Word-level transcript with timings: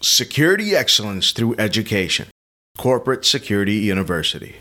Security 0.00 0.76
excellence 0.76 1.32
through 1.32 1.56
education. 1.58 2.28
Corporate 2.76 3.24
Security 3.24 3.78
University. 3.78 4.54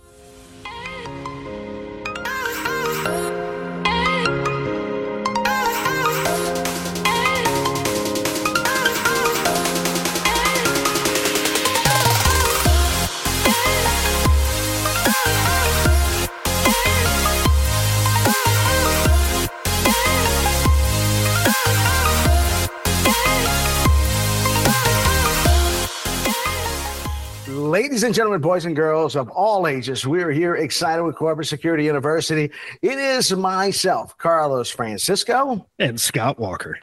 And 28.07 28.15
gentlemen, 28.15 28.39
boys 28.39 28.63
and 28.63 28.73
girls 28.73 29.17
of 29.17 29.29
all 29.31 29.67
ages, 29.67 30.07
we 30.07 30.23
are 30.23 30.31
here 30.31 30.55
excited 30.55 31.03
with 31.03 31.17
Corporate 31.17 31.45
Security 31.45 31.83
University. 31.83 32.49
It 32.81 32.97
is 32.97 33.35
myself, 33.35 34.17
Carlos 34.17 34.69
Francisco, 34.69 35.67
and 35.77 35.99
Scott 35.99 36.39
Walker. 36.39 36.79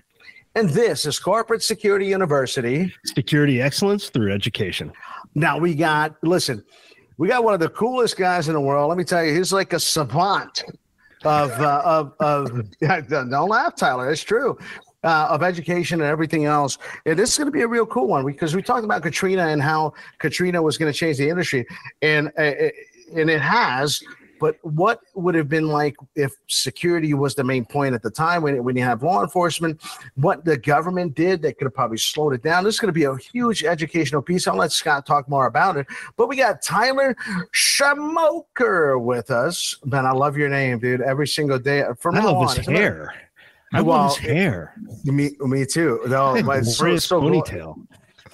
And 0.55 0.69
this 0.69 1.06
is 1.06 1.19
Corporate 1.19 1.62
Security 1.62 2.05
University. 2.05 2.92
Security 3.06 3.62
excellence 3.62 4.10
through 4.10 4.33
education. 4.34 4.92
Now 5.34 5.56
we 5.56 5.74
got, 5.74 6.14
listen, 6.23 6.62
we 7.16 7.28
got 7.28 7.42
one 7.42 7.55
of 7.55 7.61
the 7.61 7.70
coolest 7.70 8.19
guys 8.19 8.48
in 8.48 8.52
the 8.52 8.61
world. 8.61 8.91
Let 8.91 8.98
me 8.98 9.05
tell 9.05 9.25
you, 9.25 9.34
he's 9.34 9.50
like 9.50 9.72
a 9.72 9.80
savant 9.80 10.62
of 11.25 11.50
uh, 11.52 11.80
of 11.86 12.12
of 12.20 12.70
don't 13.09 13.48
laugh, 13.48 13.75
Tyler. 13.77 14.11
It's 14.11 14.22
true 14.22 14.59
uh, 15.04 15.28
of 15.30 15.42
education 15.42 16.00
and 16.00 16.08
everything 16.08 16.46
else. 16.46 16.78
And 17.06 17.18
this 17.18 17.32
is 17.32 17.38
going 17.38 17.46
to 17.46 17.52
be 17.52 17.62
a 17.62 17.68
real 17.68 17.86
cool 17.86 18.08
one 18.08 18.26
because 18.26 18.56
we 18.56 18.62
talked 18.62 18.84
about 18.84 19.02
Katrina 19.02 19.48
and 19.48 19.62
how 19.62 19.92
Katrina 20.18 20.60
was 20.60 20.78
going 20.78 20.92
to 20.92 20.98
change 20.98 21.18
the 21.18 21.28
industry, 21.28 21.66
and 22.02 22.33
uh, 22.38 22.70
and 23.14 23.30
it 23.30 23.41
has. 23.41 24.02
But 24.41 24.58
what 24.62 25.00
would 25.14 25.34
have 25.36 25.48
been 25.48 25.69
like 25.69 25.97
if 26.16 26.32
security 26.48 27.14
was 27.14 27.34
the 27.34 27.44
main 27.44 27.64
point 27.64 27.94
at 27.94 28.02
the 28.02 28.10
time 28.10 28.42
when, 28.42 28.62
when 28.64 28.77
you 28.77 28.82
have 28.82 29.02
law 29.02 29.22
enforcement? 29.22 29.80
What 30.16 30.44
the 30.44 30.56
government 30.58 31.14
did 31.14 31.41
that 31.42 31.56
could 31.56 31.64
have 31.64 31.75
probably 31.75 31.97
slowed 31.98 32.34
it 32.34 32.42
down. 32.42 32.64
This 32.64 32.75
is 32.75 32.80
going 32.80 32.92
to 32.92 32.92
be 32.92 33.05
a 33.05 33.16
huge 33.16 33.64
educational 33.64 34.20
piece. 34.20 34.47
I'll 34.47 34.56
let 34.56 34.72
Scott 34.72 35.06
talk 35.06 35.28
more 35.28 35.47
about 35.47 35.77
it. 35.77 35.86
But 36.16 36.28
we 36.28 36.36
got 36.36 36.62
Tyler 36.62 37.16
Schmoker 37.55 39.00
with 39.00 39.30
us. 39.30 39.78
Man, 39.84 40.05
I 40.05 40.12
love 40.12 40.36
your 40.36 40.48
name, 40.48 40.78
dude. 40.78 41.00
Every 41.00 41.28
single 41.28 41.58
day 41.58 41.84
from 41.98 42.16
I 42.16 42.25
love 42.25 42.36
on. 42.36 42.56
his 42.56 42.66
hair. 42.66 43.23
I 43.75 43.83
well, 43.83 43.98
love 43.98 44.17
his 44.17 44.30
hair. 44.30 44.75
Me, 45.05 45.30
me 45.41 45.67
too. 45.67 46.00
No, 46.06 46.34
it's 46.36 46.77
so, 46.77 46.97
so 46.97 47.20
ponytail. 47.20 47.77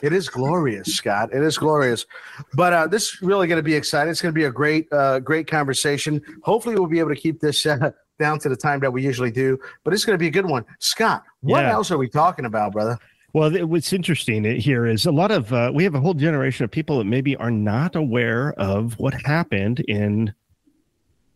It 0.03 0.13
is 0.13 0.29
glorious, 0.29 0.95
Scott. 0.95 1.31
It 1.33 1.43
is 1.43 1.59
glorious. 1.59 2.07
But 2.55 2.73
uh, 2.73 2.87
this 2.87 3.15
is 3.15 3.23
really 3.23 3.47
going 3.47 3.59
to 3.59 3.63
be 3.63 3.75
exciting. 3.75 4.11
It's 4.11 4.23
going 4.23 4.33
to 4.35 4.39
be 4.39 4.45
a 4.45 4.51
great, 4.51 4.91
uh, 4.93 5.21
great 5.21 5.47
conversation. 5.47 6.23
Hopefully, 6.43 6.75
we'll 6.75 6.87
be 6.87 6.99
able 6.99 7.11
to 7.11 7.21
keep 7.21 7.41
this 7.41 7.67
uh, 7.67 7.91
down 8.19 8.39
to 8.41 8.49
the 8.49 8.57
time 8.57 8.81
that 8.81 8.93
we 8.93 9.03
usually 9.03 9.31
do. 9.31 9.59
But 9.85 9.93
it's 9.93 10.05
going 10.05 10.15
to 10.15 10.19
be 10.19 10.29
a 10.29 10.31
good 10.31 10.47
one. 10.47 10.65
Scott, 10.79 11.25
what 11.41 11.61
yeah. 11.61 11.73
else 11.73 11.91
are 11.91 11.99
we 11.99 12.09
talking 12.09 12.45
about, 12.45 12.73
brother? 12.73 12.99
Well, 13.33 13.53
what's 13.67 13.93
interesting 13.93 14.45
here 14.45 14.87
is 14.87 15.07
a 15.07 15.13
lot 15.13 15.31
of 15.31 15.53
uh, 15.53 15.71
we 15.73 15.85
have 15.85 15.95
a 15.95 16.01
whole 16.01 16.15
generation 16.15 16.65
of 16.65 16.71
people 16.71 16.99
that 16.99 17.05
maybe 17.05 17.37
are 17.37 17.51
not 17.51 17.95
aware 17.95 18.53
of 18.55 18.99
what 18.99 19.15
happened 19.15 19.81
in 19.81 20.35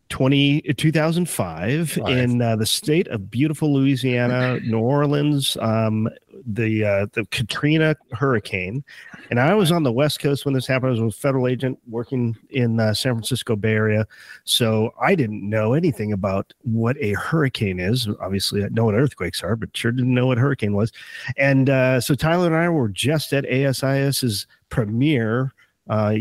20, 0.09 0.61
2005 0.61 1.91
Five. 1.91 2.07
in 2.07 2.41
uh, 2.41 2.55
the 2.55 2.65
state 2.65 3.07
of 3.07 3.31
beautiful 3.31 3.73
Louisiana, 3.73 4.59
New 4.59 4.79
Orleans, 4.79 5.57
um, 5.59 6.07
the 6.45 6.83
uh, 6.85 7.07
the 7.13 7.25
Katrina 7.31 7.95
hurricane, 8.11 8.83
and 9.29 9.39
I 9.39 9.55
was 9.55 9.71
on 9.71 9.83
the 9.83 9.91
West 9.91 10.19
Coast 10.19 10.45
when 10.45 10.53
this 10.53 10.67
happened. 10.67 10.97
I 10.97 11.01
was 11.03 11.15
a 11.15 11.17
federal 11.17 11.47
agent 11.47 11.79
working 11.87 12.37
in 12.51 12.79
uh, 12.79 12.93
San 12.93 13.13
Francisco 13.13 13.55
Bay 13.55 13.73
Area, 13.73 14.05
so 14.43 14.93
I 15.01 15.15
didn't 15.15 15.47
know 15.47 15.73
anything 15.73 16.13
about 16.13 16.53
what 16.61 16.97
a 16.99 17.13
hurricane 17.13 17.79
is. 17.79 18.07
Obviously, 18.21 18.63
I 18.63 18.67
know 18.69 18.85
what 18.85 18.95
earthquakes 18.95 19.43
are, 19.43 19.55
but 19.55 19.75
sure 19.75 19.91
didn't 19.91 20.13
know 20.13 20.27
what 20.27 20.37
hurricane 20.37 20.75
was. 20.75 20.91
And 21.37 21.69
uh, 21.69 21.99
so 21.99 22.13
Tyler 22.13 22.47
and 22.47 22.55
I 22.55 22.69
were 22.69 22.89
just 22.89 23.33
at 23.33 23.45
ASIS's 23.45 24.45
premiere 24.69 25.53
uh, 25.89 26.15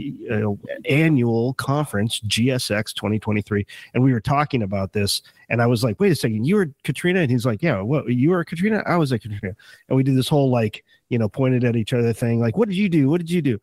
annual 0.88 1.54
conference, 1.54 2.20
GSX 2.20 2.94
2023, 2.94 3.66
and 3.94 4.02
we 4.02 4.12
were 4.12 4.20
talking 4.20 4.62
about 4.62 4.92
this. 4.92 5.22
And 5.48 5.62
I 5.62 5.66
was 5.66 5.82
like, 5.82 5.98
"Wait 6.00 6.12
a 6.12 6.14
second, 6.14 6.44
you 6.44 6.56
were 6.56 6.70
Katrina?" 6.84 7.20
And 7.20 7.30
he's 7.30 7.46
like, 7.46 7.62
"Yeah, 7.62 7.80
what? 7.80 8.08
You 8.08 8.30
were 8.30 8.44
Katrina? 8.44 8.82
I 8.86 8.96
was 8.96 9.12
a 9.12 9.18
Katrina." 9.18 9.54
And 9.88 9.96
we 9.96 10.02
did 10.02 10.16
this 10.16 10.28
whole 10.28 10.50
like, 10.50 10.84
you 11.08 11.18
know, 11.18 11.28
pointed 11.28 11.64
at 11.64 11.76
each 11.76 11.92
other 11.92 12.12
thing, 12.12 12.40
like, 12.40 12.56
"What 12.56 12.68
did 12.68 12.76
you 12.76 12.88
do? 12.88 13.08
What 13.08 13.18
did 13.18 13.30
you 13.30 13.42
do?" 13.42 13.60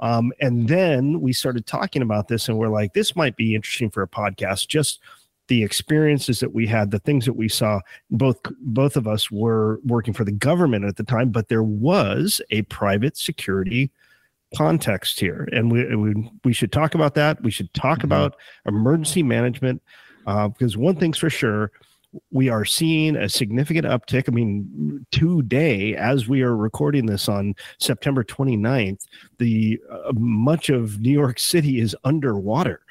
Um, 0.00 0.32
and 0.40 0.68
then 0.68 1.20
we 1.20 1.32
started 1.32 1.66
talking 1.66 2.02
about 2.02 2.28
this, 2.28 2.48
and 2.48 2.58
we're 2.58 2.68
like, 2.68 2.94
"This 2.94 3.14
might 3.14 3.36
be 3.36 3.54
interesting 3.54 3.90
for 3.90 4.02
a 4.02 4.08
podcast." 4.08 4.68
Just 4.68 5.00
the 5.48 5.62
experiences 5.62 6.40
that 6.40 6.54
we 6.54 6.66
had, 6.66 6.90
the 6.90 6.98
things 7.00 7.24
that 7.26 7.34
we 7.34 7.48
saw. 7.48 7.80
Both 8.10 8.38
both 8.60 8.96
of 8.96 9.06
us 9.06 9.30
were 9.30 9.80
working 9.84 10.14
for 10.14 10.24
the 10.24 10.32
government 10.32 10.84
at 10.84 10.96
the 10.96 11.04
time, 11.04 11.30
but 11.30 11.48
there 11.48 11.62
was 11.62 12.40
a 12.50 12.62
private 12.62 13.16
security 13.16 13.90
context 14.56 15.20
here, 15.20 15.48
and 15.52 15.70
we 15.70 15.94
we, 15.94 16.30
we 16.44 16.52
should 16.52 16.72
talk 16.72 16.94
about 16.94 17.14
that. 17.14 17.42
We 17.42 17.50
should 17.50 17.72
talk 17.74 17.98
mm-hmm. 17.98 18.06
about 18.06 18.36
emergency 18.66 19.22
management 19.22 19.82
uh, 20.26 20.48
because 20.48 20.76
one 20.76 20.96
thing's 20.96 21.18
for 21.18 21.30
sure. 21.30 21.70
We 22.30 22.48
are 22.48 22.64
seeing 22.64 23.16
a 23.16 23.28
significant 23.28 23.86
uptick. 23.86 24.28
I 24.28 24.32
mean, 24.32 25.04
today, 25.10 25.96
as 25.96 26.28
we 26.28 26.42
are 26.42 26.56
recording 26.56 27.06
this 27.06 27.28
on 27.28 27.54
September 27.78 28.22
29th, 28.22 29.04
the 29.38 29.80
uh, 29.90 30.12
much 30.14 30.68
of 30.68 31.00
New 31.00 31.10
York 31.10 31.40
City 31.40 31.80
is 31.80 31.96
underwater. 32.04 32.82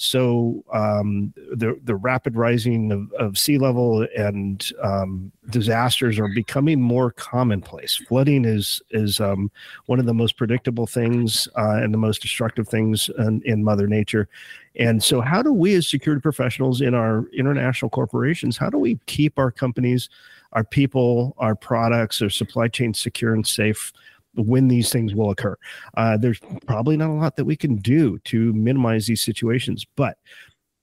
So 0.00 0.64
um, 0.72 1.34
the 1.36 1.76
the 1.82 1.96
rapid 1.96 2.36
rising 2.36 2.92
of, 2.92 3.12
of 3.14 3.36
sea 3.36 3.58
level 3.58 4.06
and 4.16 4.64
um, 4.80 5.32
disasters 5.50 6.20
are 6.20 6.28
becoming 6.28 6.80
more 6.80 7.10
commonplace. 7.10 7.96
Flooding 7.96 8.44
is 8.44 8.80
is 8.92 9.18
um, 9.18 9.50
one 9.86 9.98
of 9.98 10.06
the 10.06 10.14
most 10.14 10.36
predictable 10.36 10.86
things 10.86 11.48
uh, 11.58 11.80
and 11.82 11.92
the 11.92 11.98
most 11.98 12.22
destructive 12.22 12.68
things 12.68 13.10
in, 13.18 13.42
in 13.44 13.64
Mother 13.64 13.88
Nature. 13.88 14.28
And 14.76 15.02
so, 15.02 15.20
how 15.20 15.42
do 15.42 15.52
we 15.52 15.74
as 15.74 15.88
security 15.88 16.20
professionals 16.20 16.80
in 16.80 16.94
our 16.94 17.26
international 17.36 17.90
corporations, 17.90 18.56
how 18.56 18.70
do 18.70 18.78
we 18.78 19.00
keep 19.06 19.36
our 19.36 19.50
companies, 19.50 20.10
our 20.52 20.62
people, 20.62 21.34
our 21.38 21.56
products, 21.56 22.22
our 22.22 22.30
supply 22.30 22.68
chain 22.68 22.94
secure 22.94 23.34
and 23.34 23.44
safe? 23.44 23.92
When 24.34 24.68
these 24.68 24.90
things 24.90 25.14
will 25.14 25.30
occur. 25.30 25.56
Uh, 25.96 26.16
there's 26.16 26.40
probably 26.66 26.96
not 26.96 27.10
a 27.10 27.12
lot 27.12 27.36
that 27.36 27.44
we 27.44 27.56
can 27.56 27.76
do 27.76 28.18
to 28.20 28.52
minimize 28.52 29.06
these 29.06 29.20
situations, 29.20 29.86
but 29.96 30.18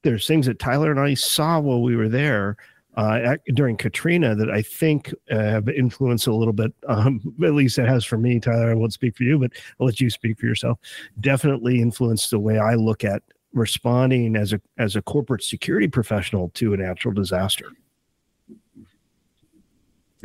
there's 0.03 0.27
things 0.27 0.45
that 0.45 0.59
Tyler 0.59 0.91
and 0.91 0.99
I 0.99 1.13
saw 1.13 1.59
while 1.59 1.81
we 1.81 1.95
were 1.95 2.09
there 2.09 2.57
uh, 2.95 3.35
during 3.53 3.75
Katrina 3.75 4.35
that 4.35 4.49
I 4.49 4.61
think 4.61 5.13
uh, 5.29 5.35
have 5.37 5.67
influenced 5.67 6.27
a 6.27 6.33
little 6.33 6.53
bit. 6.53 6.73
Um, 6.87 7.19
at 7.43 7.53
least 7.53 7.77
it 7.79 7.87
has 7.87 8.05
for 8.05 8.17
me. 8.17 8.39
Tyler, 8.39 8.69
I 8.69 8.73
won't 8.73 8.93
speak 8.93 9.17
for 9.17 9.23
you, 9.23 9.39
but 9.39 9.51
I'll 9.79 9.87
let 9.87 9.99
you 9.99 10.09
speak 10.09 10.39
for 10.39 10.45
yourself. 10.45 10.79
Definitely 11.19 11.81
influenced 11.81 12.29
the 12.29 12.39
way 12.39 12.57
I 12.57 12.75
look 12.75 13.03
at 13.03 13.21
responding 13.53 14.35
as 14.35 14.53
a 14.53 14.61
as 14.77 14.95
a 14.95 15.01
corporate 15.01 15.43
security 15.43 15.87
professional 15.87 16.49
to 16.55 16.73
a 16.73 16.77
natural 16.77 17.13
disaster. 17.13 17.71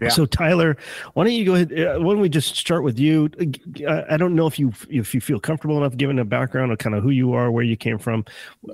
Yeah. 0.00 0.08
So 0.08 0.26
Tyler, 0.26 0.76
why 1.14 1.24
don't 1.24 1.32
you 1.32 1.44
go 1.44 1.54
ahead? 1.54 1.72
Uh, 1.72 1.98
why 2.00 2.12
don't 2.12 2.20
we 2.20 2.28
just 2.28 2.56
start 2.56 2.82
with 2.82 2.98
you? 2.98 3.30
Uh, 3.86 4.02
I 4.08 4.16
don't 4.16 4.34
know 4.34 4.46
if 4.46 4.58
you 4.58 4.72
if 4.88 5.14
you 5.14 5.20
feel 5.20 5.38
comfortable 5.38 5.76
enough 5.76 5.96
giving 5.96 6.18
a 6.18 6.24
background 6.24 6.72
of 6.72 6.78
kind 6.78 6.94
of 6.94 7.02
who 7.02 7.10
you 7.10 7.32
are, 7.34 7.50
where 7.50 7.64
you 7.64 7.76
came 7.76 7.98
from, 7.98 8.24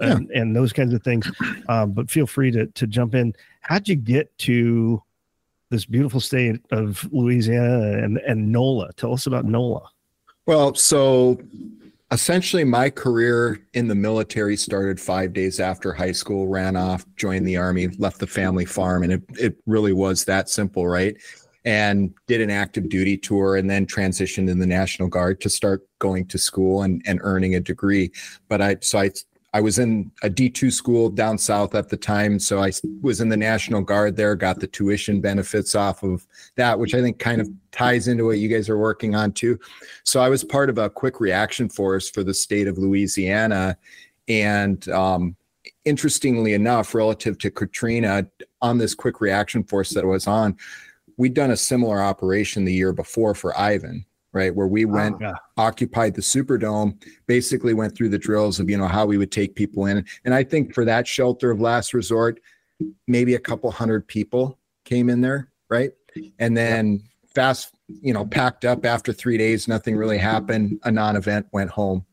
and, 0.00 0.30
and 0.30 0.54
those 0.54 0.72
kinds 0.72 0.94
of 0.94 1.02
things. 1.02 1.30
Um, 1.68 1.92
but 1.92 2.10
feel 2.10 2.26
free 2.26 2.50
to 2.52 2.66
to 2.66 2.86
jump 2.86 3.14
in. 3.14 3.34
How'd 3.60 3.88
you 3.88 3.96
get 3.96 4.36
to 4.38 5.02
this 5.70 5.84
beautiful 5.84 6.20
state 6.20 6.60
of 6.70 7.08
Louisiana 7.12 7.98
and 7.98 8.18
and 8.18 8.52
NOLA? 8.52 8.92
Tell 8.94 9.12
us 9.12 9.26
about 9.26 9.44
NOLA. 9.44 9.82
Well, 10.46 10.74
so 10.74 11.40
essentially 12.12 12.62
my 12.62 12.88
career 12.88 13.60
in 13.74 13.88
the 13.88 13.94
military 13.94 14.56
started 14.56 15.00
five 15.00 15.32
days 15.32 15.58
after 15.58 15.92
high 15.92 16.12
school 16.12 16.46
ran 16.46 16.76
off 16.76 17.04
joined 17.16 17.46
the 17.46 17.56
army 17.56 17.88
left 17.98 18.20
the 18.20 18.26
family 18.26 18.64
farm 18.64 19.02
and 19.02 19.12
it, 19.12 19.22
it 19.30 19.56
really 19.66 19.92
was 19.92 20.24
that 20.24 20.48
simple 20.48 20.86
right? 20.86 21.16
And 21.64 22.14
did 22.28 22.40
an 22.40 22.50
active 22.50 22.88
duty 22.88 23.16
tour 23.16 23.56
and 23.56 23.68
then 23.68 23.86
transitioned 23.86 24.48
in 24.48 24.60
the 24.60 24.66
national 24.66 25.08
guard 25.08 25.40
to 25.40 25.50
start 25.50 25.82
going 25.98 26.26
to 26.26 26.38
school 26.38 26.82
and, 26.82 27.02
and 27.06 27.18
earning 27.24 27.56
a 27.56 27.60
degree. 27.60 28.12
But 28.48 28.62
i 28.62 28.76
so 28.82 29.00
i 29.00 29.10
I 29.56 29.60
was 29.60 29.78
in 29.78 30.12
a 30.22 30.28
D2 30.28 30.70
school 30.70 31.08
down 31.08 31.38
south 31.38 31.74
at 31.74 31.88
the 31.88 31.96
time. 31.96 32.38
So 32.38 32.62
I 32.62 32.72
was 33.00 33.22
in 33.22 33.30
the 33.30 33.38
National 33.38 33.80
Guard 33.80 34.14
there, 34.14 34.36
got 34.36 34.60
the 34.60 34.66
tuition 34.66 35.18
benefits 35.18 35.74
off 35.74 36.02
of 36.02 36.26
that, 36.56 36.78
which 36.78 36.94
I 36.94 37.00
think 37.00 37.18
kind 37.18 37.40
of 37.40 37.48
ties 37.72 38.06
into 38.06 38.26
what 38.26 38.36
you 38.36 38.50
guys 38.50 38.68
are 38.68 38.76
working 38.76 39.14
on 39.14 39.32
too. 39.32 39.58
So 40.04 40.20
I 40.20 40.28
was 40.28 40.44
part 40.44 40.68
of 40.68 40.76
a 40.76 40.90
quick 40.90 41.20
reaction 41.20 41.70
force 41.70 42.10
for 42.10 42.22
the 42.22 42.34
state 42.34 42.68
of 42.68 42.76
Louisiana. 42.76 43.78
And 44.28 44.86
um, 44.90 45.36
interestingly 45.86 46.52
enough, 46.52 46.94
relative 46.94 47.38
to 47.38 47.50
Katrina, 47.50 48.26
on 48.60 48.76
this 48.76 48.94
quick 48.94 49.22
reaction 49.22 49.64
force 49.64 49.88
that 49.94 50.04
I 50.04 50.08
was 50.08 50.26
on, 50.26 50.54
we'd 51.16 51.32
done 51.32 51.52
a 51.52 51.56
similar 51.56 52.02
operation 52.02 52.66
the 52.66 52.74
year 52.74 52.92
before 52.92 53.34
for 53.34 53.58
Ivan 53.58 54.04
right? 54.36 54.54
Where 54.54 54.66
we 54.66 54.84
went, 54.84 55.16
oh, 55.16 55.18
yeah. 55.22 55.34
occupied 55.56 56.14
the 56.14 56.20
Superdome, 56.20 57.02
basically 57.26 57.72
went 57.72 57.96
through 57.96 58.10
the 58.10 58.18
drills 58.18 58.60
of, 58.60 58.68
you 58.68 58.76
know, 58.76 58.86
how 58.86 59.06
we 59.06 59.16
would 59.16 59.32
take 59.32 59.54
people 59.54 59.86
in. 59.86 60.04
And 60.26 60.34
I 60.34 60.44
think 60.44 60.74
for 60.74 60.84
that 60.84 61.08
shelter 61.08 61.50
of 61.50 61.58
last 61.58 61.94
resort, 61.94 62.38
maybe 63.08 63.34
a 63.34 63.38
couple 63.38 63.70
hundred 63.70 64.06
people 64.06 64.58
came 64.84 65.08
in 65.08 65.22
there, 65.22 65.50
right? 65.70 65.90
And 66.38 66.54
then 66.54 67.02
fast, 67.34 67.74
you 67.88 68.12
know, 68.12 68.26
packed 68.26 68.66
up 68.66 68.84
after 68.84 69.12
three 69.12 69.38
days, 69.38 69.66
nothing 69.66 69.96
really 69.96 70.18
happened. 70.18 70.78
A 70.84 70.92
non 70.92 71.16
event 71.16 71.46
went 71.52 71.70
home. 71.70 72.04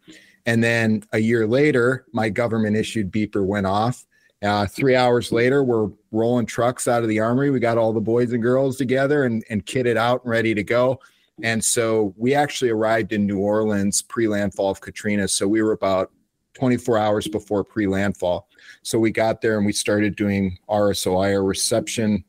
And 0.45 0.63
then 0.63 1.03
a 1.11 1.19
year 1.19 1.45
later, 1.45 2.05
my 2.13 2.29
government 2.29 2.77
issued 2.77 3.11
beeper 3.11 3.45
went 3.45 3.67
off. 3.67 4.05
Uh, 4.41 4.65
three 4.65 4.95
hours 4.95 5.31
later, 5.31 5.63
we're 5.63 5.89
rolling 6.11 6.45
trucks 6.45 6.87
out 6.87 7.01
of 7.01 7.09
the 7.09 7.19
armory. 7.19 7.49
We 7.49 7.59
got 7.59 7.77
all 7.77 7.93
the 7.93 8.01
boys 8.01 8.33
and 8.33 8.41
girls 8.41 8.75
together 8.77 9.23
and, 9.23 9.43
and 9.49 9.65
kitted 9.65 9.95
out 9.95 10.23
and 10.23 10.31
ready 10.31 10.53
to 10.53 10.63
go. 10.63 10.99
And 11.41 11.63
so 11.63 12.13
we 12.15 12.35
actually 12.35 12.69
arrived 12.69 13.11
in 13.11 13.25
New 13.25 13.39
Orleans 13.39 14.01
pre 14.01 14.27
landfall 14.27 14.69
of 14.69 14.81
Katrina. 14.81 15.27
So 15.27 15.47
we 15.47 15.61
were 15.61 15.71
about 15.71 16.11
24 16.53 16.97
hours 16.97 17.27
before 17.27 17.63
pre 17.63 17.87
landfall. 17.87 18.47
So 18.83 18.99
we 18.99 19.11
got 19.11 19.41
there 19.41 19.57
and 19.57 19.65
we 19.65 19.73
started 19.73 20.15
doing 20.15 20.57
RSOI 20.69 21.33
or 21.33 21.43
reception, 21.43 22.23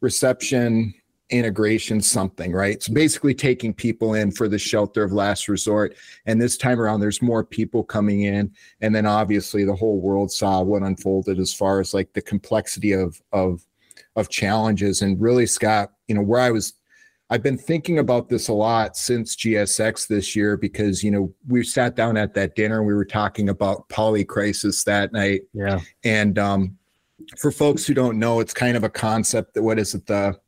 reception, 0.00 0.94
integration 1.30 2.02
something 2.02 2.52
right 2.52 2.82
so 2.82 2.92
basically 2.92 3.34
taking 3.34 3.72
people 3.72 4.12
in 4.12 4.30
for 4.30 4.46
the 4.46 4.58
shelter 4.58 5.02
of 5.02 5.10
last 5.10 5.48
resort 5.48 5.96
and 6.26 6.40
this 6.40 6.58
time 6.58 6.78
around 6.78 7.00
there's 7.00 7.22
more 7.22 7.42
people 7.42 7.82
coming 7.82 8.22
in 8.22 8.52
and 8.82 8.94
then 8.94 9.06
obviously 9.06 9.64
the 9.64 9.74
whole 9.74 10.00
world 10.00 10.30
saw 10.30 10.60
what 10.60 10.82
unfolded 10.82 11.38
as 11.38 11.52
far 11.52 11.80
as 11.80 11.94
like 11.94 12.12
the 12.12 12.20
complexity 12.20 12.92
of 12.92 13.22
of 13.32 13.66
of 14.16 14.28
challenges 14.28 15.00
and 15.00 15.18
really 15.18 15.46
scott 15.46 15.92
you 16.08 16.14
know 16.14 16.20
where 16.20 16.42
i 16.42 16.50
was 16.50 16.74
i've 17.34 17.42
been 17.42 17.58
thinking 17.58 17.98
about 17.98 18.28
this 18.28 18.46
a 18.46 18.52
lot 18.52 18.96
since 18.96 19.34
gsx 19.34 20.06
this 20.06 20.36
year 20.36 20.56
because 20.56 21.02
you 21.02 21.10
know 21.10 21.32
we 21.48 21.64
sat 21.64 21.96
down 21.96 22.16
at 22.16 22.32
that 22.32 22.54
dinner 22.54 22.78
and 22.78 22.86
we 22.86 22.94
were 22.94 23.04
talking 23.04 23.48
about 23.48 23.88
polycrisis 23.88 24.84
that 24.84 25.12
night 25.12 25.42
yeah 25.52 25.80
and 26.04 26.38
um 26.38 26.78
for 27.36 27.50
folks 27.50 27.84
who 27.84 27.92
don't 27.92 28.18
know 28.18 28.38
it's 28.38 28.54
kind 28.54 28.76
of 28.76 28.84
a 28.84 28.88
concept 28.88 29.54
that 29.54 29.62
what 29.62 29.78
is 29.78 29.94
it 29.94 30.06
the 30.06 30.38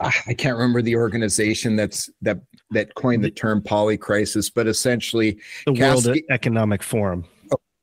I 0.00 0.34
can't 0.34 0.56
remember 0.56 0.80
the 0.80 0.94
organization 0.94 1.74
that's 1.74 2.08
that 2.22 2.38
that 2.70 2.94
coined 2.94 3.24
the 3.24 3.32
term 3.32 3.60
polycrisis, 3.60 4.48
but 4.54 4.68
essentially 4.68 5.40
the 5.66 5.72
World 5.72 6.08
Economic 6.30 6.84
Forum. 6.84 7.24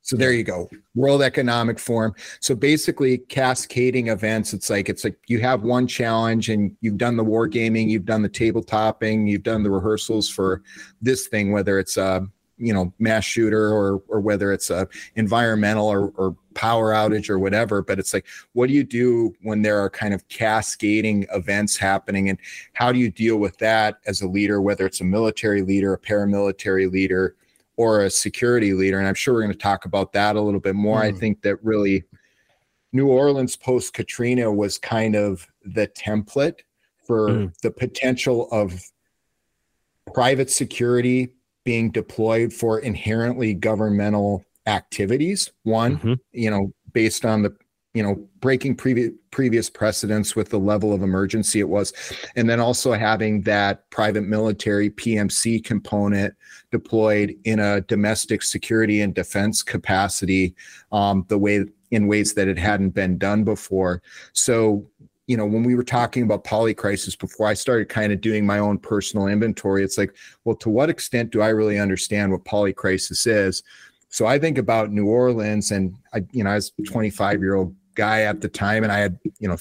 So 0.05 0.15
there 0.15 0.33
you 0.33 0.43
go, 0.43 0.69
World 0.93 1.23
Economic 1.23 1.79
Forum. 1.79 2.13
So 2.39 2.53
basically, 2.53 3.17
cascading 3.17 4.09
events. 4.09 4.53
It's 4.53 4.69
like 4.69 4.87
it's 4.87 5.03
like 5.03 5.17
you 5.25 5.39
have 5.39 5.63
one 5.63 5.87
challenge, 5.87 6.49
and 6.49 6.77
you've 6.79 6.99
done 6.99 7.17
the 7.17 7.23
war 7.23 7.47
gaming, 7.47 7.89
you've 7.89 8.05
done 8.05 8.21
the 8.21 8.29
table 8.29 8.61
topping, 8.61 9.25
you've 9.25 9.41
done 9.41 9.63
the 9.63 9.71
rehearsals 9.71 10.29
for 10.29 10.61
this 11.01 11.27
thing, 11.27 11.51
whether 11.51 11.79
it's 11.79 11.97
a 11.97 12.27
you 12.59 12.71
know 12.71 12.93
mass 12.99 13.25
shooter 13.25 13.73
or 13.73 14.03
or 14.07 14.19
whether 14.19 14.53
it's 14.53 14.69
a 14.69 14.87
environmental 15.15 15.87
or, 15.87 16.09
or 16.17 16.35
power 16.53 16.93
outage 16.93 17.29
or 17.29 17.37
whatever 17.37 17.81
but 17.81 17.99
it's 17.99 18.13
like 18.13 18.25
what 18.53 18.67
do 18.67 18.73
you 18.73 18.83
do 18.85 19.35
when 19.41 19.61
there 19.61 19.77
are 19.77 19.89
kind 19.89 20.13
of 20.13 20.25
cascading 20.29 21.25
events 21.33 21.75
happening 21.75 22.29
and 22.29 22.39
how 22.71 22.93
do 22.93 22.99
you 22.99 23.11
deal 23.11 23.35
with 23.35 23.57
that 23.57 23.97
as 24.05 24.21
a 24.21 24.27
leader 24.27 24.61
whether 24.61 24.85
it's 24.85 25.01
a 25.01 25.03
military 25.03 25.63
leader 25.63 25.91
a 25.91 25.99
paramilitary 25.99 26.89
leader 26.89 27.35
or 27.77 28.01
a 28.01 28.09
security 28.09 28.73
leader 28.73 28.99
and 28.99 29.07
i'm 29.07 29.15
sure 29.15 29.33
we're 29.33 29.41
going 29.41 29.51
to 29.51 29.57
talk 29.57 29.85
about 29.85 30.13
that 30.13 30.35
a 30.35 30.41
little 30.41 30.59
bit 30.59 30.75
more 30.75 31.01
mm. 31.01 31.05
i 31.05 31.11
think 31.11 31.41
that 31.41 31.63
really 31.63 32.03
new 32.93 33.07
orleans 33.07 33.55
post 33.55 33.93
katrina 33.93 34.51
was 34.51 34.77
kind 34.77 35.15
of 35.15 35.47
the 35.63 35.87
template 35.87 36.59
for 37.05 37.29
mm. 37.29 37.57
the 37.61 37.71
potential 37.71 38.47
of 38.51 38.81
private 40.13 40.49
security 40.49 41.33
being 41.63 41.91
deployed 41.91 42.53
for 42.53 42.79
inherently 42.79 43.53
governmental 43.53 44.45
activities. 44.67 45.51
One, 45.63 45.97
mm-hmm. 45.97 46.13
you 46.31 46.49
know, 46.49 46.71
based 46.93 47.25
on 47.25 47.41
the 47.41 47.55
you 47.95 48.03
know 48.03 48.15
breaking 48.41 48.75
previous 48.75 49.11
previous 49.31 49.69
precedents 49.69 50.35
with 50.35 50.49
the 50.49 50.59
level 50.59 50.93
of 50.93 51.01
emergency 51.01 51.59
it 51.59 51.67
was 51.67 51.93
and 52.35 52.47
then 52.47 52.59
also 52.59 52.91
having 52.91 53.41
that 53.41 53.89
private 53.89 54.23
military 54.23 54.91
pmc 54.91 55.63
component 55.63 56.35
deployed 56.71 57.35
in 57.45 57.59
a 57.59 57.81
domestic 57.81 58.43
security 58.43 59.01
and 59.01 59.15
defense 59.15 59.63
capacity 59.63 60.53
um, 60.91 61.25
the 61.29 61.37
way 61.37 61.65
in 61.91 62.07
ways 62.07 62.33
that 62.33 62.47
it 62.47 62.59
hadn't 62.59 62.89
been 62.89 63.17
done 63.17 63.43
before 63.43 64.03
so 64.33 64.85
you 65.27 65.35
know, 65.35 65.45
when 65.47 65.63
we 65.63 65.73
were 65.73 65.83
talking 65.83 66.21
about 66.21 66.43
polycrisis 66.43 67.17
before 67.17 67.47
I 67.47 67.55
started 67.55 67.89
kind 67.89 68.13
of 68.13 68.21
doing 68.21 68.45
my 68.45 68.59
own 68.59 68.77
personal 68.77 69.25
inventory, 69.25 69.83
it's 69.83 69.97
like, 69.97 70.15
well, 70.43 70.55
to 70.57 70.69
what 70.69 70.87
extent 70.87 71.31
do 71.31 71.41
I 71.41 71.47
really 71.47 71.79
understand 71.79 72.31
what 72.31 72.45
polycrisis 72.45 73.25
is? 73.25 73.63
So 74.09 74.27
I 74.27 74.37
think 74.37 74.57
about 74.57 74.91
New 74.91 75.07
Orleans 75.07 75.71
and 75.71 75.97
I, 76.13 76.23
you 76.31 76.43
know, 76.43 76.51
I 76.51 76.55
was 76.55 76.71
25 76.85 77.41
year 77.41 77.55
old 77.55 77.75
guy 77.95 78.21
at 78.21 78.41
the 78.41 78.49
time 78.49 78.83
and 78.83 78.91
I 78.91 78.99
had, 78.99 79.19
you 79.39 79.47
know, 79.47 79.57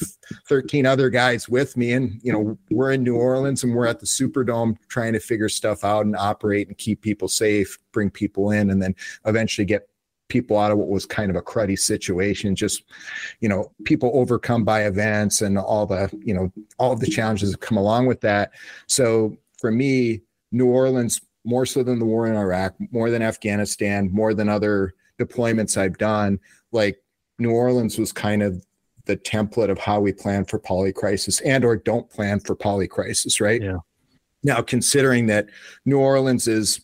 13 0.48 0.86
other 0.86 1.10
guys 1.10 1.48
with 1.48 1.76
me 1.76 1.92
and, 1.92 2.20
you 2.22 2.32
know, 2.32 2.58
we're 2.70 2.92
in 2.92 3.02
New 3.02 3.16
Orleans 3.16 3.64
and 3.64 3.74
we're 3.74 3.86
at 3.86 4.00
the 4.00 4.06
Superdome 4.06 4.76
trying 4.88 5.12
to 5.14 5.20
figure 5.20 5.48
stuff 5.48 5.84
out 5.84 6.04
and 6.04 6.16
operate 6.16 6.68
and 6.68 6.76
keep 6.76 7.00
people 7.00 7.28
safe, 7.28 7.78
bring 7.92 8.10
people 8.10 8.50
in 8.50 8.70
and 8.70 8.82
then 8.82 8.94
eventually 9.24 9.64
get 9.64 9.88
people 10.28 10.58
out 10.58 10.72
of 10.72 10.78
what 10.78 10.88
was 10.88 11.06
kind 11.06 11.30
of 11.30 11.36
a 11.36 11.42
cruddy 11.42 11.78
situation. 11.78 12.56
Just 12.56 12.84
you 13.40 13.48
know 13.48 13.72
people 13.84 14.10
overcome 14.14 14.64
by 14.64 14.84
events 14.84 15.42
and 15.42 15.58
all 15.58 15.86
the 15.86 16.10
you 16.24 16.34
know 16.34 16.50
all 16.78 16.92
of 16.92 17.00
the 17.00 17.06
challenges 17.06 17.52
that 17.52 17.60
come 17.60 17.78
along 17.78 18.06
with 18.06 18.20
that. 18.22 18.52
So 18.86 19.36
for 19.64 19.70
me 19.70 20.20
new 20.52 20.66
orleans 20.66 21.22
more 21.44 21.64
so 21.64 21.82
than 21.82 21.98
the 21.98 22.04
war 22.04 22.26
in 22.26 22.36
iraq 22.36 22.74
more 22.90 23.08
than 23.10 23.22
afghanistan 23.22 24.10
more 24.12 24.34
than 24.34 24.48
other 24.48 24.94
deployments 25.18 25.76
i've 25.78 25.96
done 25.96 26.38
like 26.70 26.98
new 27.38 27.50
orleans 27.50 27.98
was 27.98 28.12
kind 28.12 28.42
of 28.42 28.64
the 29.06 29.16
template 29.16 29.70
of 29.70 29.78
how 29.78 30.00
we 30.00 30.12
plan 30.12 30.44
for 30.44 30.58
polycrisis 30.58 31.42
and 31.44 31.64
or 31.64 31.76
don't 31.76 32.08
plan 32.10 32.40
for 32.40 32.56
polycrisis 32.56 33.40
right 33.40 33.62
yeah 33.62 33.78
now 34.42 34.60
considering 34.60 35.26
that 35.26 35.48
new 35.84 35.98
orleans 35.98 36.48
is 36.48 36.80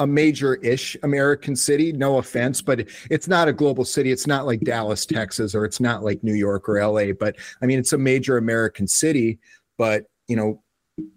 a 0.00 0.06
major-ish 0.06 0.96
American 1.02 1.56
city. 1.56 1.92
No 1.92 2.18
offense, 2.18 2.62
but 2.62 2.88
it's 3.10 3.26
not 3.26 3.48
a 3.48 3.52
global 3.52 3.84
city. 3.84 4.12
It's 4.12 4.26
not 4.26 4.46
like 4.46 4.60
Dallas, 4.60 5.04
Texas, 5.04 5.54
or 5.54 5.64
it's 5.64 5.80
not 5.80 6.04
like 6.04 6.22
New 6.22 6.34
York 6.34 6.68
or 6.68 6.80
LA. 6.80 7.12
But 7.12 7.36
I 7.60 7.66
mean, 7.66 7.78
it's 7.78 7.92
a 7.92 7.98
major 7.98 8.36
American 8.36 8.86
city. 8.86 9.38
But 9.76 10.04
you 10.28 10.36
know, 10.36 10.62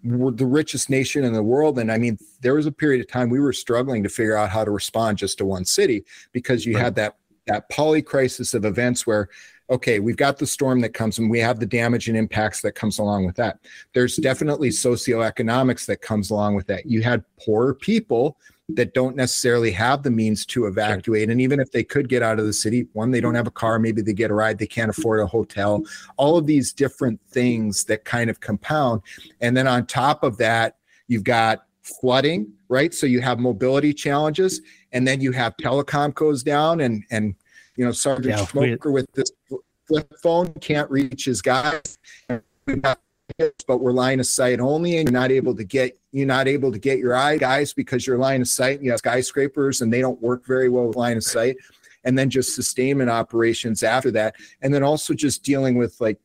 we're 0.02 0.32
the 0.32 0.46
richest 0.46 0.90
nation 0.90 1.24
in 1.24 1.32
the 1.32 1.42
world, 1.42 1.78
and 1.78 1.90
I 1.90 1.98
mean, 1.98 2.18
there 2.40 2.54
was 2.54 2.66
a 2.66 2.72
period 2.72 3.00
of 3.00 3.08
time 3.08 3.30
we 3.30 3.40
were 3.40 3.52
struggling 3.52 4.02
to 4.02 4.08
figure 4.08 4.36
out 4.36 4.50
how 4.50 4.64
to 4.64 4.70
respond 4.70 5.18
just 5.18 5.38
to 5.38 5.44
one 5.44 5.64
city 5.64 6.04
because 6.32 6.64
you 6.64 6.74
right. 6.74 6.84
had 6.84 6.94
that 6.96 7.16
that 7.46 7.70
polycrisis 7.70 8.54
of 8.54 8.64
events 8.64 9.06
where 9.06 9.28
okay, 9.70 10.00
we've 10.00 10.16
got 10.18 10.36
the 10.36 10.46
storm 10.46 10.80
that 10.80 10.92
comes 10.92 11.18
and 11.18 11.30
we 11.30 11.38
have 11.38 11.58
the 11.58 11.64
damage 11.64 12.06
and 12.08 12.16
impacts 12.16 12.60
that 12.60 12.72
comes 12.72 12.98
along 12.98 13.24
with 13.24 13.36
that. 13.36 13.58
There's 13.94 14.16
definitely 14.16 14.68
socioeconomics 14.68 15.86
that 15.86 16.02
comes 16.02 16.30
along 16.30 16.56
with 16.56 16.66
that. 16.66 16.84
You 16.84 17.00
had 17.00 17.24
poor 17.40 17.72
people 17.72 18.36
that 18.68 18.92
don't 18.92 19.16
necessarily 19.16 19.70
have 19.72 20.02
the 20.02 20.10
means 20.10 20.44
to 20.46 20.66
evacuate. 20.66 21.30
And 21.30 21.40
even 21.40 21.58
if 21.58 21.72
they 21.72 21.84
could 21.84 22.08
get 22.08 22.22
out 22.22 22.38
of 22.38 22.46
the 22.46 22.52
city, 22.52 22.86
one, 22.92 23.10
they 23.10 23.20
don't 23.20 23.34
have 23.34 23.46
a 23.46 23.52
car, 23.52 23.78
maybe 23.78 24.02
they 24.02 24.12
get 24.12 24.30
a 24.30 24.34
ride, 24.34 24.58
they 24.58 24.66
can't 24.66 24.90
afford 24.90 25.20
a 25.20 25.26
hotel, 25.26 25.82
all 26.16 26.36
of 26.36 26.46
these 26.46 26.72
different 26.72 27.20
things 27.30 27.84
that 27.84 28.04
kind 28.04 28.30
of 28.30 28.40
compound. 28.40 29.02
And 29.40 29.56
then 29.56 29.66
on 29.66 29.86
top 29.86 30.22
of 30.22 30.36
that, 30.38 30.76
you've 31.08 31.24
got 31.24 31.66
flooding, 31.82 32.52
right? 32.68 32.94
So 32.94 33.06
you 33.06 33.20
have 33.20 33.38
mobility 33.38 33.92
challenges, 33.92 34.60
and 34.92 35.06
then 35.06 35.20
you 35.20 35.32
have 35.32 35.56
telecom 35.56 36.14
goes 36.14 36.42
down, 36.42 36.80
and 36.80 37.04
and 37.10 37.34
you 37.76 37.84
know 37.84 37.92
Sergeant 37.92 38.38
yeah, 38.38 38.44
Schmoker 38.44 38.86
we, 38.86 38.92
with 38.92 39.12
this 39.12 39.32
flip 39.86 40.12
phone 40.22 40.52
can't 40.60 40.90
reach 40.90 41.24
his 41.24 41.42
guys. 41.42 41.98
But 42.28 43.80
we're 43.80 43.92
line 43.92 44.20
of 44.20 44.26
sight 44.26 44.60
only, 44.60 44.98
and 44.98 45.08
you're 45.08 45.18
not 45.18 45.30
able 45.30 45.54
to 45.56 45.64
get 45.64 45.98
you're 46.12 46.26
not 46.26 46.46
able 46.46 46.70
to 46.70 46.78
get 46.78 46.98
your 46.98 47.14
eye 47.14 47.38
guys 47.38 47.72
because 47.72 48.06
you're 48.06 48.18
line 48.18 48.42
of 48.42 48.48
sight 48.48 48.82
you 48.82 48.90
have 48.90 48.98
skyscrapers 48.98 49.80
and 49.80 49.92
they 49.92 50.00
don't 50.00 50.20
work 50.22 50.46
very 50.46 50.68
well 50.68 50.86
with 50.86 50.96
line 50.96 51.16
of 51.16 51.24
sight 51.24 51.56
and 52.04 52.18
then 52.18 52.30
just 52.30 52.54
sustainment 52.54 53.10
operations 53.10 53.82
after 53.82 54.10
that 54.10 54.34
and 54.60 54.72
then 54.72 54.82
also 54.82 55.14
just 55.14 55.42
dealing 55.42 55.76
with 55.76 55.98
like 56.00 56.18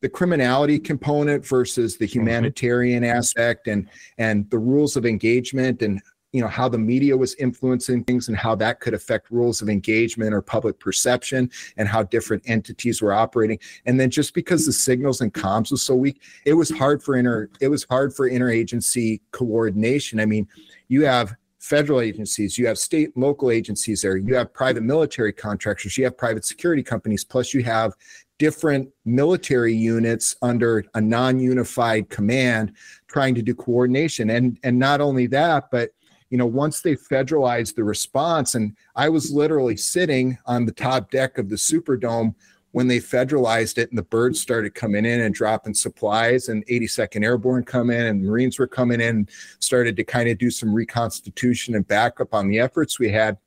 the 0.00 0.08
criminality 0.08 0.78
component 0.78 1.44
versus 1.44 1.96
the 1.96 2.06
mm-hmm. 2.06 2.20
humanitarian 2.20 3.02
mm-hmm. 3.02 3.16
aspect 3.16 3.66
and 3.66 3.88
and 4.16 4.48
the 4.50 4.58
rules 4.58 4.96
of 4.96 5.04
engagement 5.04 5.82
and 5.82 6.00
you 6.32 6.40
know 6.40 6.48
how 6.48 6.68
the 6.68 6.78
media 6.78 7.16
was 7.16 7.34
influencing 7.36 8.04
things 8.04 8.28
and 8.28 8.36
how 8.36 8.54
that 8.54 8.80
could 8.80 8.94
affect 8.94 9.30
rules 9.30 9.62
of 9.62 9.68
engagement 9.68 10.34
or 10.34 10.42
public 10.42 10.78
perception 10.78 11.50
and 11.76 11.88
how 11.88 12.02
different 12.02 12.42
entities 12.46 13.00
were 13.00 13.12
operating 13.12 13.58
and 13.86 13.98
then 13.98 14.10
just 14.10 14.34
because 14.34 14.66
the 14.66 14.72
signals 14.72 15.20
and 15.20 15.32
comms 15.32 15.70
was 15.70 15.82
so 15.82 15.94
weak 15.94 16.22
it 16.44 16.54
was 16.54 16.70
hard 16.70 17.02
for 17.02 17.16
inter 17.16 17.48
it 17.60 17.68
was 17.68 17.86
hard 17.88 18.14
for 18.14 18.28
interagency 18.28 19.20
coordination 19.32 20.20
i 20.20 20.26
mean 20.26 20.46
you 20.88 21.04
have 21.04 21.34
federal 21.58 22.00
agencies, 22.00 22.56
you 22.56 22.66
have 22.66 22.78
state 22.78 23.10
and 23.14 23.22
local 23.22 23.50
agencies 23.50 24.02
there, 24.02 24.16
you 24.16 24.34
have 24.34 24.52
private 24.54 24.82
military 24.82 25.32
contractors, 25.32 25.98
you 25.98 26.04
have 26.04 26.16
private 26.16 26.44
security 26.44 26.82
companies, 26.82 27.24
plus 27.24 27.52
you 27.52 27.62
have 27.62 27.94
different 28.38 28.88
military 29.04 29.74
units 29.74 30.36
under 30.40 30.84
a 30.94 31.00
non-unified 31.00 32.08
command 32.08 32.72
trying 33.08 33.34
to 33.34 33.42
do 33.42 33.54
coordination. 33.54 34.30
And 34.30 34.58
and 34.62 34.78
not 34.78 35.00
only 35.00 35.26
that, 35.28 35.70
but 35.70 35.90
you 36.30 36.38
know, 36.38 36.46
once 36.46 36.80
they 36.80 36.94
federalized 36.94 37.74
the 37.74 37.84
response, 37.84 38.54
and 38.54 38.76
I 38.94 39.08
was 39.08 39.32
literally 39.32 39.76
sitting 39.76 40.38
on 40.46 40.66
the 40.66 40.72
top 40.72 41.10
deck 41.10 41.38
of 41.38 41.48
the 41.48 41.56
Superdome 41.56 42.34
when 42.72 42.86
they 42.86 42.98
federalized 42.98 43.78
it 43.78 43.88
and 43.90 43.98
the 43.98 44.02
birds 44.02 44.40
started 44.40 44.74
coming 44.74 45.06
in 45.06 45.20
and 45.22 45.34
dropping 45.34 45.72
supplies 45.72 46.48
and 46.48 46.66
82nd 46.66 47.24
airborne 47.24 47.64
come 47.64 47.88
in 47.90 48.06
and 48.06 48.22
marines 48.22 48.58
were 48.58 48.66
coming 48.66 49.00
in 49.00 49.26
started 49.58 49.96
to 49.96 50.04
kind 50.04 50.28
of 50.28 50.36
do 50.36 50.50
some 50.50 50.74
reconstitution 50.74 51.74
and 51.74 51.88
backup 51.88 52.34
on 52.34 52.46
the 52.46 52.58
efforts 52.58 52.98
we 52.98 53.10
had. 53.10 53.38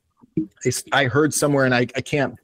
I 0.91 1.05
heard 1.05 1.33
somewhere 1.33 1.65
and 1.65 1.75
I, 1.75 1.81
I 1.95 2.01
can't 2.01 2.35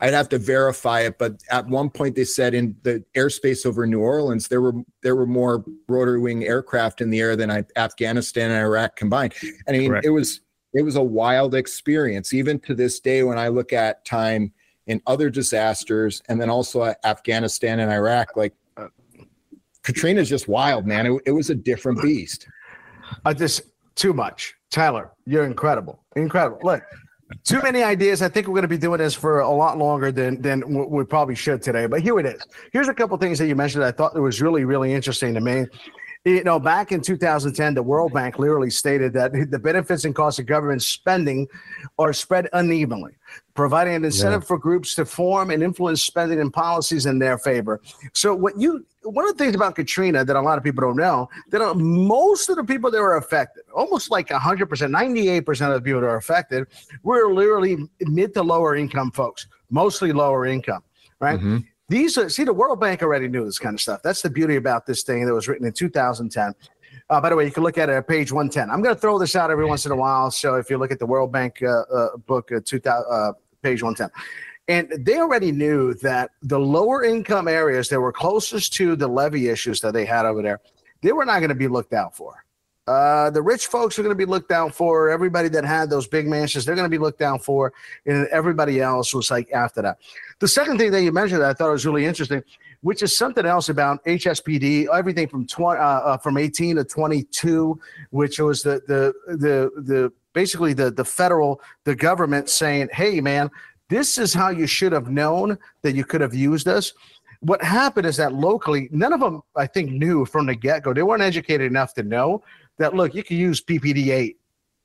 I'd 0.00 0.14
have 0.14 0.28
to 0.30 0.38
verify 0.38 1.00
it, 1.00 1.18
but 1.18 1.42
at 1.50 1.66
one 1.66 1.90
point 1.90 2.14
they 2.14 2.24
said 2.24 2.54
in 2.54 2.76
the 2.82 3.04
airspace 3.16 3.66
over 3.66 3.86
New 3.86 4.00
Orleans 4.00 4.48
there 4.48 4.62
were 4.62 4.74
there 5.02 5.16
were 5.16 5.26
more 5.26 5.64
rotary 5.88 6.20
wing 6.20 6.44
aircraft 6.44 7.00
in 7.00 7.10
the 7.10 7.20
air 7.20 7.34
than 7.34 7.66
Afghanistan 7.76 8.50
and 8.50 8.60
Iraq 8.60 8.96
combined. 8.96 9.34
And 9.66 9.76
I 9.76 9.78
mean, 9.78 9.90
Correct. 9.90 10.06
it 10.06 10.10
was 10.10 10.40
it 10.74 10.82
was 10.82 10.96
a 10.96 11.02
wild 11.02 11.54
experience. 11.54 12.32
Even 12.32 12.58
to 12.60 12.74
this 12.74 13.00
day, 13.00 13.22
when 13.22 13.38
I 13.38 13.48
look 13.48 13.72
at 13.72 14.04
time 14.04 14.52
in 14.86 15.02
other 15.06 15.30
disasters, 15.30 16.22
and 16.28 16.40
then 16.40 16.48
also 16.48 16.94
Afghanistan 17.04 17.80
and 17.80 17.92
Iraq, 17.92 18.36
like 18.36 18.54
uh, 18.76 18.88
Katrina 19.82 20.24
just 20.24 20.48
wild, 20.48 20.86
man. 20.86 21.06
It, 21.06 21.22
it 21.26 21.32
was 21.32 21.50
a 21.50 21.54
different 21.54 22.00
beast. 22.02 22.46
I 23.24 23.34
just 23.34 23.62
too 23.96 24.12
much. 24.12 24.54
Tyler, 24.70 25.12
you're 25.26 25.44
incredible, 25.44 26.02
incredible. 26.16 26.60
Look, 26.62 26.82
too 27.44 27.60
many 27.62 27.82
ideas. 27.82 28.22
I 28.22 28.28
think 28.28 28.46
we're 28.46 28.54
going 28.54 28.62
to 28.62 28.68
be 28.68 28.78
doing 28.78 28.98
this 28.98 29.14
for 29.14 29.40
a 29.40 29.50
lot 29.50 29.78
longer 29.78 30.10
than 30.10 30.40
than 30.40 30.88
we 30.90 31.04
probably 31.04 31.34
should 31.34 31.62
today. 31.62 31.86
But 31.86 32.02
here 32.02 32.18
it 32.18 32.26
is. 32.26 32.42
Here's 32.72 32.88
a 32.88 32.94
couple 32.94 33.16
things 33.18 33.38
that 33.38 33.46
you 33.46 33.56
mentioned. 33.56 33.84
I 33.84 33.92
thought 33.92 34.16
it 34.16 34.20
was 34.20 34.40
really 34.40 34.64
really 34.64 34.92
interesting 34.92 35.34
to 35.34 35.40
me. 35.40 35.66
You 36.24 36.44
know, 36.44 36.58
back 36.58 36.92
in 36.92 37.00
2010, 37.00 37.74
the 37.74 37.82
World 37.82 38.12
Bank 38.12 38.38
literally 38.38 38.70
stated 38.70 39.12
that 39.14 39.32
the 39.50 39.58
benefits 39.58 40.04
and 40.04 40.14
costs 40.14 40.38
of 40.38 40.46
government 40.46 40.82
spending 40.82 41.46
are 41.98 42.12
spread 42.12 42.48
unevenly, 42.52 43.12
providing 43.54 43.94
an 43.94 44.04
incentive 44.04 44.42
yeah. 44.42 44.46
for 44.46 44.58
groups 44.58 44.94
to 44.96 45.04
form 45.04 45.50
and 45.50 45.62
influence 45.62 46.02
spending 46.02 46.40
and 46.40 46.52
policies 46.52 47.06
in 47.06 47.18
their 47.18 47.38
favor. 47.38 47.80
So, 48.14 48.34
what 48.34 48.58
you 48.58 48.84
one 49.02 49.26
of 49.26 49.36
the 49.36 49.42
things 49.42 49.54
about 49.54 49.74
Katrina 49.74 50.24
that 50.24 50.36
a 50.36 50.40
lot 50.40 50.58
of 50.58 50.64
people 50.64 50.82
don't 50.82 50.96
know 50.96 51.28
that 51.48 51.62
uh, 51.62 51.72
most 51.74 52.48
of 52.48 52.56
the 52.56 52.64
people 52.64 52.90
that 52.90 53.00
were 53.00 53.16
affected, 53.16 53.62
almost 53.74 54.10
like 54.10 54.28
100%, 54.28 54.68
98% 54.68 55.48
of 55.68 55.74
the 55.74 55.80
people 55.80 56.00
that 56.00 56.06
are 56.06 56.16
affected, 56.16 56.66
were 57.02 57.32
literally 57.32 57.88
mid 58.00 58.34
to 58.34 58.42
lower 58.42 58.76
income 58.76 59.10
folks, 59.12 59.46
mostly 59.70 60.12
lower 60.12 60.46
income, 60.46 60.82
right? 61.20 61.38
Mm-hmm. 61.38 61.58
These 61.88 62.18
are, 62.18 62.28
see, 62.28 62.44
the 62.44 62.52
World 62.52 62.80
Bank 62.80 63.02
already 63.02 63.28
knew 63.28 63.44
this 63.44 63.58
kind 63.58 63.74
of 63.74 63.80
stuff. 63.80 64.02
That's 64.02 64.20
the 64.20 64.28
beauty 64.28 64.56
about 64.56 64.84
this 64.84 65.02
thing 65.02 65.24
that 65.26 65.32
was 65.32 65.48
written 65.48 65.66
in 65.66 65.72
2010. 65.72 66.54
Uh, 67.10 67.20
by 67.20 67.30
the 67.30 67.36
way, 67.36 67.46
you 67.46 67.50
can 67.50 67.62
look 67.62 67.78
at 67.78 67.88
it 67.88 67.92
at 67.92 68.06
page 68.06 68.30
110. 68.30 68.70
I'm 68.70 68.82
going 68.82 68.94
to 68.94 69.00
throw 69.00 69.18
this 69.18 69.34
out 69.34 69.50
every 69.50 69.64
once 69.64 69.86
in 69.86 69.92
a 69.92 69.96
while. 69.96 70.30
So 70.30 70.56
if 70.56 70.68
you 70.68 70.76
look 70.76 70.92
at 70.92 70.98
the 70.98 71.06
World 71.06 71.32
Bank 71.32 71.62
uh, 71.62 71.82
uh, 71.92 72.16
book, 72.18 72.52
uh, 72.52 72.60
2000, 72.62 73.06
uh, 73.10 73.32
page 73.62 73.82
110. 73.82 74.10
And 74.68 75.06
they 75.06 75.18
already 75.18 75.50
knew 75.50 75.94
that 75.94 76.30
the 76.42 76.60
lower 76.60 77.04
income 77.04 77.48
areas 77.48 77.88
that 77.88 77.98
were 77.98 78.12
closest 78.12 78.74
to 78.74 78.94
the 78.94 79.08
levy 79.08 79.48
issues 79.48 79.80
that 79.80 79.94
they 79.94 80.04
had 80.04 80.26
over 80.26 80.42
there, 80.42 80.60
they 81.00 81.12
were 81.12 81.24
not 81.24 81.38
going 81.38 81.48
to 81.48 81.54
be 81.54 81.68
looked 81.68 81.94
out 81.94 82.14
for. 82.14 82.44
Uh, 82.88 83.28
the 83.28 83.42
rich 83.42 83.66
folks 83.66 83.98
are 83.98 84.02
going 84.02 84.14
to 84.14 84.16
be 84.16 84.24
looked 84.24 84.48
down 84.48 84.70
for. 84.70 85.10
Everybody 85.10 85.50
that 85.50 85.62
had 85.62 85.90
those 85.90 86.06
big 86.06 86.26
mansions, 86.26 86.64
they're 86.64 86.74
going 86.74 86.86
to 86.86 86.90
be 86.90 86.96
looked 86.96 87.18
down 87.18 87.38
for. 87.38 87.74
And 88.06 88.26
everybody 88.28 88.80
else 88.80 89.12
was 89.12 89.30
like 89.30 89.52
after 89.52 89.82
that. 89.82 89.98
The 90.38 90.48
second 90.48 90.78
thing 90.78 90.90
that 90.92 91.02
you 91.02 91.12
mentioned 91.12 91.42
that 91.42 91.50
I 91.50 91.52
thought 91.52 91.70
was 91.70 91.84
really 91.84 92.06
interesting, 92.06 92.42
which 92.80 93.02
is 93.02 93.14
something 93.14 93.44
else 93.44 93.68
about 93.68 94.02
HSPD, 94.06 94.86
everything 94.88 95.28
from 95.28 95.46
20, 95.46 95.78
uh, 95.78 95.82
uh, 95.82 96.16
from 96.16 96.38
18 96.38 96.76
to 96.76 96.84
22, 96.84 97.78
which 98.08 98.38
was 98.38 98.62
the, 98.62 98.80
the, 98.86 99.12
the, 99.36 99.70
the, 99.82 100.12
basically 100.32 100.72
the, 100.72 100.90
the 100.90 101.04
federal, 101.04 101.60
the 101.84 101.94
government 101.94 102.48
saying, 102.48 102.88
hey, 102.92 103.20
man, 103.20 103.50
this 103.90 104.16
is 104.16 104.32
how 104.32 104.48
you 104.48 104.66
should 104.66 104.92
have 104.92 105.10
known 105.10 105.58
that 105.82 105.94
you 105.94 106.06
could 106.06 106.22
have 106.22 106.34
used 106.34 106.68
us 106.68 106.94
what 107.40 107.62
happened 107.62 108.06
is 108.06 108.16
that 108.16 108.32
locally, 108.32 108.88
none 108.90 109.12
of 109.12 109.20
them, 109.20 109.42
I 109.56 109.66
think, 109.66 109.90
knew 109.90 110.24
from 110.24 110.46
the 110.46 110.54
get 110.54 110.82
go. 110.82 110.92
They 110.92 111.02
weren't 111.02 111.22
educated 111.22 111.70
enough 111.70 111.94
to 111.94 112.02
know 112.02 112.42
that 112.78 112.94
look, 112.94 113.14
you 113.14 113.22
can 113.22 113.36
use 113.36 113.62
PPD 113.62 114.08
eight, 114.08 114.38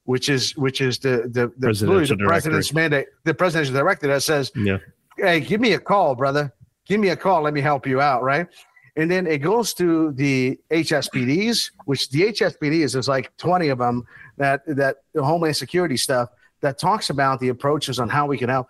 which 0.06 0.30
is 0.30 0.56
which 0.58 0.82
is 0.82 1.00
the 1.00 1.30
the 1.32 1.52
the, 1.58 1.68
presidential 1.68 2.18
the 2.18 2.26
president's 2.26 2.74
mandate, 2.74 3.08
the 3.24 3.34
presidential 3.34 3.74
directive 3.74 4.10
that 4.10 4.24
says, 4.24 4.52
yeah. 4.56 4.78
"Hey, 5.18 5.40
give 5.40 5.62
me 5.62 5.74
a 5.74 5.80
call, 5.80 6.16
brother. 6.16 6.54
Give 6.86 7.00
me 7.00 7.10
a 7.10 7.16
call. 7.16 7.42
Let 7.42 7.54
me 7.54 7.62
help 7.62 7.88
you 7.88 8.02
out." 8.02 8.24
Right. 8.24 8.48
And 8.96 9.10
then 9.10 9.26
it 9.26 9.40
goes 9.40 9.74
to 9.76 10.12
the 10.12 10.60
HSPDs, 10.70 11.72
which 11.86 12.12
the 12.12 12.32
HSPDs 12.32 12.96
is 12.96 13.08
like 13.08 13.36
20 13.38 13.70
of 13.70 13.80
them 13.80 14.06
that 14.38 14.62
that 14.68 14.98
the 15.14 15.24
Homeland 15.24 15.56
Security 15.56 15.98
stuff 15.98 16.30
that 16.62 16.78
talks 16.78 17.10
about 17.10 17.40
the 17.40 17.50
approaches 17.50 18.00
on 18.00 18.10
how 18.10 18.28
we 18.28 18.38
can 18.38 18.50
help. 18.50 18.68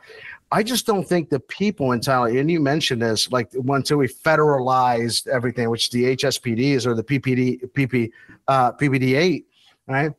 I 0.53 0.61
just 0.61 0.85
don't 0.85 1.03
think 1.03 1.31
the 1.31 1.39
people 1.39 1.93
in 1.93 1.99
Thailand, 1.99 2.39
and 2.39 2.51
you 2.51 2.59
mentioned 2.59 3.01
this, 3.01 3.31
like 3.31 3.49
until 3.55 3.97
we 3.97 4.07
federalized 4.07 5.25
everything, 5.25 5.67
which 5.71 5.89
the 5.89 6.15
HSPDs 6.15 6.85
or 6.85 6.93
the 6.93 7.03
PPD, 7.03 7.71
PP, 7.71 8.11
uh, 8.47 8.71
PPD 8.73 9.17
eight, 9.17 9.47
right? 9.87 10.11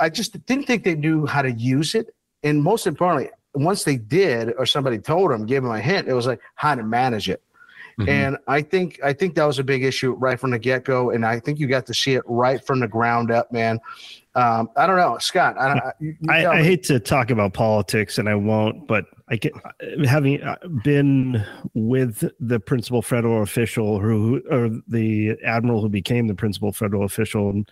I 0.00 0.08
just 0.08 0.32
didn't 0.46 0.66
think 0.66 0.84
they 0.84 0.94
knew 0.94 1.26
how 1.26 1.42
to 1.42 1.52
use 1.52 1.94
it, 1.94 2.14
and 2.42 2.62
most 2.62 2.86
importantly, 2.86 3.30
once 3.52 3.84
they 3.84 3.96
did, 3.96 4.54
or 4.56 4.64
somebody 4.64 4.98
told 4.98 5.30
them, 5.30 5.44
gave 5.44 5.62
them 5.62 5.70
a 5.72 5.80
hint, 5.80 6.08
it 6.08 6.14
was 6.14 6.26
like 6.26 6.40
how 6.54 6.74
to 6.74 6.82
manage 6.82 7.28
it. 7.28 7.42
Mm-hmm. 8.00 8.08
And 8.08 8.38
I 8.46 8.62
think 8.62 8.98
I 9.04 9.12
think 9.12 9.34
that 9.34 9.44
was 9.44 9.58
a 9.58 9.64
big 9.64 9.84
issue 9.84 10.12
right 10.12 10.40
from 10.40 10.52
the 10.52 10.58
get 10.58 10.84
go, 10.84 11.10
and 11.10 11.26
I 11.26 11.40
think 11.40 11.58
you 11.58 11.66
got 11.66 11.84
to 11.86 11.94
see 11.94 12.14
it 12.14 12.22
right 12.24 12.64
from 12.64 12.80
the 12.80 12.88
ground 12.88 13.30
up, 13.30 13.52
man. 13.52 13.80
Um, 14.34 14.70
I 14.76 14.86
don't 14.86 14.96
know, 14.96 15.18
Scott. 15.18 15.58
I, 15.58 15.92
you 16.00 16.16
I, 16.26 16.46
I 16.46 16.62
hate 16.62 16.84
to 16.84 16.98
talk 17.00 17.30
about 17.30 17.52
politics, 17.52 18.16
and 18.16 18.30
I 18.30 18.34
won't. 18.34 18.86
But 18.86 19.04
I 19.30 19.36
get 19.36 19.52
having 20.06 20.42
uh, 20.42 20.56
been 20.82 21.44
with 21.74 22.24
the 22.40 22.58
principal 22.58 23.02
federal 23.02 23.42
official, 23.42 23.98
who 24.00 24.42
or 24.50 24.70
the 24.88 25.36
admiral 25.44 25.82
who 25.82 25.88
became 25.88 26.28
the 26.28 26.34
principal 26.34 26.72
federal 26.72 27.04
official 27.04 27.62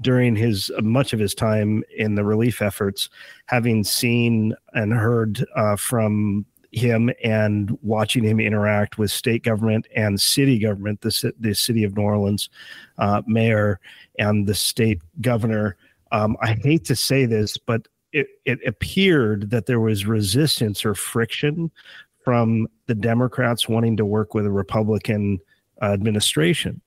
during 0.00 0.36
his 0.36 0.70
much 0.82 1.12
of 1.12 1.20
his 1.20 1.34
time 1.34 1.82
in 1.96 2.14
the 2.14 2.24
relief 2.24 2.60
efforts, 2.60 3.08
having 3.46 3.82
seen 3.82 4.54
and 4.74 4.92
heard 4.92 5.44
uh, 5.56 5.76
from 5.76 6.44
him 6.72 7.10
and 7.22 7.78
watching 7.82 8.24
him 8.24 8.40
interact 8.40 8.98
with 8.98 9.10
state 9.10 9.42
government 9.42 9.86
and 9.94 10.20
city 10.20 10.58
government, 10.58 11.00
the, 11.00 11.32
the 11.38 11.54
city 11.54 11.84
of 11.84 11.96
New 11.96 12.02
Orleans 12.02 12.50
uh, 12.98 13.22
mayor 13.26 13.80
and 14.18 14.46
the 14.46 14.54
state 14.54 15.00
governor. 15.20 15.76
Um, 16.12 16.36
I 16.42 16.54
hate 16.62 16.84
to 16.86 16.96
say 16.96 17.26
this, 17.26 17.56
but 17.56 17.86
it, 18.14 18.28
it 18.44 18.60
appeared 18.66 19.50
that 19.50 19.66
there 19.66 19.80
was 19.80 20.06
resistance 20.06 20.84
or 20.84 20.94
friction 20.94 21.70
from 22.24 22.68
the 22.86 22.94
Democrats 22.94 23.68
wanting 23.68 23.96
to 23.98 24.06
work 24.06 24.32
with 24.34 24.46
a 24.46 24.50
Republican 24.50 25.40
uh, 25.82 25.86
administration. 25.86 26.80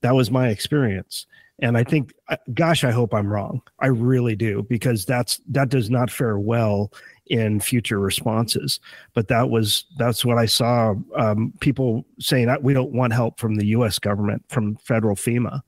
That 0.00 0.14
was 0.14 0.30
my 0.30 0.48
experience. 0.48 1.26
And 1.58 1.76
I 1.76 1.84
think, 1.84 2.14
uh, 2.28 2.36
gosh, 2.54 2.84
I 2.84 2.90
hope 2.90 3.12
I'm 3.12 3.30
wrong. 3.30 3.60
I 3.80 3.88
really 3.88 4.34
do, 4.34 4.62
because 4.70 5.04
that's 5.04 5.40
that 5.48 5.68
does 5.68 5.90
not 5.90 6.10
fare 6.10 6.38
well 6.38 6.90
in 7.26 7.60
future 7.60 7.98
responses. 7.98 8.80
But 9.12 9.28
that 9.28 9.50
was 9.50 9.84
that's 9.98 10.24
what 10.24 10.38
I 10.38 10.46
saw. 10.46 10.94
Um, 11.16 11.52
people 11.60 12.06
saying 12.18 12.54
we 12.62 12.72
don't 12.72 12.92
want 12.92 13.12
help 13.12 13.38
from 13.38 13.56
the 13.56 13.66
U.S. 13.66 13.98
government, 13.98 14.42
from 14.48 14.76
federal 14.76 15.16
FEMA, 15.16 15.60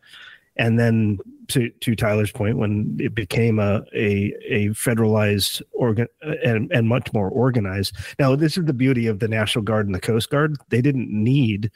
and 0.57 0.79
then 0.79 1.19
to 1.49 1.71
to 1.71 1.97
Tyler's 1.97 2.33
point, 2.33 2.59
when 2.59 2.97
it 3.01 3.15
became 3.15 3.59
a 3.59 3.83
a, 3.95 4.35
a 4.47 4.69
federalized 4.69 5.63
organ 5.73 6.07
and, 6.45 6.71
and 6.73 6.89
much 6.89 7.13
more 7.13 7.29
organized. 7.29 7.95
Now, 8.19 8.37
this 8.37 8.57
is 8.57 8.65
the 8.65 8.73
beauty 8.73 9.07
of 9.07 9.19
the 9.19 9.29
National 9.29 9.63
Guard 9.63 9.87
and 9.87 9.95
the 9.95 10.01
Coast 10.01 10.31
Guard. 10.31 10.57
They 10.69 10.81
didn't 10.81 11.11
need 11.11 11.71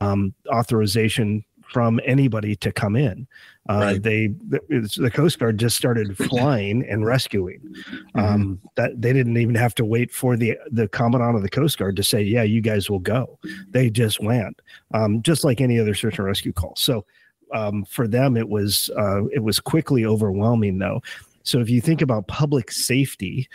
um, 0.00 0.34
authorization 0.52 1.44
from 1.68 2.00
anybody 2.04 2.56
to 2.56 2.72
come 2.72 2.96
in. 2.96 3.26
Uh, 3.68 3.78
right. 3.78 4.02
They 4.02 4.28
the, 4.48 5.10
Coast 5.12 5.38
Guard 5.38 5.58
just 5.58 5.76
started 5.76 6.16
flying 6.16 6.84
and 6.88 7.04
rescuing. 7.04 7.60
Mm-hmm. 7.60 8.18
Um, 8.18 8.60
that 8.76 9.00
they 9.00 9.12
didn't 9.12 9.36
even 9.36 9.54
have 9.54 9.74
to 9.76 9.84
wait 9.84 10.10
for 10.10 10.36
the 10.36 10.56
the 10.70 10.88
commandant 10.88 11.36
of 11.36 11.42
the 11.42 11.50
Coast 11.50 11.78
Guard 11.78 11.96
to 11.96 12.02
say, 12.02 12.22
"Yeah, 12.22 12.42
you 12.42 12.62
guys 12.62 12.88
will 12.88 12.98
go." 12.98 13.38
They 13.70 13.90
just 13.90 14.20
went, 14.22 14.60
um, 14.94 15.22
just 15.22 15.44
like 15.44 15.60
any 15.60 15.78
other 15.78 15.94
search 15.94 16.18
and 16.18 16.26
rescue 16.26 16.52
call. 16.52 16.74
So 16.76 17.04
um, 17.52 17.84
for 17.84 18.06
them 18.06 18.36
it 18.36 18.48
was 18.48 18.90
uh, 18.98 19.24
it 19.26 19.42
was 19.42 19.60
quickly 19.60 20.04
overwhelming 20.04 20.78
though. 20.78 21.02
So 21.42 21.60
if 21.60 21.70
you 21.70 21.80
think 21.80 22.02
about 22.02 22.28
public 22.28 22.70
safety 22.70 23.48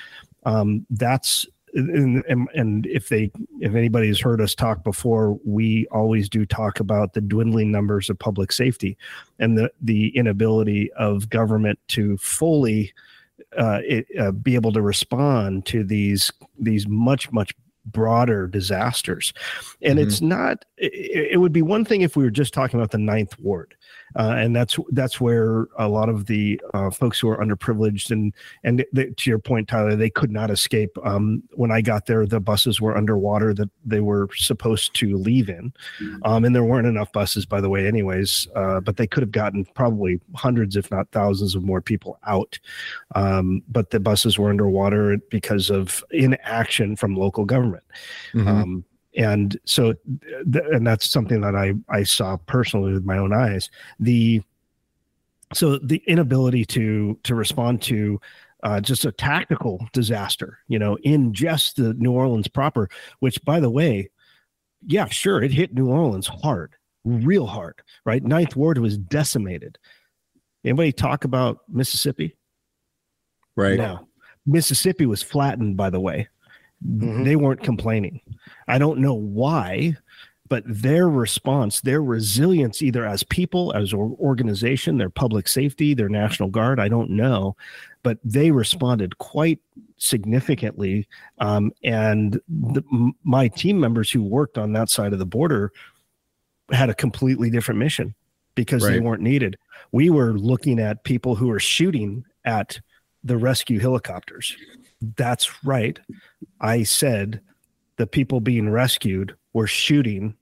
um, 0.45 0.85
that's 0.89 1.45
and, 1.75 2.23
and, 2.27 2.47
and 2.53 2.85
if 2.85 3.09
they 3.09 3.31
if 3.59 3.73
anybody's 3.73 4.19
heard 4.19 4.41
us 4.41 4.53
talk 4.53 4.83
before 4.83 5.39
we 5.43 5.88
always 5.88 6.29
do 6.29 6.45
talk 6.45 6.79
about 6.79 7.13
the 7.13 7.21
dwindling 7.21 7.71
numbers 7.71 8.09
of 8.09 8.19
public 8.19 8.51
safety 8.51 8.97
and 9.39 9.57
the 9.57 9.71
the 9.81 10.15
inability 10.15 10.91
of 10.93 11.29
government 11.29 11.79
to 11.89 12.17
fully 12.17 12.93
uh, 13.57 13.79
it, 13.83 14.05
uh, 14.19 14.31
be 14.31 14.55
able 14.55 14.71
to 14.71 14.81
respond 14.81 15.65
to 15.65 15.83
these 15.83 16.31
these 16.59 16.88
much 16.88 17.31
much 17.31 17.53
broader 17.85 18.47
disasters. 18.47 19.33
And 19.81 20.00
mm-hmm. 20.00 20.07
it's 20.07 20.21
not 20.21 20.65
it, 20.77 21.31
it, 21.33 21.38
would 21.38 21.51
be 21.51 21.62
one 21.62 21.85
thing 21.85 22.01
if 22.01 22.15
we 22.15 22.23
were 22.23 22.29
just 22.29 22.53
talking 22.53 22.79
about 22.79 22.91
the 22.91 22.97
ninth 22.97 23.38
ward 23.39 23.75
uh, 24.15 24.36
and 24.38 24.55
that's 24.55 24.77
that's 24.91 25.20
where 25.20 25.67
a 25.77 25.88
lot 25.88 26.10
of 26.10 26.25
the 26.25 26.60
uh, 26.74 26.89
folks 26.89 27.20
who 27.20 27.29
are 27.29 27.38
underprivileged 27.38 28.12
and 28.12 28.34
and 28.63 28.86
to 28.93 29.29
your 29.29 29.39
point, 29.39 29.67
Tyler, 29.67 29.96
they 29.96 30.10
could 30.10 30.32
not 30.32 30.50
escape. 30.50 30.98
Um, 31.03 31.43
when 31.53 31.72
I 31.72 31.82
got 31.82 32.05
there, 32.05 32.25
the 32.25 32.39
buses 32.39 32.79
were 32.79 32.96
underwater 32.98 33.53
that 33.53 33.70
they 33.86 34.00
were 34.00 34.29
supposed 34.36 34.93
to 34.96 35.17
leave 35.17 35.50
in, 35.50 35.74
um, 36.24 36.46
and 36.46 36.55
there 36.55 36.63
weren't 36.63 36.88
enough 36.88 37.12
buses, 37.12 37.46
by 37.46 37.62
the 37.62 37.70
way, 37.70 37.88
anyways. 37.88 38.48
Uh, 38.55 38.79
but 38.79 38.98
they 38.98 39.08
could 39.08 39.24
have 39.24 39.32
gotten 39.32 39.65
probably 39.74 40.20
hundreds, 40.36 40.75
if 40.75 40.89
not 40.91 41.10
thousands, 41.12 41.55
of 41.55 41.63
more 41.63 41.82
people 41.82 42.20
out. 42.25 42.60
Um, 43.15 43.62
but 43.67 43.89
the 43.89 44.00
buses 44.00 44.38
were 44.38 44.50
underwater 44.50 45.17
because 45.29 45.70
of 45.70 46.03
inaction 46.12 46.96
from 46.96 47.15
local 47.15 47.46
government. 47.46 47.84
Mm-hmm. 48.34 48.79
And 49.17 49.58
so 49.65 49.93
th- 50.51 50.65
and 50.72 50.86
that's 50.86 51.10
something 51.10 51.41
that 51.41 51.55
i 51.55 51.74
i 51.89 52.03
saw 52.03 52.38
personally 52.38 52.93
with 52.93 53.05
my 53.05 53.17
own 53.17 53.34
eyes. 53.34 53.70
The 54.00 54.41
so 55.53 55.77
the 55.77 56.01
inability 56.08 56.65
to 56.65 57.20
to 57.24 57.36
respond 57.36 57.82
to 57.84 58.20
uh, 58.63 58.79
just 58.79 59.03
a 59.03 59.12
tactical 59.12 59.86
disaster 59.91 60.60
you 60.70 60.79
know 60.79 60.98
in 61.03 61.34
just 61.34 61.75
the 61.75 61.93
new 61.96 62.13
orleans 62.13 62.48
proper 62.48 62.89
which 63.20 63.43
by 63.43 63.60
the 63.60 63.70
way 63.70 64.10
yeah 64.88 65.05
sure 65.10 65.43
it 65.43 65.51
hit 65.51 65.74
new 65.74 65.89
orleans 65.89 66.27
hard 66.27 66.74
real 67.03 67.46
hard 67.46 67.82
right? 68.05 68.24
Ninth 68.24 68.55
ward 68.55 68.77
was 68.77 68.98
decimated. 68.98 69.77
Anybody 70.65 70.91
talk 70.91 71.25
about 71.25 71.60
mississippi? 71.67 72.36
Right. 73.55 73.77
Now 73.77 74.08
mississippi 74.46 75.05
was 75.05 75.24
flattened 75.24 75.77
by 75.77 75.89
the 75.89 76.01
way 76.01 76.27
mm-hmm. 76.85 77.23
they 77.23 77.35
weren't 77.35 77.63
complaining 77.63 78.21
I 78.67 78.77
don't 78.77 78.99
know 78.99 79.13
why, 79.13 79.95
but 80.49 80.63
their 80.67 81.09
response, 81.09 81.81
their 81.81 82.01
resilience, 82.01 82.81
either 82.81 83.05
as 83.05 83.23
people, 83.23 83.73
as 83.73 83.93
an 83.93 84.15
organization, 84.19 84.97
their 84.97 85.09
public 85.09 85.47
safety, 85.47 85.93
their 85.93 86.09
National 86.09 86.49
Guard, 86.49 86.79
I 86.79 86.87
don't 86.87 87.11
know, 87.11 87.55
but 88.03 88.19
they 88.23 88.51
responded 88.51 89.17
quite 89.17 89.59
significantly. 89.97 91.07
Um, 91.39 91.71
and 91.83 92.39
the, 92.47 92.83
my 93.23 93.47
team 93.47 93.79
members 93.79 94.11
who 94.11 94.21
worked 94.21 94.57
on 94.57 94.73
that 94.73 94.89
side 94.89 95.13
of 95.13 95.19
the 95.19 95.25
border 95.25 95.71
had 96.71 96.89
a 96.89 96.95
completely 96.95 97.49
different 97.49 97.79
mission 97.79 98.13
because 98.55 98.83
right. 98.83 98.91
they 98.91 98.99
weren't 98.99 99.21
needed. 99.21 99.57
We 99.91 100.09
were 100.09 100.33
looking 100.33 100.79
at 100.79 101.03
people 101.03 101.35
who 101.35 101.47
were 101.47 101.59
shooting 101.59 102.25
at 102.45 102.79
the 103.23 103.37
rescue 103.37 103.79
helicopters. 103.79 104.55
That's 105.17 105.63
right. 105.63 106.00
I 106.62 106.83
said 106.83 107.41
the 107.98 108.07
people 108.07 108.39
being 108.39 108.69
rescued 108.69 109.36
were 109.53 109.67
shooting 109.67 110.36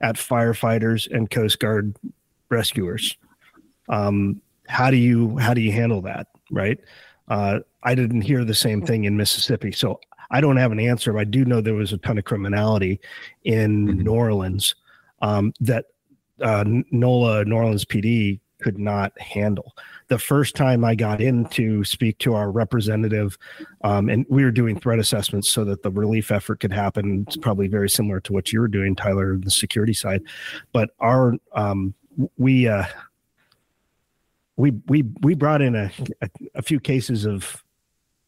at 0.00 0.16
firefighters 0.16 1.10
and 1.10 1.30
Coast 1.30 1.58
Guard 1.58 1.96
rescuers. 2.48 3.16
Um, 3.88 4.40
how 4.68 4.90
do 4.90 4.96
you 4.96 5.36
how 5.38 5.54
do 5.54 5.60
you 5.60 5.72
handle 5.72 6.00
that? 6.02 6.28
Right. 6.50 6.78
Uh, 7.28 7.60
I 7.82 7.94
didn't 7.94 8.22
hear 8.22 8.44
the 8.44 8.54
same 8.54 8.82
thing 8.82 9.04
in 9.04 9.16
Mississippi, 9.16 9.72
so 9.72 10.00
I 10.30 10.40
don't 10.40 10.56
have 10.56 10.72
an 10.72 10.80
answer. 10.80 11.12
But 11.12 11.20
I 11.20 11.24
do 11.24 11.44
know 11.44 11.60
there 11.60 11.74
was 11.74 11.92
a 11.92 11.98
ton 11.98 12.18
of 12.18 12.24
criminality 12.24 13.00
in 13.44 13.86
mm-hmm. 13.86 14.02
New 14.02 14.12
Orleans 14.12 14.74
um, 15.22 15.52
that 15.60 15.86
uh, 16.40 16.64
NOLA, 16.90 17.44
New 17.44 17.56
Orleans 17.56 17.84
PD, 17.84 18.40
could 18.60 18.78
not 18.78 19.18
handle 19.20 19.74
the 20.08 20.18
first 20.18 20.54
time 20.54 20.84
I 20.84 20.94
got 20.94 21.20
in 21.20 21.46
to 21.46 21.84
speak 21.84 22.18
to 22.18 22.34
our 22.34 22.50
representative, 22.50 23.36
um, 23.82 24.08
and 24.08 24.24
we 24.28 24.44
were 24.44 24.50
doing 24.50 24.78
threat 24.78 24.98
assessments 24.98 25.48
so 25.48 25.64
that 25.64 25.82
the 25.82 25.90
relief 25.90 26.30
effort 26.30 26.60
could 26.60 26.72
happen. 26.72 27.24
It's 27.26 27.36
probably 27.36 27.68
very 27.68 27.90
similar 27.90 28.20
to 28.20 28.32
what 28.32 28.52
you 28.52 28.60
were 28.60 28.68
doing, 28.68 28.94
Tyler, 28.94 29.36
the 29.36 29.50
security 29.50 29.94
side. 29.94 30.22
But 30.72 30.90
our 31.00 31.34
um, 31.52 31.94
we 32.38 32.68
uh, 32.68 32.84
we 34.56 34.72
we 34.86 35.04
we 35.22 35.34
brought 35.34 35.60
in 35.60 35.74
a, 35.74 35.90
a, 36.22 36.30
a 36.54 36.62
few 36.62 36.78
cases 36.78 37.26
of 37.26 37.62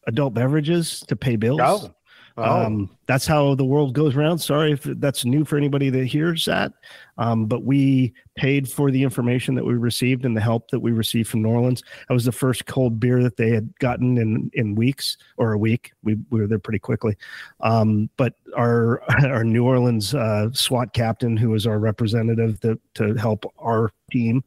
adult 0.07 0.33
beverages 0.33 1.01
to 1.07 1.15
pay 1.15 1.35
bills. 1.35 1.61
Oh. 1.63 1.93
Oh. 2.39 2.65
Um, 2.65 2.89
that's 3.05 3.25
how 3.25 3.55
the 3.55 3.65
world 3.65 3.93
goes 3.93 4.15
around. 4.15 4.37
Sorry 4.37 4.71
if 4.71 4.83
that's 4.83 5.25
new 5.25 5.43
for 5.43 5.57
anybody 5.57 5.89
that 5.89 6.05
hears 6.05 6.45
that. 6.45 6.71
Um, 7.17 7.47
but 7.47 7.63
we 7.63 8.13
paid 8.35 8.69
for 8.69 8.91
the 8.91 9.03
information 9.03 9.55
that 9.55 9.65
we 9.65 9.73
received 9.73 10.23
and 10.23 10.37
the 10.37 10.41
help 10.41 10.71
that 10.71 10.79
we 10.79 10.91
received 10.91 11.29
from 11.29 11.41
New 11.41 11.49
Orleans. 11.49 11.83
That 12.07 12.13
was 12.13 12.23
the 12.23 12.31
first 12.31 12.65
cold 12.65 12.99
beer 12.99 13.21
that 13.23 13.35
they 13.35 13.49
had 13.49 13.77
gotten 13.79 14.17
in 14.17 14.49
in 14.53 14.75
weeks 14.75 15.17
or 15.37 15.51
a 15.51 15.57
week. 15.57 15.91
We, 16.01 16.17
we 16.29 16.39
were 16.39 16.47
there 16.47 16.59
pretty 16.59 16.79
quickly. 16.79 17.17
Um, 17.59 18.09
but 18.15 18.35
our 18.55 19.01
our 19.25 19.43
New 19.43 19.65
Orleans 19.65 20.15
uh, 20.15 20.49
SWAT 20.53 20.93
captain, 20.93 21.35
who 21.35 21.49
was 21.49 21.67
our 21.67 21.79
representative 21.79 22.61
to, 22.61 22.79
to 22.93 23.15
help 23.15 23.51
our 23.59 23.91
team, 24.11 24.43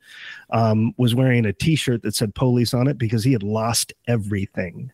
um, 0.50 0.94
was 0.96 1.14
wearing 1.14 1.44
a 1.44 1.52
T-shirt 1.52 2.02
that 2.02 2.14
said 2.14 2.34
"police" 2.34 2.72
on 2.72 2.88
it 2.88 2.96
because 2.96 3.22
he 3.22 3.32
had 3.32 3.42
lost 3.42 3.92
everything 4.08 4.92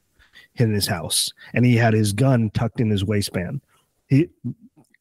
in 0.56 0.72
his 0.72 0.86
house 0.86 1.32
and 1.54 1.64
he 1.64 1.76
had 1.76 1.94
his 1.94 2.12
gun 2.12 2.50
tucked 2.50 2.80
in 2.80 2.90
his 2.90 3.04
waistband. 3.04 3.60
He 4.08 4.28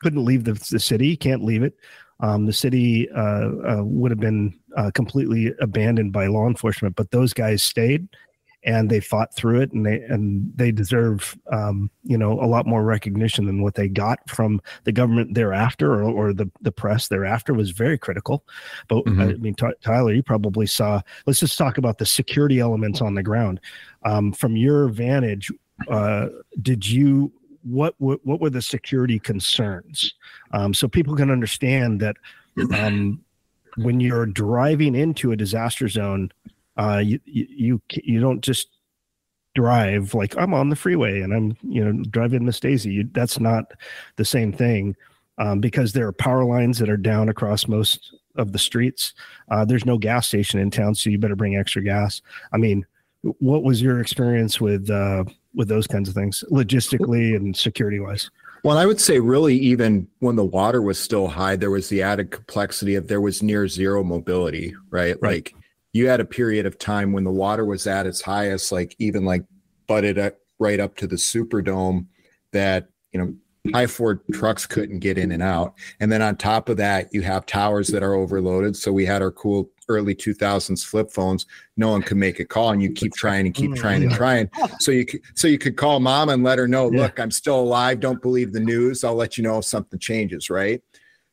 couldn't 0.02 0.26
leave 0.26 0.44
the, 0.44 0.54
the 0.72 0.80
city, 0.80 1.16
can't 1.16 1.44
leave 1.44 1.64
it. 1.64 1.76
Um, 2.20 2.46
the 2.46 2.54
city 2.54 3.10
uh, 3.12 3.50
uh, 3.68 3.84
would 3.84 4.12
have 4.12 4.20
been 4.20 4.60
uh, 4.76 4.92
completely 4.94 5.54
abandoned 5.62 6.12
by 6.12 6.28
law 6.28 6.48
enforcement, 6.48 6.96
but 6.96 7.12
those 7.12 7.34
guys 7.34 7.62
stayed 7.62 8.08
and 8.68 8.90
they 8.90 9.00
fought 9.00 9.34
through 9.34 9.62
it 9.62 9.72
and 9.72 9.86
they 9.86 10.02
and 10.02 10.52
they 10.56 10.72
deserve 10.72 11.36
um, 11.52 11.90
you 12.04 12.18
know 12.18 12.34
a 12.34 12.46
lot 12.46 12.68
more 12.68 12.84
recognition 12.84 13.46
than 13.46 13.64
what 13.64 13.76
they 13.76 13.88
got 13.88 14.20
from 14.30 14.62
the 14.84 14.92
government 14.92 15.34
thereafter 15.34 16.04
or, 16.04 16.04
or 16.04 16.34
the, 16.34 16.52
the 16.62 16.72
press 16.72 17.08
thereafter 17.08 17.54
was 17.54 17.72
very 17.72 17.98
critical. 17.98 18.44
But 18.90 19.06
mm-hmm. 19.06 19.22
i 19.22 19.34
mean 19.36 19.56
t- 19.56 19.66
tyler 19.82 20.14
you 20.14 20.22
probably 20.22 20.68
saw 20.68 21.02
let's 21.26 21.40
just 21.40 21.58
talk 21.58 21.78
about 21.78 21.98
the 21.98 22.06
security 22.06 22.60
elements 22.60 23.02
on 23.02 23.16
the 23.16 23.24
ground. 23.24 23.60
Um, 24.06 24.34
from 24.34 24.56
your 24.56 24.90
vantage 24.90 25.50
uh, 25.90 26.28
did 26.62 26.88
you 26.88 27.32
what, 27.64 27.96
what 27.98 28.26
what 28.26 28.40
were 28.40 28.50
the 28.50 28.62
security 28.62 29.20
concerns? 29.20 30.14
Um, 30.52 30.74
so 30.74 30.88
people 30.88 31.16
can 31.16 31.32
understand 31.32 32.00
that 32.02 32.18
um, 32.74 33.22
when 33.78 34.00
you're 34.00 34.26
driving 34.26 34.96
into 34.96 35.32
a 35.32 35.36
disaster 35.36 35.88
zone 35.88 36.32
uh, 36.78 37.02
you, 37.04 37.20
you 37.26 37.82
you 37.90 38.20
don't 38.20 38.42
just 38.42 38.70
drive 39.56 40.14
like 40.14 40.38
I'm 40.38 40.54
on 40.54 40.70
the 40.70 40.76
freeway 40.76 41.22
and 41.22 41.34
I'm 41.34 41.58
you 41.64 41.84
know 41.84 42.04
driving 42.10 42.46
Miss 42.46 42.60
Daisy. 42.60 42.92
You, 42.92 43.10
that's 43.12 43.40
not 43.40 43.72
the 44.16 44.26
same 44.26 44.54
thing 44.54 44.96
um, 45.38 45.60
because 45.60 45.94
there 45.94 46.08
are 46.08 46.14
power 46.14 46.44
lines 46.44 46.78
that 46.80 46.90
are 46.90 46.98
down 46.98 47.30
across 47.30 47.68
most 47.68 48.16
of 48.36 48.52
the 48.52 48.60
streets. 48.60 49.14
Uh, 49.50 49.66
there's 49.66 49.86
no 49.86 49.98
gas 49.98 50.28
station 50.28 50.60
in 50.60 50.70
town, 50.70 50.96
so 50.96 51.10
you 51.10 51.18
better 51.18 51.36
bring 51.36 51.56
extra 51.56 51.82
gas. 51.82 52.22
I 52.54 52.58
mean, 52.58 52.86
what 53.22 53.64
was 53.64 53.82
your 53.82 54.00
experience 54.00 54.62
with 54.62 54.90
uh, 54.90 55.24
with 55.56 55.68
those 55.68 55.88
kinds 55.88 56.08
of 56.08 56.16
things, 56.16 56.44
logistically 56.52 57.36
and 57.36 57.56
security 57.58 58.00
wise? 58.00 58.30
Well, 58.64 58.78
I 58.78 58.86
would 58.86 59.00
say 59.00 59.20
really 59.20 59.56
even 59.58 60.08
when 60.20 60.36
the 60.36 60.46
water 60.46 60.82
was 60.82 61.00
still 61.00 61.28
high, 61.28 61.56
there 61.56 61.72
was 61.72 61.90
the 61.90 62.02
added 62.02 62.32
complexity 62.32 62.96
of 62.96 63.08
there 63.08 63.22
was 63.22 63.42
near 63.42 63.68
zero 63.68 64.04
mobility, 64.04 64.76
right? 64.90 65.16
right. 65.22 65.36
Like 65.36 65.56
you 65.98 66.08
had 66.08 66.20
a 66.20 66.26
period 66.26 66.66
of 66.66 66.78
time 66.78 67.12
when 67.12 67.24
the 67.24 67.32
water 67.32 67.66
was 67.66 67.88
at 67.88 68.06
its 68.06 68.22
highest, 68.22 68.72
like 68.72 68.96
even 69.00 69.26
like 69.26 69.44
butted 69.88 70.20
up 70.20 70.36
right 70.60 70.80
up 70.80 70.96
to 70.98 71.08
the 71.08 71.16
Superdome, 71.16 72.06
that 72.54 72.88
you 73.12 73.20
know 73.20 73.34
high 73.74 73.88
Ford 73.88 74.22
trucks 74.32 74.66
couldn't 74.66 75.00
get 75.00 75.18
in 75.18 75.32
and 75.32 75.44
out. 75.44 75.74
And 76.00 76.12
then 76.12 76.22
on 76.22 76.38
top 76.38 76.70
of 76.70 76.78
that, 76.78 77.14
you 77.14 77.22
have 77.24 77.46
towers 77.46 77.88
that 77.90 78.04
are 78.04 78.14
overloaded. 78.14 78.76
So 78.76 78.92
we 78.94 79.06
had 79.06 79.22
our 79.22 79.32
cool 79.32 79.70
early 79.90 80.14
2000s 80.14 80.86
flip 80.86 81.12
phones. 81.12 81.46
No 81.78 81.90
one 81.90 82.02
could 82.02 82.18
make 82.18 82.40
a 82.40 82.46
call, 82.46 82.72
and 82.72 82.82
you 82.82 82.92
keep 82.92 83.14
trying 83.14 83.46
and 83.46 83.56
keep 83.56 83.74
trying 83.76 84.04
and 84.04 84.12
mm. 84.12 84.16
trying. 84.16 84.50
So 84.80 84.92
you 84.92 85.06
could, 85.06 85.22
so 85.34 85.48
you 85.48 85.58
could 85.58 85.78
call 85.78 86.00
mom 86.00 86.30
and 86.30 86.44
let 86.44 86.60
her 86.60 86.68
know, 86.68 86.88
look, 86.88 87.20
I'm 87.20 87.32
still 87.32 87.60
alive. 87.60 88.00
Don't 88.00 88.22
believe 88.22 88.54
the 88.54 88.60
news. 88.60 89.04
I'll 89.04 89.16
let 89.16 89.38
you 89.38 89.44
know 89.44 89.60
if 89.60 89.66
something 89.66 90.00
changes. 90.00 90.50
Right. 90.50 90.82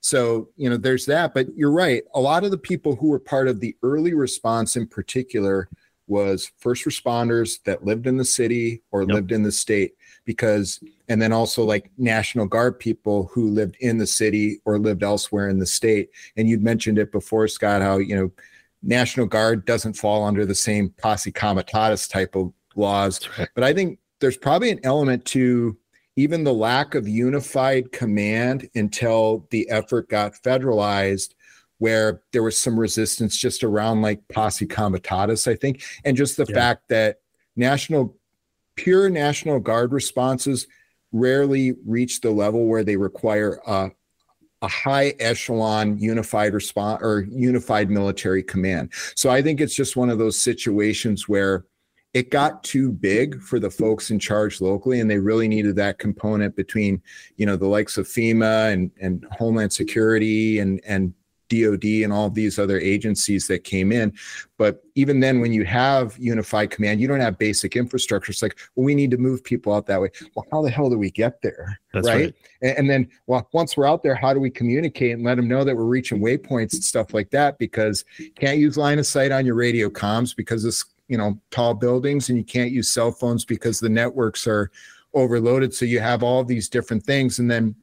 So, 0.04 0.50
you 0.58 0.68
know, 0.68 0.76
there's 0.76 1.06
that. 1.06 1.32
But 1.32 1.46
you're 1.56 1.72
right. 1.72 2.02
A 2.14 2.20
lot 2.20 2.44
of 2.44 2.50
the 2.50 2.58
people 2.58 2.94
who 2.94 3.08
were 3.08 3.18
part 3.18 3.48
of 3.48 3.58
the 3.58 3.74
early 3.82 4.12
response 4.12 4.76
in 4.76 4.86
particular 4.86 5.66
was 6.08 6.52
first 6.58 6.84
responders 6.84 7.62
that 7.64 7.86
lived 7.86 8.06
in 8.06 8.18
the 8.18 8.24
city 8.24 8.82
or 8.90 9.00
yep. 9.00 9.08
lived 9.08 9.32
in 9.32 9.42
the 9.42 9.50
state 9.50 9.94
because 10.26 10.78
and 11.08 11.22
then 11.22 11.32
also 11.32 11.64
like 11.64 11.90
national 11.96 12.44
guard 12.44 12.78
people 12.78 13.30
who 13.32 13.48
lived 13.48 13.78
in 13.80 13.96
the 13.96 14.06
city 14.06 14.60
or 14.66 14.78
lived 14.78 15.02
elsewhere 15.02 15.48
in 15.48 15.58
the 15.58 15.64
state 15.64 16.10
and 16.36 16.50
you'd 16.50 16.62
mentioned 16.62 16.98
it 16.98 17.10
before 17.10 17.48
scott 17.48 17.80
how 17.80 17.96
you 17.96 18.14
know 18.14 18.30
national 18.82 19.24
guard 19.24 19.64
doesn't 19.64 19.94
fall 19.94 20.22
under 20.22 20.44
the 20.44 20.54
same 20.54 20.90
posse 20.98 21.32
comitatus 21.32 22.06
type 22.06 22.36
of 22.36 22.52
laws 22.76 23.26
right. 23.38 23.48
but 23.54 23.64
i 23.64 23.72
think 23.72 23.98
there's 24.20 24.36
probably 24.36 24.70
an 24.70 24.80
element 24.84 25.24
to 25.24 25.74
even 26.16 26.44
the 26.44 26.54
lack 26.54 26.94
of 26.94 27.08
unified 27.08 27.90
command 27.92 28.68
until 28.74 29.46
the 29.50 29.68
effort 29.70 30.08
got 30.08 30.34
federalized 30.34 31.34
where 31.78 32.22
there 32.32 32.42
was 32.42 32.56
some 32.56 32.78
resistance 32.78 33.36
just 33.36 33.64
around 33.64 34.00
like 34.02 34.26
posse 34.28 34.66
comitatus 34.66 35.46
i 35.46 35.54
think 35.54 35.82
and 36.04 36.16
just 36.16 36.36
the 36.36 36.46
yeah. 36.48 36.54
fact 36.54 36.88
that 36.88 37.18
national 37.56 38.16
pure 38.76 39.08
National 39.08 39.60
Guard 39.60 39.92
responses 39.92 40.66
rarely 41.12 41.74
reach 41.86 42.20
the 42.20 42.30
level 42.30 42.66
where 42.66 42.84
they 42.84 42.96
require 42.96 43.60
a, 43.66 43.90
a 44.62 44.68
high 44.68 45.14
echelon 45.20 45.98
unified 45.98 46.54
response 46.54 47.00
or 47.02 47.26
unified 47.30 47.90
military 47.90 48.42
command. 48.42 48.92
So 49.14 49.30
I 49.30 49.42
think 49.42 49.60
it's 49.60 49.74
just 49.74 49.96
one 49.96 50.10
of 50.10 50.18
those 50.18 50.38
situations 50.38 51.28
where 51.28 51.64
it 52.14 52.30
got 52.30 52.62
too 52.62 52.92
big 52.92 53.42
for 53.42 53.58
the 53.58 53.70
folks 53.70 54.10
in 54.10 54.18
charge 54.18 54.60
locally 54.60 55.00
and 55.00 55.10
they 55.10 55.18
really 55.18 55.48
needed 55.48 55.76
that 55.76 55.98
component 55.98 56.56
between 56.56 57.02
you 57.36 57.44
know 57.44 57.56
the 57.56 57.66
likes 57.66 57.98
of 57.98 58.06
fema 58.06 58.72
and, 58.72 58.90
and 59.00 59.26
homeland 59.32 59.72
security 59.72 60.60
and 60.60 60.80
and 60.86 61.12
dod 61.48 61.84
and 61.84 62.12
all 62.12 62.30
these 62.30 62.58
other 62.58 62.80
agencies 62.80 63.46
that 63.48 63.64
came 63.64 63.92
in. 63.92 64.12
But 64.56 64.82
even 64.94 65.20
then 65.20 65.40
when 65.40 65.52
you 65.52 65.64
have 65.64 66.16
unified 66.18 66.70
command 66.70 67.00
you 67.00 67.08
don't 67.08 67.20
have 67.20 67.38
basic 67.38 67.76
infrastructure. 67.76 68.30
It's 68.30 68.42
like 68.42 68.58
well 68.74 68.84
we 68.84 68.94
need 68.94 69.10
to 69.10 69.18
move 69.18 69.44
people 69.44 69.74
out 69.74 69.86
that 69.86 70.00
way. 70.00 70.10
Well 70.34 70.46
how 70.50 70.62
the 70.62 70.70
hell 70.70 70.88
do 70.88 70.98
we 70.98 71.10
get 71.10 71.42
there 71.42 71.78
That's 71.92 72.06
right, 72.06 72.14
right. 72.14 72.34
And, 72.62 72.78
and 72.78 72.90
then 72.90 73.08
well 73.26 73.48
once 73.52 73.76
we're 73.76 73.86
out 73.86 74.02
there 74.02 74.14
how 74.14 74.32
do 74.32 74.40
we 74.40 74.50
communicate 74.50 75.12
and 75.12 75.22
let 75.22 75.36
them 75.36 75.48
know 75.48 75.64
that 75.64 75.76
we're 75.76 75.84
reaching 75.84 76.20
waypoints 76.20 76.72
and 76.72 76.84
stuff 76.84 77.12
like 77.12 77.30
that? 77.30 77.58
Because 77.58 78.04
can't 78.36 78.58
use 78.58 78.76
line 78.76 78.98
of 78.98 79.06
sight 79.06 79.32
on 79.32 79.44
your 79.44 79.54
radio 79.54 79.90
comms 79.90 80.34
because 80.34 80.62
this 80.62 80.84
you 81.08 81.18
know 81.18 81.38
tall 81.50 81.74
buildings 81.74 82.28
and 82.28 82.38
you 82.38 82.44
can't 82.44 82.70
use 82.70 82.90
cell 82.90 83.12
phones 83.12 83.44
because 83.44 83.80
the 83.80 83.88
networks 83.88 84.46
are 84.46 84.70
overloaded 85.14 85.72
so 85.72 85.84
you 85.84 86.00
have 86.00 86.22
all 86.22 86.44
these 86.44 86.68
different 86.68 87.02
things 87.04 87.38
and 87.38 87.50
then 87.50 87.74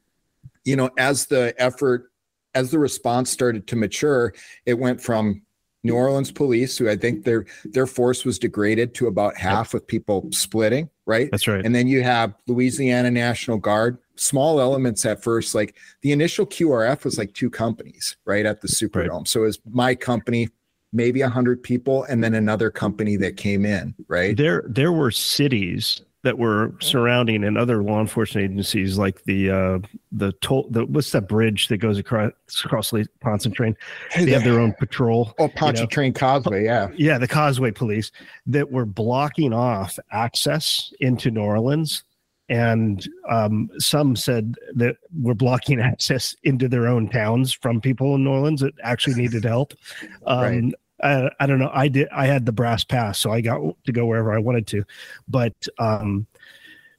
you 0.66 0.76
know 0.76 0.90
as 0.98 1.26
the 1.28 1.54
effort 1.58 2.12
as 2.54 2.72
the 2.72 2.80
response 2.80 3.30
started 3.30 3.68
to 3.68 3.76
mature 3.76 4.34
it 4.66 4.78
went 4.78 5.00
from 5.00 5.42
New 5.84 5.96
Orleans 5.96 6.32
police, 6.32 6.78
who 6.78 6.90
I 6.90 6.96
think 6.96 7.24
their 7.24 7.46
their 7.66 7.88
force 7.88 8.24
was 8.24 8.38
degraded 8.38 8.94
to 8.96 9.08
about 9.08 9.36
half 9.36 9.74
with 9.74 9.88
people 9.88 10.28
splitting, 10.32 10.90
right? 11.06 11.30
That's 11.32 11.48
right. 11.48 11.66
And 11.66 11.74
then 11.74 11.88
you 11.88 12.04
have 12.04 12.36
Louisiana 12.48 13.10
National 13.10 13.58
Guard, 13.58 13.98
small 14.16 14.60
elements 14.60 15.06
at 15.06 15.24
first. 15.24 15.56
Like 15.56 15.76
the 16.02 16.12
initial 16.12 16.46
QRF 16.46 17.04
was 17.04 17.18
like 17.18 17.34
two 17.34 17.50
companies, 17.50 18.18
right, 18.26 18.46
at 18.46 18.62
the 18.62 18.68
Superdome. 18.68 19.10
Right. 19.10 19.28
So 19.28 19.42
it 19.42 19.46
was 19.48 19.60
my 19.70 19.96
company, 19.96 20.50
maybe 20.93 21.21
a 21.21 21.30
hundred 21.30 21.63
people, 21.63 22.04
and 22.04 22.23
then 22.23 22.34
another 22.34 22.69
company 22.69 23.15
that 23.17 23.38
came 23.38 23.65
in, 23.65 23.95
right? 24.08 24.36
There, 24.36 24.63
there 24.67 24.91
were 24.91 25.12
cities 25.12 26.01
that 26.23 26.38
were 26.38 26.73
surrounding 26.80 27.43
and 27.43 27.58
other 27.58 27.82
law 27.82 27.99
enforcement 27.99 28.51
agencies 28.51 28.97
like 28.97 29.23
the 29.23 29.49
uh 29.49 29.80
the 30.12 30.32
toll 30.34 30.67
the 30.69 30.86
what's 30.86 31.12
that 31.12 31.27
bridge 31.27 31.67
that 31.67 31.77
goes 31.77 31.97
across 31.97 32.32
across 32.63 32.93
Lake 32.93 33.08
Pontchartrain 33.21 33.75
they 34.15 34.30
have 34.32 34.43
their 34.43 34.60
own 34.60 34.73
patrol 34.73 35.34
oh 35.39 35.47
Pontchartrain 35.47 36.08
you 36.08 36.12
know? 36.12 36.19
Causeway 36.19 36.63
yeah 36.63 36.89
yeah 36.95 37.17
the 37.17 37.27
Causeway 37.27 37.71
police 37.71 38.12
that 38.45 38.71
were 38.71 38.86
blocking 38.86 39.54
off 39.54 39.97
access 40.12 40.93
into 40.99 41.32
New 41.32 41.41
Orleans 41.41 42.04
and 42.52 43.08
um, 43.30 43.70
some 43.80 44.14
said 44.14 44.56
that 44.76 44.98
we're 45.18 45.34
blocking 45.34 45.80
access 45.82 46.36
into 46.44 46.68
their 46.68 46.86
own 46.86 47.10
towns 47.10 47.54
from 47.54 47.80
people 47.80 48.14
in 48.16 48.26
New 48.26 48.32
Orleans 48.32 48.60
that 48.60 48.74
actually 48.84 49.16
needed 49.16 49.46
help. 49.46 49.74
Um, 50.28 50.40
right. 50.40 50.74
I, 51.04 51.30
I, 51.40 51.48
don't 51.48 51.58
know. 51.58 51.72
I 51.74 51.88
did. 51.88 52.08
I 52.10 52.28
had 52.28 52.46
the 52.46 52.52
brass 52.52 52.84
pass, 52.84 53.18
so 53.18 53.32
I 53.32 53.42
got 53.42 53.60
to 53.86 53.92
go 53.92 54.06
wherever 54.06 54.32
I 54.34 54.38
wanted 54.38 54.68
to. 54.68 54.84
But 55.28 55.54
um, 55.80 56.28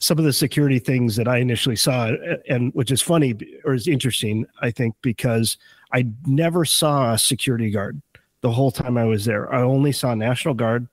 some 0.00 0.18
of 0.18 0.24
the 0.24 0.32
security 0.32 0.80
things 0.80 1.14
that 1.16 1.28
I 1.28 1.38
initially 1.38 1.76
saw, 1.76 2.10
and 2.48 2.72
which 2.74 2.90
is 2.90 3.00
funny 3.00 3.36
or 3.64 3.74
is 3.74 3.86
interesting, 3.86 4.44
I 4.60 4.72
think, 4.72 4.96
because 5.02 5.56
I 5.92 6.06
never 6.26 6.64
saw 6.64 7.12
a 7.12 7.18
security 7.18 7.70
guard 7.70 8.02
the 8.40 8.50
whole 8.50 8.72
time 8.72 8.98
I 8.98 9.04
was 9.04 9.24
there. 9.24 9.52
I 9.54 9.62
only 9.62 9.92
saw 9.92 10.14
National 10.14 10.54
Guard 10.54 10.88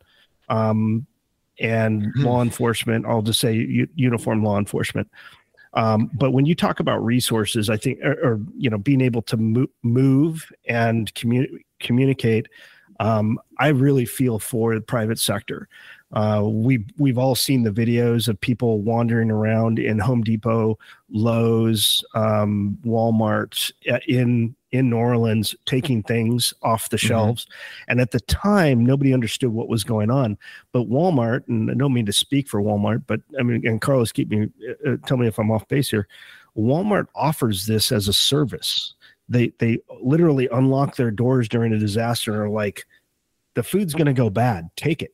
um, 0.49 1.07
and 1.59 2.03
mm-hmm. 2.03 2.23
law 2.23 2.41
enforcement. 2.41 3.05
I'll 3.05 3.21
just 3.21 3.39
say 3.39 3.53
u- 3.53 3.87
uniform 3.95 4.43
law 4.43 4.57
enforcement. 4.57 5.09
Um, 5.73 6.09
but 6.13 6.31
when 6.31 6.45
you 6.45 6.55
talk 6.55 6.79
about 6.79 7.03
resources, 7.03 7.69
I 7.69 7.77
think, 7.77 7.99
or, 8.03 8.13
or 8.23 8.39
you 8.57 8.69
know, 8.69 8.77
being 8.77 9.01
able 9.01 9.21
to 9.23 9.37
mo- 9.37 9.67
move 9.83 10.51
and 10.67 11.13
commu- 11.13 11.59
communicate 11.79 12.47
um, 12.99 13.39
I 13.59 13.69
really 13.69 14.05
feel 14.05 14.39
for 14.39 14.75
the 14.75 14.81
private 14.81 15.19
sector. 15.19 15.67
Uh, 16.11 16.41
we 16.43 16.85
we've 16.97 17.17
all 17.17 17.35
seen 17.35 17.63
the 17.63 17.71
videos 17.71 18.27
of 18.27 18.39
people 18.41 18.81
wandering 18.81 19.31
around 19.31 19.79
in 19.79 19.99
Home 19.99 20.21
Depot, 20.21 20.77
Lowe's, 21.09 22.03
um, 22.15 22.77
Walmart 22.83 23.71
uh, 23.91 23.99
in 24.07 24.55
in 24.71 24.89
New 24.89 24.97
Orleans, 24.97 25.55
taking 25.65 26.03
things 26.03 26.53
off 26.61 26.89
the 26.89 26.97
mm-hmm. 26.97 27.07
shelves. 27.07 27.45
Mm-hmm. 27.45 27.91
And 27.91 28.01
at 28.01 28.11
the 28.11 28.21
time, 28.21 28.85
nobody 28.85 29.13
understood 29.13 29.49
what 29.49 29.69
was 29.69 29.83
going 29.83 30.11
on. 30.11 30.37
But 30.71 30.89
Walmart, 30.89 31.47
and 31.47 31.69
I 31.71 31.73
don't 31.73 31.93
mean 31.93 32.05
to 32.05 32.13
speak 32.13 32.47
for 32.47 32.61
Walmart, 32.61 33.03
but 33.07 33.21
I 33.39 33.43
mean, 33.43 33.65
and 33.67 33.81
Carlos, 33.81 34.11
keep 34.11 34.29
me 34.29 34.49
uh, 34.85 34.91
uh 34.91 34.97
tell 35.05 35.17
me 35.17 35.27
if 35.27 35.39
I'm 35.39 35.51
off 35.51 35.67
base 35.67 35.89
here. 35.89 36.07
Walmart 36.57 37.07
offers 37.15 37.65
this 37.65 37.91
as 37.91 38.07
a 38.07 38.13
service 38.13 38.95
they 39.29 39.53
they 39.59 39.79
literally 40.01 40.49
unlock 40.51 40.95
their 40.95 41.11
doors 41.11 41.47
during 41.47 41.71
a 41.71 41.77
disaster 41.77 42.33
and 42.33 42.41
are 42.41 42.49
like, 42.49 42.85
the 43.53 43.63
food's 43.63 43.93
going 43.93 44.07
to 44.07 44.13
go 44.13 44.29
bad. 44.29 44.69
Take 44.75 45.01
it. 45.01 45.13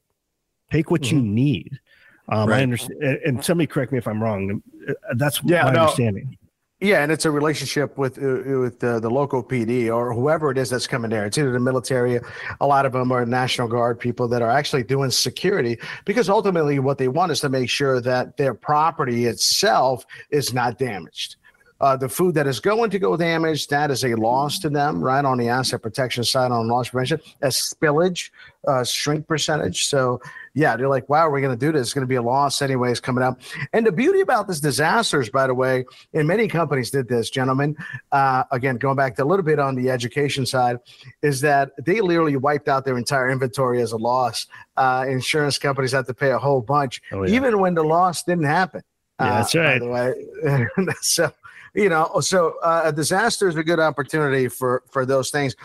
Take 0.72 0.90
what 0.90 1.02
mm-hmm. 1.02 1.18
you 1.18 1.22
need. 1.22 1.80
Um, 2.28 2.50
right. 2.50 2.60
I 2.60 2.64
understand, 2.64 3.04
and 3.04 3.44
somebody 3.44 3.68
correct 3.68 3.92
me 3.92 4.00
if 4.00 4.08
I'm 4.08 4.24
wrong. 4.24 4.64
Uh, 4.88 4.94
that's 5.16 5.42
yeah, 5.44 5.66
my 5.66 5.72
no, 5.72 5.82
understanding. 5.82 6.38
Yeah, 6.86 7.02
and 7.02 7.12
it's 7.12 7.26
a 7.26 7.32
relationship 7.32 7.98
with 7.98 8.20
uh, 8.20 8.60
with 8.60 8.84
uh, 8.84 9.00
the 9.00 9.10
local 9.10 9.44
PD 9.44 9.92
or 9.92 10.14
whoever 10.14 10.52
it 10.52 10.58
is 10.60 10.70
that's 10.70 10.86
coming 10.86 11.10
there. 11.10 11.26
It's 11.26 11.36
either 11.36 11.52
the 11.52 11.60
military. 11.60 12.20
A 12.62 12.68
lot 12.68 12.86
of 12.86 12.92
them 12.92 13.12
are 13.12 13.26
National 13.26 13.68
Guard 13.68 14.00
people 14.00 14.28
that 14.28 14.44
are 14.44 14.52
actually 14.52 14.84
doing 14.84 15.10
security 15.10 15.80
because 16.06 16.30
ultimately 16.30 16.78
what 16.78 17.00
they 17.00 17.08
want 17.08 17.32
is 17.32 17.40
to 17.40 17.50
make 17.50 17.72
sure 17.72 18.00
that 18.02 18.38
their 18.38 18.54
property 18.54 19.26
itself 19.26 20.06
is 20.30 20.54
not 20.54 20.78
damaged. 20.78 21.38
Uh, 21.82 21.98
the 21.98 22.08
food 22.08 22.36
that 22.36 22.46
is 22.46 22.60
going 22.60 22.92
to 22.92 23.00
go 23.00 23.18
damaged, 23.18 23.72
that 23.72 23.90
is 23.90 24.06
a 24.06 24.14
loss 24.14 24.60
to 24.60 24.70
them, 24.70 25.02
right? 25.04 25.26
On 25.26 25.40
the 25.40 25.50
asset 25.50 25.82
protection 25.82 26.24
side, 26.24 26.52
on 26.52 26.68
loss 26.68 26.90
prevention, 26.90 27.20
a 27.42 27.48
spillage, 27.48 28.30
uh, 28.68 28.84
shrink 28.84 29.28
percentage. 29.28 29.88
So, 29.88 30.22
yeah, 30.56 30.78
they're 30.78 30.90
like, 30.90 31.10
wow, 31.10 31.30
we're 31.30 31.42
going 31.42 31.58
to 31.58 31.66
do 31.66 31.74
this. 31.74 31.82
It's 31.82 31.94
going 31.94 32.04
to 32.04 32.08
be 32.08 32.16
a 32.16 32.22
loss 32.22 32.62
anyways 32.62 33.02
coming 33.02 33.24
up. 33.24 33.42
And 33.74 33.86
the 33.86 33.92
beauty 33.92 34.22
about 34.22 34.48
this 34.48 34.62
disasters, 34.62 35.30
by 35.30 35.48
the 35.48 35.54
way, 35.54 35.84
and 36.14 36.26
many 36.26 36.48
companies 36.48 36.90
did 36.90 37.10
this, 37.10 37.30
gentlemen. 37.30 37.76
Uh, 38.14 38.46
again, 38.52 38.78
going 38.78 38.96
back 38.96 39.18
to 39.18 39.24
a 39.24 39.26
little 39.26 39.44
bit 39.44 39.60
on 39.60 39.76
the 39.76 39.90
education 39.90 40.46
side, 40.46 40.78
is 41.22 41.42
that 41.42 41.72
they 41.86 42.00
literally 42.00 42.38
wiped 42.38 42.70
out 42.70 42.86
their 42.86 42.98
entire 42.98 43.30
inventory 43.30 43.82
as 43.82 43.92
a 43.92 43.98
loss. 43.98 44.48
Uh, 44.78 45.06
insurance 45.08 45.60
companies 45.60 45.92
have 45.92 46.08
to 46.08 46.14
pay 46.14 46.32
a 46.32 46.40
whole 46.40 46.62
bunch, 46.62 47.02
oh, 47.12 47.24
yeah. 47.24 47.36
even 47.36 47.60
when 47.60 47.76
the 47.76 47.84
loss 47.84 48.24
didn't 48.24 48.46
happen. 48.46 48.82
Yeah, 49.20 49.30
that's 49.30 49.56
right. 49.56 49.82
Uh, 49.82 49.86
by 49.86 50.14
the 50.44 50.68
way, 50.78 50.94
so 51.02 51.32
you 51.74 51.90
know, 51.90 52.22
so 52.22 52.56
uh, 52.64 52.84
a 52.86 52.94
disaster 52.94 53.50
is 53.50 53.58
a 53.58 53.64
good 53.64 53.80
opportunity 53.80 54.48
for 54.48 54.84
for 54.90 55.06
those 55.06 55.30
things. 55.30 55.56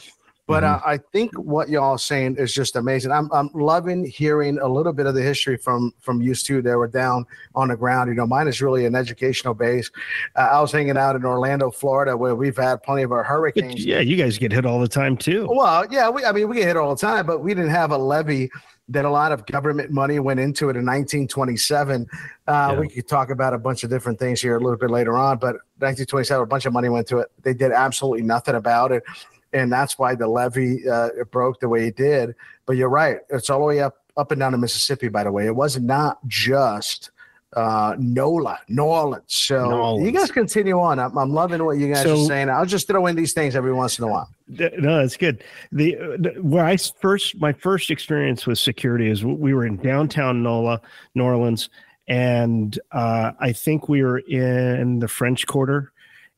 But 0.51 0.65
mm-hmm. 0.65 0.85
uh, 0.85 0.93
I 0.93 0.99
think 1.13 1.33
what 1.39 1.69
y'all 1.69 1.93
are 1.93 1.99
saying 1.99 2.35
is 2.37 2.53
just 2.53 2.75
amazing. 2.75 3.13
I'm 3.13 3.31
I'm 3.33 3.51
loving 3.55 4.05
hearing 4.05 4.59
a 4.59 4.67
little 4.67 4.93
bit 4.93 5.07
of 5.07 5.15
the 5.15 5.23
history 5.23 5.57
from 5.57 5.95
from 6.01 6.21
used 6.21 6.45
to 6.47 6.61
that 6.61 6.77
were 6.77 6.89
down 6.89 7.25
on 7.55 7.69
the 7.69 7.77
ground. 7.77 8.09
You 8.09 8.17
know, 8.17 8.27
mine 8.27 8.49
is 8.49 8.61
really 8.61 8.85
an 8.85 8.97
educational 8.97 9.55
base. 9.55 9.93
Uh, 10.35 10.49
I 10.51 10.61
was 10.61 10.73
hanging 10.73 10.99
out 10.99 11.15
in 11.15 11.25
Orlando, 11.25 11.71
Florida, 11.71 12.17
where 12.17 12.35
we've 12.35 12.57
had 12.57 12.83
plenty 12.83 13.03
of 13.03 13.13
our 13.13 13.23
hurricanes. 13.23 13.75
But 13.75 13.81
yeah, 13.81 14.01
you 14.01 14.17
guys 14.17 14.39
get 14.39 14.51
hit 14.51 14.67
all 14.67 14.81
the 14.81 14.89
time 14.89 15.17
too. 15.17 15.47
Well, 15.49 15.87
yeah, 15.89 16.11
we 16.11 16.25
I 16.25 16.33
mean 16.33 16.49
we 16.49 16.57
get 16.57 16.67
hit 16.67 16.77
all 16.77 16.97
the 16.97 17.01
time, 17.01 17.27
but 17.27 17.45
we 17.45 17.55
didn't 17.55 17.71
have 17.71 17.93
a 17.93 17.99
levee 17.99 18.51
that 18.89 19.05
a 19.05 19.11
lot 19.11 19.31
of 19.31 19.47
government 19.47 19.93
money 19.93 20.19
went 20.19 20.41
into 20.41 20.65
it 20.65 20.75
in 20.75 20.85
1927. 20.85 22.09
Uh, 22.49 22.53
yeah. 22.53 22.81
We 22.81 22.89
could 22.89 23.07
talk 23.07 23.31
about 23.31 23.55
a 23.55 23.59
bunch 23.59 23.85
of 23.85 23.91
different 23.91 24.19
things 24.19 24.43
here 24.43 24.57
a 24.57 24.61
little 24.61 24.77
bit 24.77 24.91
later 24.91 25.17
on, 25.17 25.39
but 25.39 25.55
1927, 25.79 26.43
a 26.43 26.47
bunch 26.47 26.67
of 26.67 26.73
money 26.73 26.89
went 26.89 27.07
to 27.07 27.19
it. 27.19 27.31
They 27.43 27.55
did 27.55 27.71
absolutely 27.71 28.23
nothing 28.23 28.57
about 28.57 28.91
it. 28.91 29.05
And 29.53 29.73
that's 29.73 29.99
why 29.99 30.15
the 30.15 30.29
levee 30.29 30.89
uh, 30.89 31.09
broke 31.31 31.61
the 31.61 31.69
way 31.69 31.89
it 31.89 31.97
did. 31.97 32.35
But 32.67 32.77
you're 32.77 32.89
right. 32.89 33.19
It's 33.31 33.51
all 33.51 33.59
the 33.59 33.65
way 33.65 33.81
up, 33.81 33.97
up 34.17 34.31
and 34.31 34.41
down 34.41 34.53
the 34.53 34.59
Mississippi, 34.59 35.09
by 35.09 35.25
the 35.25 35.33
way. 35.33 35.47
It 35.47 35.57
was 35.57 35.79
not 35.81 36.19
just 36.29 37.11
uh, 37.55 37.97
NOLA, 37.99 38.61
New 38.69 38.85
Orleans. 38.85 39.25
So 39.27 39.69
New 39.69 39.77
Orleans. 39.77 40.07
you 40.07 40.13
guys 40.13 40.31
continue 40.31 40.79
on. 40.79 40.99
I'm, 40.99 41.17
I'm 41.19 41.33
loving 41.33 41.65
what 41.65 41.79
you 41.79 41.93
guys 41.93 42.05
so, 42.05 42.15
are 42.15 42.27
saying. 42.27 42.49
I'll 42.49 42.67
just 42.67 42.87
throw 42.87 43.07
in 43.07 43.17
these 43.17 43.33
things 43.33 43.57
every 43.57 43.73
once 43.73 43.99
in 43.99 44.05
a 44.05 44.09
while. 44.09 44.31
No, 44.49 44.99
that's 44.99 45.17
good. 45.17 45.43
The, 45.73 45.97
the 46.19 46.43
where 46.43 46.65
I 46.65 46.77
first 46.77 47.41
my 47.41 47.53
first 47.53 47.91
experience 47.91 48.47
with 48.47 48.59
security 48.59 49.11
is 49.11 49.25
we 49.25 49.55
were 49.55 49.67
in 49.67 49.77
downtown 49.77 50.43
NOLA, 50.43 50.81
New 51.15 51.25
Orleans, 51.25 51.71
and 52.07 52.79
uh, 52.93 53.33
I 53.41 53.53
think 53.53 53.89
we 53.89 54.03
were 54.03 54.19
in 54.19 55.01
the 55.01 55.09
French 55.09 55.47
Quarter, 55.47 55.93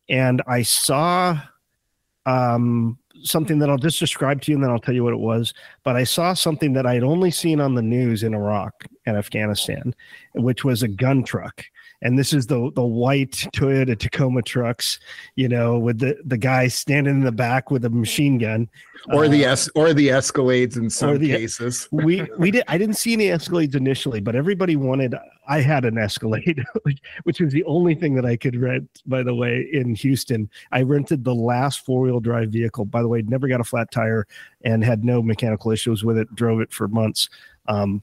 and 0.09 0.43
I 0.47 0.63
saw 0.63 1.41
um, 2.25 2.99
something 3.25 3.59
that 3.59 3.71
I'll 3.71 3.79
just 3.79 3.99
describe 3.99 4.43
to 4.43 4.51
you 4.51 4.57
and 4.57 4.65
then 4.65 4.71
I'll 4.71 4.79
tell 4.79 4.95
you 4.95 5.05
what 5.05 5.13
it 5.13 5.21
was. 5.21 5.55
But 5.85 5.97
I 5.97 6.05
saw 6.05 6.35
something 6.35 6.73
that 6.75 6.87
I 6.87 6.95
had 6.95 7.03
only 7.03 7.31
seen 7.31 7.61
on 7.61 7.75
the 7.75 7.83
news 7.83 8.23
in 8.23 8.35
Iraq 8.35 8.87
and 9.07 9.17
Afghanistan, 9.17 9.95
which 10.35 10.65
was 10.65 10.83
a 10.83 10.89
gun 10.89 11.25
truck. 11.25 11.65
And 12.03 12.19
this 12.19 12.33
is 12.33 12.47
the 12.47 12.71
the 12.75 12.85
white 12.85 13.47
Toyota 13.55 13.99
Tacoma 13.99 14.43
trucks, 14.43 14.99
you 15.37 15.49
know, 15.49 15.79
with 15.79 16.01
the 16.01 16.19
the 16.25 16.37
guy 16.37 16.69
standing 16.69 17.15
in 17.15 17.25
the 17.25 17.33
back 17.33 17.71
with 17.71 17.85
a 17.85 17.91
machine 17.91 18.39
gun, 18.39 18.69
or 19.13 19.25
uh, 19.25 19.29
the 19.29 19.45
es- 19.45 19.71
or 19.75 19.95
the 19.95 20.09
Escalades 20.09 20.77
in 20.77 20.91
some 20.91 21.19
the, 21.19 21.29
cases. 21.29 21.89
we 21.93 22.29
we 22.39 22.51
did. 22.51 22.65
I 22.69 22.77
didn't 22.77 22.97
see 22.97 23.13
any 23.13 23.27
Escalades 23.27 23.77
initially, 23.77 24.21
but 24.21 24.35
everybody 24.35 24.77
wanted. 24.77 25.15
I 25.49 25.61
had 25.61 25.85
an 25.85 25.97
Escalade, 25.97 26.65
which 27.23 27.41
was 27.41 27.53
the 27.53 27.65
only 27.65 27.95
thing 27.95 28.15
that 28.15 28.27
I 28.27 28.37
could 28.37 28.57
rent. 28.57 29.03
By 29.07 29.23
the 29.23 29.35
way, 29.35 29.69
in 29.73 29.95
Houston, 29.95 30.51
I 30.73 30.83
rented 30.83 31.25
the 31.25 31.35
last 31.35 31.85
four 31.87 32.03
wheel 32.03 32.21
drive 32.21 32.51
vehicle. 32.51 32.85
By 32.85 33.03
the 33.03 33.09
way, 33.09 33.23
never 33.23 33.47
got 33.49 33.61
a 33.61 33.65
flat 33.65 33.91
tire 33.93 34.27
and 34.65 34.85
had 34.85 35.05
no 35.05 35.23
mechanical 35.23 35.71
issues 35.71 36.05
with 36.05 36.19
it. 36.19 36.35
Drove 36.35 36.61
it 36.61 36.73
for 36.73 36.89
months. 36.89 37.29
Um, 37.69 38.03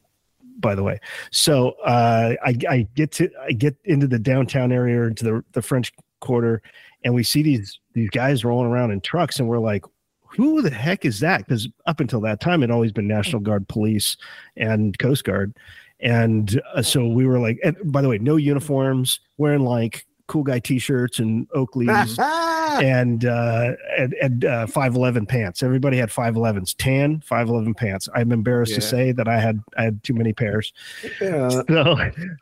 by 0.59 0.75
the 0.75 0.83
way. 0.83 0.99
So 1.31 1.71
uh, 1.83 2.35
I, 2.43 2.55
I 2.69 2.87
get 2.95 3.11
to 3.13 3.29
I 3.41 3.51
get 3.51 3.75
into 3.85 4.07
the 4.07 4.19
downtown 4.19 4.71
area 4.71 5.03
into 5.03 5.23
the 5.23 5.43
the 5.53 5.61
French 5.61 5.91
Quarter, 6.19 6.61
and 7.03 7.13
we 7.13 7.23
see 7.23 7.41
these 7.41 7.79
these 7.93 8.09
guys 8.09 8.45
rolling 8.45 8.71
around 8.71 8.91
in 8.91 9.01
trucks, 9.01 9.39
and 9.39 9.47
we're 9.47 9.59
like, 9.59 9.85
who 10.23 10.61
the 10.61 10.69
heck 10.69 11.05
is 11.05 11.19
that? 11.21 11.39
Because 11.39 11.67
up 11.85 11.99
until 11.99 12.21
that 12.21 12.41
time, 12.41 12.63
it 12.63 12.71
always 12.71 12.91
been 12.91 13.07
National 13.07 13.41
Guard, 13.41 13.67
police, 13.67 14.17
and 14.57 14.97
Coast 14.99 15.23
Guard, 15.23 15.55
and 15.99 16.61
uh, 16.73 16.81
so 16.81 17.07
we 17.07 17.25
were 17.25 17.39
like, 17.39 17.59
and 17.63 17.77
by 17.85 18.01
the 18.01 18.09
way, 18.09 18.17
no 18.17 18.35
uniforms, 18.35 19.19
wearing 19.37 19.63
like 19.63 20.05
cool 20.29 20.43
guy 20.43 20.59
t-shirts 20.59 21.19
and 21.19 21.49
Oakleys 21.49 22.17
and 22.81 23.25
uh 23.25 23.73
and, 23.97 24.13
and 24.21 24.45
uh 24.45 24.67
511 24.67 25.25
pants. 25.25 25.63
Everybody 25.63 25.97
had 25.97 26.09
511s, 26.09 26.75
tan 26.77 27.19
511 27.25 27.73
pants. 27.73 28.07
I'm 28.15 28.31
embarrassed 28.31 28.73
yeah. 28.73 28.79
to 28.79 28.81
say 28.81 29.11
that 29.11 29.27
I 29.27 29.39
had 29.39 29.61
I 29.77 29.83
had 29.83 30.03
too 30.03 30.13
many 30.13 30.31
pairs. 30.31 30.71
Yeah. 31.19 31.49
So 31.69 31.95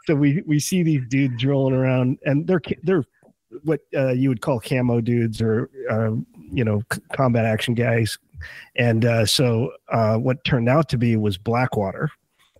so 0.05 0.15
we 0.15 0.41
we 0.45 0.59
see 0.59 0.83
these 0.83 1.01
dudes 1.07 1.43
rolling 1.45 1.73
around 1.73 2.17
and 2.25 2.45
they're 2.45 2.61
they're 2.83 3.03
what 3.63 3.81
uh, 3.95 4.11
you 4.11 4.29
would 4.29 4.41
call 4.41 4.59
camo 4.59 5.01
dudes 5.01 5.41
or 5.41 5.69
uh, 5.89 6.11
you 6.51 6.63
know 6.63 6.81
combat 7.13 7.45
action 7.45 7.73
guys. 7.73 8.17
And 8.75 9.05
uh, 9.05 9.25
so 9.25 9.71
uh, 9.89 10.17
what 10.17 10.43
turned 10.43 10.69
out 10.69 10.89
to 10.89 10.97
be 10.97 11.15
was 11.15 11.37
Blackwater. 11.37 12.11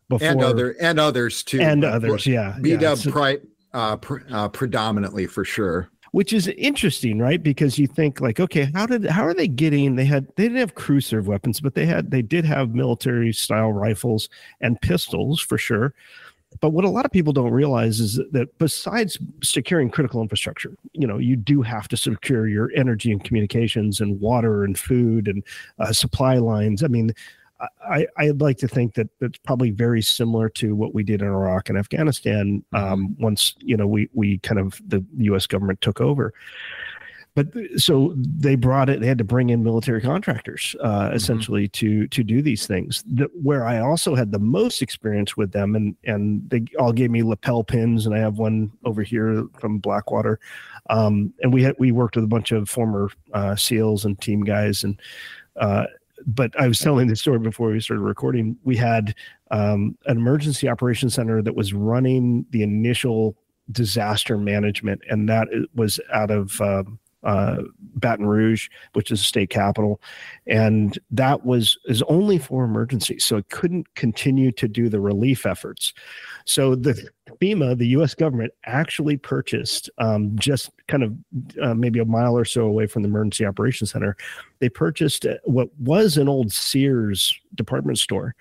Before, 0.10 0.28
and 0.30 0.42
other 0.42 0.76
and 0.80 1.00
others 1.02 1.44
too. 1.44 1.60
And 1.60 1.84
others, 1.84 2.26
yeah. 2.26 2.58
B 2.62 2.72
Dub 2.72 2.82
yeah. 2.82 2.96
so, 2.96 3.12
uh, 3.78 3.98
uh, 4.32 4.50
predominantly 4.50 5.28
for 5.28 5.46
sure. 5.46 5.90
Which 6.12 6.34
is 6.34 6.48
interesting 6.48 7.20
right? 7.20 7.42
Because 7.42 7.78
you 7.78 7.86
think 7.86 8.20
like 8.20 8.40
okay 8.40 8.72
how 8.74 8.88
did 8.88 9.06
how 9.06 9.24
are 9.24 9.36
they 9.36 9.48
getting 9.48 9.96
they 9.96 10.06
had 10.06 10.28
they 10.36 10.44
didn't 10.44 10.58
have 10.58 10.74
crew 10.74 11.00
serve 11.00 11.28
weapons 11.28 11.60
but 11.60 11.76
they 11.76 11.86
had 11.86 12.10
they 12.10 12.24
did 12.24 12.44
have 12.44 12.74
military 12.74 13.32
style 13.34 13.72
rifles 13.72 14.30
and 14.62 14.82
pistols 14.82 15.40
for 15.40 15.58
sure. 15.58 15.94
But 16.60 16.70
what 16.70 16.86
a 16.86 16.90
lot 16.90 17.06
of 17.06 17.12
people 17.12 17.34
don't 17.34 17.52
realize 17.52 18.00
is 18.00 18.20
that 18.32 18.58
besides 18.58 19.20
securing 19.44 19.92
critical 19.92 20.22
infrastructure 20.22 20.76
you 20.94 21.06
know 21.06 21.20
you 21.20 21.36
do 21.36 21.62
have 21.62 21.88
to 21.90 21.98
secure 21.98 22.48
your 22.48 22.72
energy 22.76 23.12
and 23.12 23.24
communications 23.24 24.00
and 24.00 24.20
water 24.20 24.64
and 24.64 24.80
food 24.80 25.28
and 25.28 25.44
uh, 25.78 25.94
supply 25.94 26.38
lines. 26.38 26.84
I 26.84 26.88
mean 26.88 27.12
I, 27.60 28.08
I'd 28.18 28.42
like 28.42 28.58
to 28.60 28.68
think 28.68 28.94
that 28.96 29.10
it's 29.20 29.40
probably 29.40 29.72
very 29.72 30.02
similar 30.02 30.50
to 30.50 30.76
what 30.76 30.94
we 30.94 31.04
did 31.04 31.22
in 31.22 31.28
Iraq 31.28 31.70
and 31.70 31.78
Afghanistan 31.78 32.64
mm-hmm. 32.74 32.94
um, 32.94 33.16
once 33.20 33.56
you 33.60 33.78
know 33.78 33.88
we 33.88 34.10
we 34.14 34.40
kind 34.40 34.60
of 34.60 34.82
the 34.88 35.04
U.S. 35.20 35.48
government 35.48 35.82
took 35.82 36.02
over. 36.02 36.34
But 37.34 37.50
so 37.78 38.16
they 38.16 38.56
brought 38.56 38.90
it. 38.90 39.00
They 39.00 39.06
had 39.06 39.20
to 39.20 39.24
bring 39.24 39.52
in 39.52 39.64
military 39.64 40.02
contractors, 40.02 40.76
uh, 40.82 40.88
mm-hmm. 40.90 41.16
essentially, 41.16 41.68
to 41.70 42.08
to 42.08 42.24
do 42.24 42.42
these 42.42 42.66
things. 42.66 43.04
The, 43.06 43.30
where 43.42 43.64
I 43.64 43.80
also 43.80 44.16
had 44.16 44.32
the 44.32 44.40
most 44.40 44.82
experience 44.82 45.38
with 45.38 45.52
them, 45.52 45.76
and 45.76 45.96
and 46.04 46.50
they 46.50 46.66
all 46.80 46.92
gave 46.92 47.12
me 47.12 47.22
lapel 47.22 47.64
pins, 47.64 48.08
and 48.08 48.16
I 48.16 48.20
have 48.20 48.40
one 48.40 48.72
over 48.86 49.04
here 49.04 49.46
from 49.60 49.78
Blackwater. 49.78 50.40
Um, 50.90 51.34
and 51.42 51.54
we 51.54 51.62
had 51.62 51.76
we 51.78 51.92
worked 51.92 52.16
with 52.16 52.26
a 52.26 52.30
bunch 52.30 52.52
of 52.52 52.70
former 52.70 53.10
uh, 53.34 53.56
SEALs 53.56 54.04
and 54.04 54.20
team 54.20 54.44
guys, 54.44 54.84
and 54.84 55.00
uh, 55.58 55.86
but 56.26 56.60
I 56.60 56.68
was 56.68 56.80
telling 56.80 57.08
this 57.08 57.22
story 57.22 57.40
before 57.40 57.70
we 57.70 57.80
started 57.80 58.02
recording. 58.02 58.58
We 58.64 58.76
had 58.76 59.16
um, 59.52 59.98
an 60.06 60.18
emergency 60.18 60.68
operations 60.68 61.14
center 61.14 61.42
that 61.42 61.56
was 61.56 61.74
running 61.74 62.46
the 62.50 62.64
initial 62.64 63.36
disaster 63.72 64.38
management, 64.38 65.02
and 65.10 65.28
that 65.30 65.48
was 65.76 66.00
out 66.14 66.32
of 66.32 66.60
um, 66.62 67.00
uh, 67.24 67.58
Baton 67.96 68.26
Rouge, 68.26 68.70
which 68.94 69.12
is 69.12 69.20
the 69.20 69.26
state 69.26 69.50
capital, 69.50 70.02
and 70.46 70.98
that 71.12 71.46
was 71.46 71.78
is 71.86 72.02
only 72.04 72.38
for 72.38 72.64
emergencies, 72.64 73.26
so 73.26 73.38
it 73.38 73.50
couldn't 73.50 73.94
continue 73.96 74.52
to 74.54 74.68
do 74.68 74.88
the 74.88 75.00
relief 75.00 75.46
efforts. 75.46 75.94
So 76.46 76.76
the 76.76 77.10
FEMA, 77.42 77.78
the 77.78 77.88
U.S. 77.88 78.14
government, 78.16 78.54
actually 78.66 79.18
purchased 79.18 79.90
um, 79.98 80.38
just 80.38 80.70
kind 80.88 81.04
of 81.04 81.14
uh, 81.62 81.74
maybe 81.74 82.00
a 82.00 82.06
mile 82.06 82.38
or 82.38 82.46
so 82.46 82.62
away 82.62 82.88
from 82.88 83.04
the 83.04 83.10
Emergency 83.10 83.46
Operations 83.46 83.92
Center. 83.92 84.16
They 84.60 84.70
purchased 84.70 85.26
uh, 85.26 85.36
what 85.44 85.70
was 85.80 86.18
an 86.18 86.28
old 86.28 86.52
Sears 86.52 87.38
department 87.56 88.00
store, 88.00 88.36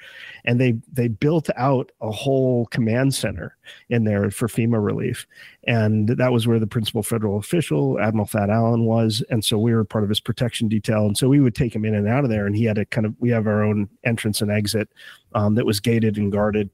and 0.44 0.60
they 0.60 0.74
they 0.92 1.08
built 1.08 1.48
out 1.56 1.92
a 2.00 2.10
whole 2.10 2.66
command 2.66 3.14
center 3.14 3.56
in 3.88 4.04
there 4.04 4.30
for 4.30 4.48
FEMA 4.48 4.82
relief, 4.82 5.26
and 5.64 6.08
that 6.08 6.32
was 6.32 6.46
where 6.46 6.58
the 6.58 6.66
principal 6.66 7.02
federal 7.02 7.38
official 7.38 7.98
Admiral 7.98 8.26
Thad 8.26 8.50
Allen 8.50 8.84
was, 8.84 9.22
and 9.30 9.44
so 9.44 9.58
we 9.58 9.74
were 9.74 9.84
part 9.84 10.04
of 10.04 10.10
his 10.10 10.20
protection 10.20 10.68
detail, 10.68 11.06
and 11.06 11.18
so 11.18 11.28
we 11.28 11.40
would 11.40 11.54
take 11.54 11.74
him 11.74 11.84
in 11.84 11.94
and 11.94 12.08
out 12.08 12.24
of 12.24 12.30
there, 12.30 12.46
and 12.46 12.56
he 12.56 12.64
had 12.64 12.78
a 12.78 12.86
kind 12.86 13.06
of 13.06 13.14
we 13.18 13.30
have 13.30 13.46
our 13.46 13.62
own 13.62 13.88
entrance 14.04 14.40
and 14.40 14.50
exit 14.50 14.88
um, 15.36 15.54
that 15.54 15.66
was 15.66 15.80
gated 15.80 16.16
and 16.16 16.32
guarded, 16.32 16.70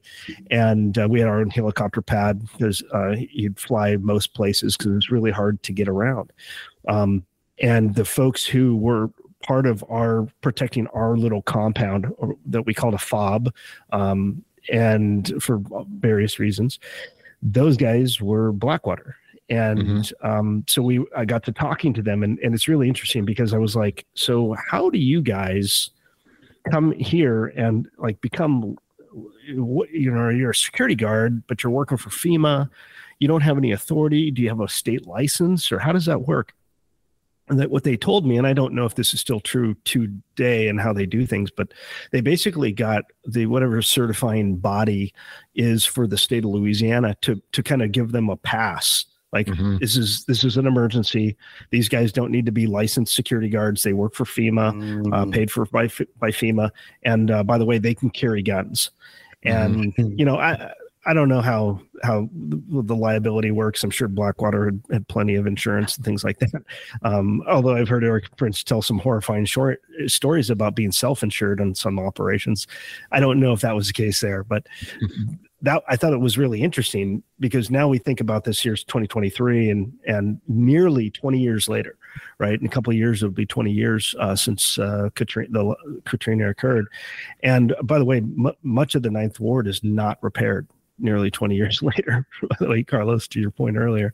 and 0.49 0.97
uh, 0.97 1.05
we 1.07 1.19
had 1.19 1.27
our 1.27 1.41
own 1.41 1.49
helicopter 1.49 2.01
pad 2.01 2.41
because 2.53 2.81
uh, 2.93 3.11
he'd 3.11 3.59
fly 3.59 3.97
most 3.97 4.33
places 4.33 4.77
because 4.77 4.91
it 4.93 4.95
was 4.95 5.11
really 5.11 5.31
hard 5.31 5.61
to 5.63 5.73
get 5.73 5.89
around. 5.89 6.31
Um, 6.87 7.25
and 7.61 7.93
the 7.93 8.05
folks 8.05 8.45
who 8.45 8.77
were 8.77 9.09
part 9.43 9.65
of 9.65 9.83
our 9.89 10.27
protecting 10.39 10.87
our 10.87 11.17
little 11.17 11.41
compound 11.41 12.07
that 12.45 12.65
we 12.65 12.73
called 12.73 12.93
a 12.93 12.97
fob, 12.97 13.53
um, 13.91 14.41
and 14.71 15.43
for 15.43 15.61
various 15.99 16.39
reasons, 16.39 16.79
those 17.41 17.75
guys 17.75 18.21
were 18.21 18.53
Blackwater. 18.53 19.17
And 19.49 19.79
mm-hmm. 19.79 20.25
um, 20.25 20.63
so 20.67 20.81
we, 20.81 21.05
I 21.17 21.25
got 21.25 21.43
to 21.43 21.51
talking 21.51 21.93
to 21.95 22.01
them, 22.01 22.23
and, 22.23 22.39
and 22.39 22.55
it's 22.55 22.69
really 22.69 22.87
interesting 22.87 23.25
because 23.25 23.53
I 23.53 23.57
was 23.57 23.75
like, 23.75 24.05
so 24.13 24.55
how 24.71 24.89
do 24.89 24.97
you 24.97 25.21
guys 25.21 25.89
come 26.71 26.91
here 26.93 27.47
and 27.55 27.87
like 27.97 28.19
become 28.21 28.77
you 29.45 30.11
know 30.11 30.29
you're 30.29 30.51
a 30.51 30.55
security 30.55 30.95
guard 30.95 31.45
but 31.47 31.63
you're 31.63 31.71
working 31.71 31.97
for 31.97 32.09
fema. 32.09 32.69
You 33.19 33.27
don't 33.27 33.41
have 33.41 33.57
any 33.57 33.71
authority. 33.71 34.31
Do 34.31 34.41
you 34.41 34.49
have 34.49 34.59
a 34.59 34.67
state 34.67 35.07
license 35.07 35.71
or 35.71 35.79
how 35.79 35.91
does 35.91 36.05
that 36.05 36.27
work? 36.27 36.53
And 37.49 37.59
that 37.59 37.69
what 37.69 37.83
they 37.83 37.97
told 37.97 38.25
me 38.25 38.37
and 38.37 38.47
i 38.47 38.53
don't 38.53 38.73
know 38.73 38.85
if 38.85 38.95
this 38.95 39.13
is 39.13 39.19
still 39.19 39.41
true 39.41 39.75
today 39.83 40.69
and 40.69 40.79
how 40.79 40.93
they 40.93 41.05
do 41.05 41.25
things 41.25 41.51
but 41.51 41.73
they 42.11 42.21
basically 42.21 42.71
got 42.71 43.03
the 43.25 43.47
whatever 43.47 43.81
certifying 43.81 44.55
body 44.55 45.13
is 45.53 45.83
for 45.83 46.07
the 46.07 46.17
state 46.17 46.45
of 46.45 46.51
louisiana 46.51 47.17
to 47.19 47.41
to 47.51 47.61
kind 47.61 47.81
of 47.81 47.91
give 47.91 48.13
them 48.13 48.29
a 48.29 48.37
pass 48.37 49.05
like 49.33 49.47
mm-hmm. 49.47 49.77
this 49.79 49.97
is 49.97 50.23
this 50.25 50.43
is 50.43 50.55
an 50.57 50.67
emergency. 50.67 51.35
These 51.71 51.89
guys 51.89 52.13
don't 52.13 52.31
need 52.31 52.45
to 52.45 52.51
be 52.51 52.67
licensed 52.67 53.15
security 53.15 53.49
guards. 53.49 53.81
They 53.83 53.93
work 53.93 54.13
for 54.13 54.25
FEMA, 54.25 54.69
uh, 54.69 54.73
mm. 54.73 55.13
uh, 55.13 55.31
paid 55.31 55.51
for 55.51 55.65
by 55.65 55.87
by 56.19 56.29
FEMA. 56.29 56.69
And 57.01 57.31
uh, 57.31 57.43
by 57.43 57.57
the 57.57 57.65
way, 57.65 57.79
they 57.79 57.95
can 57.95 58.11
carry 58.11 58.43
guns. 58.43 58.91
And 59.41 59.93
mm. 59.95 60.17
you 60.17 60.23
know, 60.23 60.37
I 60.37 60.71
I 61.05 61.13
don't 61.13 61.27
know 61.27 61.41
how 61.41 61.81
how 62.03 62.29
the 62.31 62.95
liability 62.95 63.51
works. 63.51 63.83
I'm 63.83 63.89
sure 63.89 64.07
Blackwater 64.07 64.65
had, 64.65 64.81
had 64.91 65.07
plenty 65.07 65.35
of 65.35 65.47
insurance 65.47 65.95
and 65.95 66.05
things 66.05 66.23
like 66.23 66.39
that. 66.39 66.63
Um, 67.01 67.43
although 67.47 67.75
I've 67.75 67.89
heard 67.89 68.03
Erik 68.03 68.35
Prince 68.37 68.63
tell 68.63 68.81
some 68.81 68.99
horrifying 68.99 69.45
short 69.45 69.81
stories 70.05 70.49
about 70.49 70.75
being 70.75 70.91
self-insured 70.91 71.59
on 71.59 71.75
some 71.75 71.99
operations. 71.99 72.67
I 73.11 73.19
don't 73.19 73.39
know 73.39 73.51
if 73.51 73.61
that 73.61 73.75
was 73.75 73.87
the 73.87 73.93
case 73.93 74.21
there, 74.21 74.43
but 74.43 74.67
that 75.63 75.81
I 75.87 75.95
thought 75.95 76.13
it 76.13 76.19
was 76.19 76.37
really 76.37 76.61
interesting 76.61 77.23
because 77.39 77.71
now 77.71 77.87
we 77.87 77.97
think 77.97 78.19
about 78.19 78.43
this 78.43 78.63
year's 78.63 78.83
2023 78.83 79.69
and 79.69 79.93
and 80.05 80.39
nearly 80.47 81.09
20 81.09 81.39
years 81.39 81.67
later, 81.69 81.97
right? 82.37 82.59
In 82.59 82.65
a 82.65 82.69
couple 82.69 82.91
of 82.91 82.97
years, 82.97 83.23
it'll 83.23 83.33
be 83.33 83.45
20 83.45 83.71
years 83.71 84.13
uh, 84.19 84.35
since 84.35 84.77
uh, 84.77 85.09
Katrina, 85.15 85.49
the 85.51 86.01
Katrina 86.05 86.49
occurred. 86.49 86.87
And 87.43 87.73
by 87.83 87.97
the 87.97 88.05
way, 88.05 88.17
m- 88.17 88.51
much 88.61 88.93
of 88.95 89.03
the 89.03 89.09
Ninth 89.09 89.39
Ward 89.39 89.67
is 89.67 89.83
not 89.83 90.21
repaired. 90.21 90.67
Nearly 90.99 91.31
20 91.31 91.55
years 91.55 91.81
later, 91.81 92.27
by 92.41 92.55
the 92.59 92.67
way, 92.67 92.83
Carlos, 92.83 93.27
to 93.29 93.39
your 93.39 93.49
point 93.49 93.77
earlier. 93.77 94.13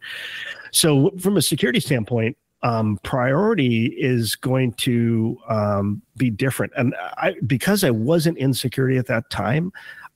So, 0.72 1.12
from 1.20 1.36
a 1.36 1.42
security 1.42 1.80
standpoint, 1.82 2.38
um, 2.62 3.00
priority 3.04 3.88
is 3.88 4.36
going 4.36 4.74
to 4.74 5.38
um, 5.50 6.02
be 6.16 6.30
different. 6.30 6.74
And 6.78 6.96
I, 7.18 7.36
because 7.48 7.84
I 7.84 7.90
wasn't 7.90 8.38
in 8.38 8.54
security 8.54 8.98
at 8.98 9.08
that 9.08 9.30
time, 9.30 9.72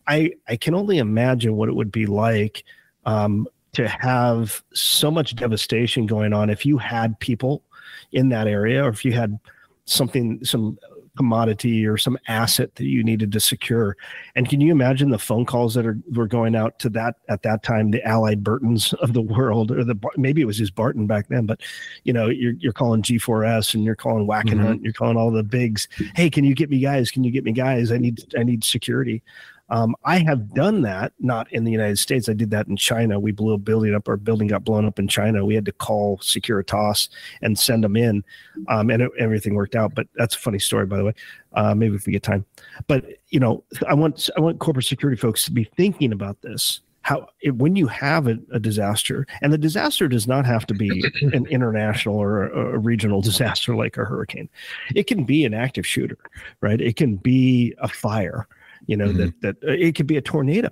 I 0.08 0.34
I 0.48 0.56
can 0.56 0.74
only 0.74 0.98
imagine 0.98 1.56
what 1.56 1.70
it 1.70 1.76
would 1.76 1.92
be 1.92 2.06
like 2.06 2.64
um, 3.06 3.48
to 3.74 3.88
have 3.88 4.64
so 4.74 5.10
much 5.12 5.36
devastation 5.36 6.06
going 6.06 6.34
on 6.34 6.50
if 6.50 6.66
you 6.66 6.78
had 6.78 7.20
people 7.20 7.64
in 8.12 8.30
that 8.30 8.48
area 8.48 8.84
or 8.84 8.90
if 8.90 9.04
you 9.04 9.12
had 9.12 9.40
something 9.86 10.44
some 10.44 10.78
commodity 11.16 11.86
or 11.86 11.98
some 11.98 12.18
asset 12.28 12.74
that 12.76 12.86
you 12.86 13.04
needed 13.04 13.32
to 13.32 13.40
secure. 13.40 13.96
And 14.36 14.50
can 14.50 14.62
you 14.62 14.72
imagine 14.72 15.10
the 15.10 15.20
phone 15.20 15.46
calls 15.46 15.74
that 15.76 15.86
are 15.86 15.98
were 16.12 16.28
going 16.28 16.56
out 16.56 16.80
to 16.80 16.90
that 16.92 17.16
at 17.30 17.44
that 17.44 17.64
time, 17.64 17.92
the 17.92 18.04
Allied 18.08 18.44
Bartons 18.44 18.94
of 18.94 19.14
the 19.14 19.22
world, 19.22 19.72
or 19.72 19.84
the 19.84 19.96
maybe 20.18 20.42
it 20.42 20.46
was 20.46 20.58
just 20.58 20.76
Barton 20.76 21.06
back 21.06 21.28
then, 21.28 21.46
but 21.46 21.62
you 22.04 22.14
know, 22.14 22.30
you're 22.30 22.54
you're 22.54 22.74
calling 22.74 23.02
G4S 23.02 23.74
and 23.74 23.84
you're 23.84 23.96
calling 23.96 24.28
Whack 24.28 24.46
and 24.46 24.56
mm-hmm. 24.56 24.68
Hunt, 24.68 24.84
you're 24.84 24.94
calling 24.94 25.18
all 25.18 25.32
the 25.32 25.44
bigs. 25.44 25.88
Hey, 26.16 26.30
can 26.30 26.44
you 26.44 26.56
get 26.56 26.70
me 26.70 26.80
guys? 26.80 27.12
Can 27.12 27.24
you 27.24 27.32
get 27.32 27.44
me 27.44 27.52
guys? 27.52 27.92
I 27.92 27.98
need 27.98 28.24
I 28.38 28.44
need 28.44 28.64
security. 28.64 29.22
Um, 29.70 29.96
I 30.04 30.20
have 30.20 30.54
done 30.54 30.82
that, 30.82 31.14
not 31.20 31.52
in 31.52 31.64
the 31.64 31.72
United 31.72 31.98
States. 31.98 32.28
I 32.28 32.34
did 32.34 32.52
that 32.52 32.68
in 32.68 32.76
China. 32.76 33.20
We 33.20 33.32
blew 33.32 33.54
a 33.54 33.58
building 33.58 33.96
up. 33.96 34.08
Our 34.08 34.18
building 34.18 34.48
got 34.48 34.64
blown 34.64 34.86
up 34.86 35.00
in 35.00 35.08
China. 35.08 35.46
We 35.46 35.56
had 35.56 35.66
to 35.66 35.72
call 35.72 36.18
Securitas 36.18 37.10
and 37.42 37.58
send 37.58 37.84
them 37.84 37.96
in, 37.96 38.24
um, 38.68 38.90
and 38.90 39.04
it, 39.04 39.12
everything 39.18 39.56
worked 39.56 39.76
out. 39.76 39.96
But 39.96 40.08
that's 40.16 40.36
a 40.36 40.40
funny 40.40 40.60
story, 40.60 40.86
by 40.86 40.98
the 40.98 41.06
way. 41.06 41.14
Uh, 41.54 41.74
maybe 41.74 41.96
if 41.96 42.06
we 42.06 42.14
get 42.14 42.24
time. 42.24 42.46
But 42.88 43.06
you 43.30 43.40
know, 43.40 43.64
I 43.88 43.94
want 43.94 44.30
I 44.38 44.42
want 44.42 44.60
corporate 44.60 44.86
security 44.86 45.20
folks 45.20 45.46
to 45.46 45.52
be 45.52 45.64
thinking 45.64 46.12
about 46.12 46.42
this. 46.42 46.82
How 47.02 47.28
it, 47.42 47.56
when 47.56 47.76
you 47.76 47.88
have 47.88 48.28
a, 48.28 48.38
a, 48.54 48.60
disaster, 48.60 49.28
and 49.42 49.52
the 49.52 49.58
disaster 49.58 50.08
does 50.08 50.26
not 50.26 50.46
have 50.46 50.66
to 50.68 50.74
be 50.74 51.04
an 51.34 51.46
international 51.48 52.16
or 52.16 52.48
a, 52.48 52.76
a 52.76 52.78
regional 52.78 53.22
disaster 53.22 53.76
like 53.76 53.98
a 53.98 54.06
hurricane. 54.06 54.50
It 54.96 55.08
can 55.08 55.26
be 55.26 55.44
an 55.44 55.54
active 55.54 55.86
shooter, 55.86 56.18
right? 56.62 56.80
It 56.80 56.96
can 56.96 57.18
be 57.18 57.76
a 57.80 57.90
fire 57.90 58.48
you 58.88 58.98
know 58.98 59.08
mm-hmm. 59.08 59.18
that 59.18 59.42
that 59.42 59.56
uh, 59.68 59.72
it 59.72 59.96
could 59.96 60.08
be 60.08 60.18
a 60.18 60.22
tornado 60.22 60.72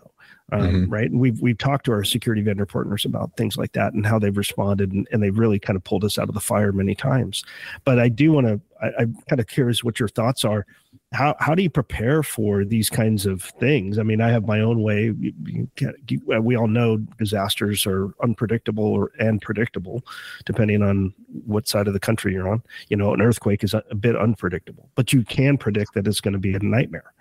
um, 0.52 0.62
mm-hmm. 0.62 0.90
right? 0.92 1.10
And 1.10 1.20
we've 1.20 1.40
we've 1.42 1.58
talked 1.58 1.86
to 1.86 1.94
our 1.94 2.04
security 2.04 2.42
vendor 2.42 2.66
partners 2.66 3.06
about 3.06 3.36
things 3.38 3.58
like 3.58 3.72
that 3.74 3.94
and 3.94 4.06
how 4.06 4.20
they've 4.20 4.36
responded 4.36 4.92
and, 4.92 5.08
and 5.12 5.24
they've 5.24 5.38
really 5.38 5.60
kind 5.60 5.78
of 5.78 5.84
pulled 5.84 6.04
us 6.04 6.18
out 6.20 6.28
of 6.28 6.34
the 6.34 6.42
fire 6.42 6.72
many 6.72 6.96
times. 6.96 7.44
But 7.86 8.00
i 8.00 8.10
do 8.10 8.32
want 8.32 8.48
to 8.48 8.62
i'm 9.00 9.16
kind 9.30 9.40
of 9.40 9.48
curious 9.48 9.84
what 9.84 10.00
your 10.00 10.10
thoughts 10.10 10.44
are. 10.44 10.66
How 11.14 11.36
how 11.40 11.56
do 11.56 11.64
you 11.64 11.70
prepare 11.70 12.24
for 12.24 12.66
these 12.66 12.90
kinds 12.90 13.26
of 13.26 13.44
things? 13.60 13.98
I 13.98 14.04
mean 14.04 14.20
i 14.20 14.30
have 14.30 14.46
my 14.46 14.60
own 14.60 14.82
way. 14.82 15.14
You, 15.18 15.70
you 15.78 16.22
uh, 16.36 16.42
we 16.42 16.58
all 16.58 16.68
know 16.68 16.98
disasters 16.98 17.86
are 17.86 18.14
unpredictable 18.22 18.86
or 18.86 19.12
and 19.20 19.42
predictable 19.42 20.04
depending 20.46 20.82
on 20.82 21.14
what 21.46 21.68
side 21.68 21.88
of 21.88 21.94
the 21.94 22.00
country 22.00 22.34
you're 22.34 22.50
on. 22.50 22.62
You 22.90 22.98
know 22.98 23.14
an 23.14 23.22
earthquake 23.22 23.64
is 23.64 23.74
a, 23.74 23.84
a 23.90 23.96
bit 23.96 24.18
unpredictable 24.18 24.90
but 24.96 25.14
you 25.14 25.24
can 25.24 25.58
predict 25.58 25.94
that 25.94 26.08
it's 26.08 26.22
going 26.22 26.34
to 26.34 26.40
be 26.40 26.54
a 26.54 26.60
nightmare 26.60 27.14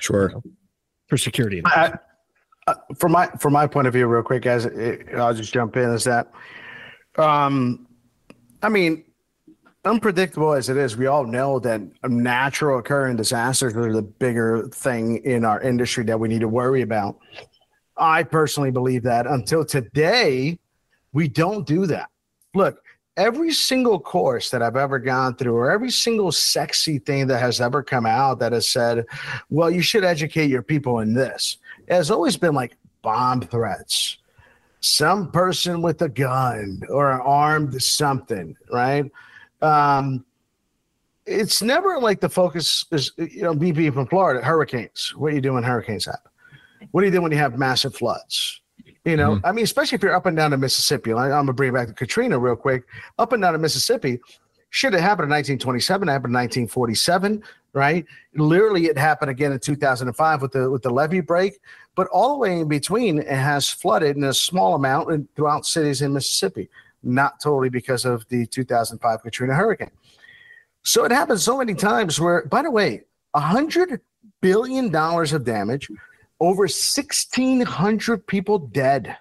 Sure. 0.00 0.28
You 0.28 0.34
know, 0.36 0.42
for 1.08 1.16
security. 1.16 1.62
I, 1.64 1.94
uh, 2.66 2.74
from 2.98 3.12
my 3.12 3.28
from 3.38 3.52
my 3.52 3.66
point 3.66 3.86
of 3.86 3.92
view, 3.92 4.06
real 4.06 4.22
quick, 4.22 4.42
guys, 4.42 4.64
it, 4.64 5.06
I'll 5.16 5.34
just 5.34 5.52
jump 5.52 5.76
in. 5.76 5.90
Is 5.90 6.04
that, 6.04 6.32
um, 7.16 7.86
I 8.62 8.68
mean, 8.68 9.04
unpredictable 9.84 10.52
as 10.52 10.68
it 10.68 10.76
is, 10.76 10.96
we 10.96 11.06
all 11.06 11.24
know 11.24 11.60
that 11.60 11.80
natural 12.04 12.78
occurring 12.78 13.16
disasters 13.16 13.74
are 13.74 13.92
the 13.92 14.02
bigger 14.02 14.68
thing 14.68 15.18
in 15.18 15.44
our 15.44 15.60
industry 15.60 16.04
that 16.04 16.18
we 16.18 16.28
need 16.28 16.40
to 16.40 16.48
worry 16.48 16.82
about. 16.82 17.18
I 17.96 18.24
personally 18.24 18.72
believe 18.72 19.04
that 19.04 19.26
until 19.26 19.64
today, 19.64 20.58
we 21.12 21.28
don't 21.28 21.66
do 21.66 21.86
that. 21.86 22.10
Look, 22.54 22.82
every 23.16 23.52
single 23.52 23.98
course 23.98 24.50
that 24.50 24.62
I've 24.62 24.76
ever 24.76 24.98
gone 24.98 25.36
through, 25.36 25.56
or 25.56 25.70
every 25.70 25.90
single 25.90 26.30
sexy 26.32 26.98
thing 26.98 27.26
that 27.28 27.38
has 27.38 27.60
ever 27.60 27.82
come 27.82 28.06
out 28.06 28.38
that 28.40 28.52
has 28.52 28.68
said, 28.68 29.06
well, 29.50 29.70
you 29.70 29.82
should 29.82 30.04
educate 30.04 30.50
your 30.50 30.62
people 30.62 31.00
in 31.00 31.14
this, 31.14 31.58
has 31.88 32.10
always 32.10 32.36
been 32.36 32.54
like 32.54 32.76
bomb 33.02 33.40
threats, 33.40 34.18
some 34.80 35.30
person 35.30 35.82
with 35.82 36.02
a 36.02 36.08
gun 36.08 36.80
or 36.90 37.12
an 37.12 37.20
armed 37.22 37.82
something, 37.82 38.56
right? 38.70 39.10
Um, 39.62 40.24
it's 41.24 41.62
never 41.62 41.98
like 41.98 42.20
the 42.20 42.28
focus 42.28 42.86
is, 42.92 43.12
you 43.16 43.42
know, 43.42 43.54
being 43.54 43.92
from 43.92 44.06
Florida, 44.06 44.44
hurricanes. 44.44 45.12
What 45.16 45.30
do 45.30 45.36
you 45.36 45.40
do 45.40 45.54
when 45.54 45.64
hurricanes 45.64 46.04
happen? 46.04 46.30
What 46.90 47.00
do 47.00 47.06
you 47.06 47.12
do 47.12 47.20
when 47.22 47.32
you 47.32 47.38
have 47.38 47.58
massive 47.58 47.96
floods? 47.96 48.60
You 49.06 49.16
know, 49.16 49.36
mm-hmm. 49.36 49.46
I 49.46 49.52
mean, 49.52 49.62
especially 49.62 49.94
if 49.96 50.02
you're 50.02 50.16
up 50.16 50.26
and 50.26 50.36
down 50.36 50.50
to 50.50 50.56
Mississippi. 50.56 51.12
I, 51.12 51.26
am 51.26 51.30
gonna 51.30 51.52
bring 51.52 51.70
it 51.70 51.74
back 51.74 51.86
to 51.86 51.94
Katrina 51.94 52.40
real 52.40 52.56
quick. 52.56 52.82
Up 53.20 53.32
and 53.32 53.40
down 53.40 53.52
to 53.52 53.58
Mississippi, 53.58 54.18
should 54.70 54.92
have 54.94 55.02
happened 55.02 55.26
in 55.26 55.30
1927. 55.30 56.08
Happened 56.08 56.32
in 56.32 56.66
1947, 56.66 57.42
right? 57.72 58.04
Literally, 58.34 58.86
it 58.86 58.98
happened 58.98 59.30
again 59.30 59.52
in 59.52 59.60
2005 59.60 60.42
with 60.42 60.50
the 60.50 60.68
with 60.68 60.82
the 60.82 60.90
levee 60.90 61.20
break. 61.20 61.60
But 61.94 62.08
all 62.08 62.32
the 62.32 62.38
way 62.38 62.60
in 62.60 62.68
between, 62.68 63.20
it 63.20 63.28
has 63.28 63.70
flooded 63.70 64.16
in 64.16 64.24
a 64.24 64.34
small 64.34 64.74
amount 64.74 65.12
in, 65.12 65.28
throughout 65.36 65.66
cities 65.66 66.02
in 66.02 66.12
Mississippi. 66.12 66.68
Not 67.04 67.40
totally 67.40 67.68
because 67.68 68.04
of 68.04 68.26
the 68.28 68.44
2005 68.46 69.22
Katrina 69.22 69.54
hurricane. 69.54 69.92
So 70.82 71.04
it 71.04 71.12
happens 71.12 71.44
so 71.44 71.58
many 71.58 71.74
times 71.74 72.20
where, 72.20 72.44
by 72.46 72.62
the 72.62 72.72
way, 72.72 73.02
a 73.34 73.40
hundred 73.40 74.00
billion 74.40 74.90
dollars 74.90 75.32
of 75.32 75.44
damage 75.44 75.90
over 76.40 76.62
1,600 76.62 78.26
people 78.26 78.58
dead. 78.58 79.16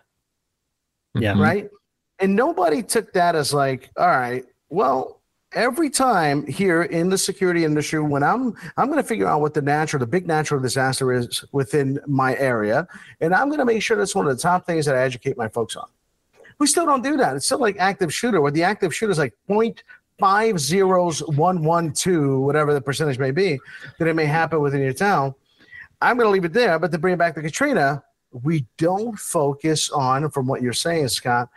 Yeah. 1.13 1.33
Mm-hmm. 1.33 1.41
Right. 1.41 1.69
And 2.19 2.35
nobody 2.35 2.81
took 2.81 3.13
that 3.13 3.35
as 3.35 3.53
like, 3.53 3.89
all 3.97 4.07
right, 4.07 4.45
well, 4.69 5.21
every 5.55 5.89
time 5.89 6.45
here 6.45 6.83
in 6.83 7.09
the 7.09 7.17
security 7.17 7.65
industry, 7.65 7.99
when 7.99 8.23
I'm 8.23 8.53
I'm 8.77 8.87
going 8.87 9.01
to 9.01 9.07
figure 9.07 9.27
out 9.27 9.41
what 9.41 9.53
the 9.53 9.61
natural, 9.61 9.99
the 9.99 10.07
big 10.07 10.27
natural 10.27 10.61
disaster 10.61 11.11
is 11.13 11.43
within 11.51 11.99
my 12.05 12.35
area, 12.37 12.87
and 13.21 13.33
I'm 13.33 13.47
going 13.47 13.59
to 13.59 13.65
make 13.65 13.81
sure 13.81 13.97
that's 13.97 14.15
one 14.15 14.27
of 14.27 14.35
the 14.35 14.41
top 14.41 14.65
things 14.65 14.85
that 14.85 14.95
I 14.95 15.01
educate 15.01 15.37
my 15.37 15.47
folks 15.47 15.75
on. 15.75 15.87
We 16.59 16.67
still 16.67 16.85
don't 16.85 17.03
do 17.03 17.17
that. 17.17 17.35
It's 17.35 17.45
still 17.45 17.59
like 17.59 17.77
active 17.79 18.13
shooter, 18.13 18.41
where 18.41 18.51
the 18.51 18.63
active 18.63 18.93
shooter 18.93 19.11
is 19.11 19.17
like 19.17 19.33
point 19.47 19.83
five 20.19 20.59
zeros 20.59 21.19
one 21.23 21.63
one 21.63 21.91
two, 21.91 22.39
whatever 22.41 22.73
the 22.73 22.81
percentage 22.81 23.19
may 23.19 23.31
be, 23.31 23.59
that 23.99 24.07
it 24.07 24.13
may 24.13 24.25
happen 24.25 24.61
within 24.61 24.81
your 24.81 24.93
town. 24.93 25.33
I'm 26.01 26.17
going 26.17 26.27
to 26.27 26.31
leave 26.31 26.45
it 26.45 26.53
there. 26.53 26.79
But 26.79 26.91
to 26.91 26.97
bring 26.97 27.13
it 27.13 27.17
back 27.17 27.35
to 27.35 27.41
Katrina, 27.41 28.03
we 28.43 28.65
don't 28.77 29.17
focus 29.17 29.89
on, 29.89 30.29
from 30.29 30.47
what 30.47 30.61
you're 30.61 30.73
saying, 30.73 31.07
Scott, 31.09 31.49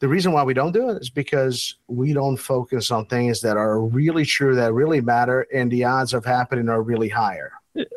the 0.00 0.08
reason 0.08 0.32
why 0.32 0.42
we 0.42 0.54
don't 0.54 0.72
do 0.72 0.90
it 0.90 1.00
is 1.00 1.10
because 1.10 1.76
we 1.86 2.12
don't 2.12 2.36
focus 2.36 2.90
on 2.90 3.06
things 3.06 3.40
that 3.40 3.56
are 3.56 3.80
really 3.80 4.24
true, 4.24 4.54
that 4.56 4.72
really 4.72 5.00
matter, 5.00 5.46
and 5.54 5.70
the 5.70 5.84
odds 5.84 6.12
of 6.12 6.24
happening 6.24 6.68
are 6.68 6.82
really 6.82 7.08
higher. 7.08 7.52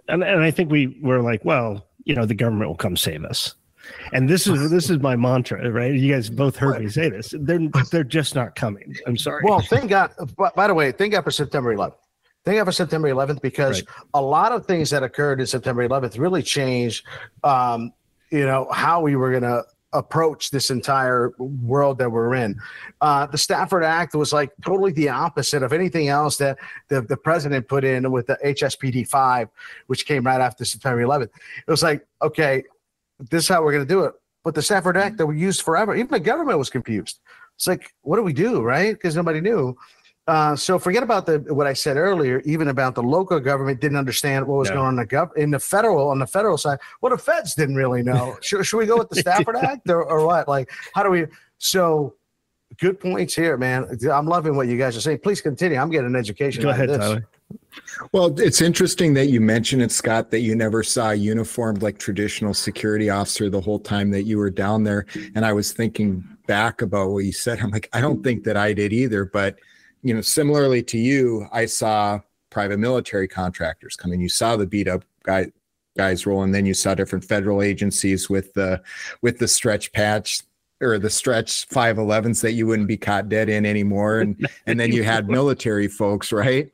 And, 0.07 0.23
and 0.23 0.41
I 0.41 0.51
think 0.51 0.71
we 0.71 0.97
were 1.01 1.21
like, 1.21 1.43
well, 1.43 1.85
you 2.03 2.15
know, 2.15 2.25
the 2.25 2.35
government 2.35 2.69
will 2.69 2.77
come 2.77 2.95
save 2.95 3.25
us. 3.25 3.55
And 4.11 4.29
this 4.29 4.47
is 4.47 4.69
this 4.69 4.89
is 4.89 4.99
my 4.99 5.15
mantra, 5.15 5.69
right? 5.71 5.93
You 5.93 6.13
guys 6.13 6.29
both 6.29 6.57
heard 6.57 6.81
me 6.81 6.89
say 6.89 7.09
this. 7.09 7.33
They're 7.39 7.69
they're 7.89 8.03
just 8.03 8.35
not 8.35 8.55
coming. 8.55 8.93
I'm 9.05 9.17
sorry. 9.17 9.41
Well, 9.45 9.61
thank 9.61 9.89
God. 9.89 10.11
By 10.55 10.67
the 10.67 10.73
way, 10.73 10.91
thank 10.91 11.13
God 11.13 11.23
for 11.23 11.31
September 11.31 11.73
11th. 11.73 11.95
God 12.55 12.65
for 12.65 12.71
September 12.71 13.09
11th 13.09 13.41
because 13.41 13.81
right. 13.81 14.05
a 14.13 14.21
lot 14.21 14.51
of 14.51 14.65
things 14.65 14.89
that 14.89 15.03
occurred 15.03 15.39
in 15.39 15.47
September 15.47 15.87
11th 15.87 16.17
really 16.17 16.41
changed, 16.41 17.05
um, 17.43 17.91
you 18.31 18.45
know, 18.45 18.67
how 18.71 19.01
we 19.01 19.15
were 19.15 19.31
going 19.31 19.43
to 19.43 19.63
approach 19.93 20.51
this 20.51 20.69
entire 20.69 21.31
world 21.37 21.97
that 21.97 22.09
we're 22.09 22.35
in. 22.35 22.59
Uh, 23.01 23.25
the 23.25 23.37
Stafford 23.37 23.83
Act 23.83 24.15
was 24.15 24.33
like 24.33 24.51
totally 24.63 24.91
the 24.91 25.09
opposite 25.09 25.63
of 25.63 25.73
anything 25.73 26.09
else 26.09 26.37
that 26.37 26.57
the, 26.89 27.01
the 27.01 27.17
president 27.17 27.67
put 27.67 27.83
in 27.83 28.11
with 28.11 28.27
the 28.27 28.37
HSPD 28.43 29.07
5, 29.07 29.49
which 29.87 30.05
came 30.05 30.25
right 30.25 30.41
after 30.41 30.65
September 30.65 31.03
11th. 31.03 31.29
It 31.67 31.71
was 31.71 31.83
like, 31.83 32.05
okay, 32.21 32.63
this 33.29 33.43
is 33.43 33.49
how 33.49 33.63
we're 33.63 33.71
going 33.71 33.87
to 33.87 33.93
do 33.93 34.03
it. 34.03 34.13
But 34.43 34.55
the 34.55 34.61
Stafford 34.61 34.97
Act 34.97 35.17
that 35.17 35.25
we 35.25 35.39
used 35.39 35.61
forever, 35.61 35.95
even 35.95 36.11
the 36.11 36.19
government 36.19 36.59
was 36.59 36.69
confused. 36.69 37.19
It's 37.55 37.67
like, 37.67 37.93
what 38.01 38.17
do 38.17 38.23
we 38.23 38.33
do, 38.33 38.61
right? 38.61 38.93
Because 38.93 39.15
nobody 39.15 39.41
knew. 39.41 39.75
Uh, 40.27 40.55
so 40.55 40.77
forget 40.77 41.03
about 41.03 41.25
the 41.25 41.39
what 41.53 41.67
I 41.67 41.73
said 41.73 41.95
earlier, 41.95 42.41
even 42.43 42.67
about 42.67 42.95
the 42.95 43.03
local 43.03 43.39
government 43.39 43.79
didn't 43.79 43.97
understand 43.97 44.45
what 44.45 44.57
was 44.57 44.69
no. 44.69 44.75
going 44.75 44.87
on 44.87 44.93
in 44.93 44.97
the, 44.99 45.07
gov- 45.07 45.35
in 45.37 45.51
the 45.51 45.59
federal 45.59 46.09
on 46.09 46.19
the 46.19 46.27
federal 46.27 46.57
side. 46.57 46.79
Well, 47.01 47.15
the 47.15 47.21
feds 47.21 47.55
didn't 47.55 47.75
really 47.75 48.03
know. 48.03 48.37
should, 48.41 48.65
should 48.65 48.77
we 48.77 48.85
go 48.85 48.97
with 48.97 49.09
the 49.09 49.15
Stafford 49.15 49.55
Act 49.55 49.89
or, 49.89 50.03
or 50.03 50.25
what? 50.25 50.47
Like, 50.47 50.69
how 50.93 51.03
do 51.03 51.09
we? 51.09 51.27
So 51.59 52.15
good 52.77 52.99
points 52.99 53.33
here, 53.35 53.57
man. 53.57 53.97
I'm 54.11 54.27
loving 54.27 54.55
what 54.55 54.67
you 54.67 54.77
guys 54.77 54.97
are 54.97 55.01
saying. 55.01 55.19
Please 55.19 55.39
continue. 55.39 55.77
I'm 55.77 55.89
getting 55.89 56.07
an 56.07 56.15
education. 56.15 56.61
Go 56.61 56.69
ahead, 56.69 56.89
Tyler. 56.89 57.27
Well, 58.11 58.37
it's 58.39 58.61
interesting 58.61 59.13
that 59.13 59.27
you 59.27 59.39
mentioned 59.39 59.81
it, 59.81 59.91
Scott, 59.91 60.31
that 60.31 60.41
you 60.41 60.55
never 60.55 60.83
saw 60.83 61.11
a 61.11 61.15
uniformed 61.15 61.81
like 61.81 61.97
traditional 61.97 62.53
security 62.53 63.09
officer 63.09 63.49
the 63.49 63.61
whole 63.61 63.79
time 63.79 64.11
that 64.11 64.23
you 64.23 64.37
were 64.37 64.49
down 64.49 64.83
there. 64.83 65.05
And 65.35 65.45
I 65.45 65.53
was 65.53 65.71
thinking 65.71 66.23
back 66.47 66.81
about 66.81 67.11
what 67.11 67.19
you 67.19 67.31
said. 67.31 67.59
I'm 67.59 67.69
like, 67.69 67.89
I 67.93 68.01
don't 68.01 68.23
think 68.23 68.43
that 68.43 68.57
I 68.57 68.73
did 68.73 68.91
either, 68.91 69.25
but 69.25 69.57
you 70.01 70.13
know, 70.13 70.21
similarly 70.21 70.83
to 70.83 70.97
you, 70.97 71.47
I 71.51 71.65
saw 71.65 72.19
private 72.49 72.79
military 72.79 73.27
contractors 73.27 73.95
come 73.95 74.13
in. 74.13 74.21
You 74.21 74.29
saw 74.29 74.55
the 74.55 74.65
beat 74.65 74.87
up 74.87 75.03
guy, 75.23 75.51
guys 75.97 76.25
roll, 76.25 76.43
and 76.43 76.53
then 76.53 76.65
you 76.65 76.73
saw 76.73 76.95
different 76.95 77.25
federal 77.25 77.61
agencies 77.61 78.29
with 78.29 78.53
the 78.53 78.81
with 79.21 79.39
the 79.39 79.47
stretch 79.47 79.91
patch 79.91 80.41
or 80.79 80.99
the 80.99 81.09
stretch 81.09 81.67
511s 81.69 82.39
that 82.41 82.51
you 82.51 82.67
wouldn't 82.67 82.87
be 82.87 82.97
caught 82.97 83.29
dead 83.29 83.49
in 83.49 83.65
anymore. 83.65 84.19
And 84.19 84.47
and 84.67 84.79
then 84.79 84.91
you 84.91 85.03
had 85.03 85.27
military 85.27 85.87
folks 85.87 86.31
right? 86.31 86.71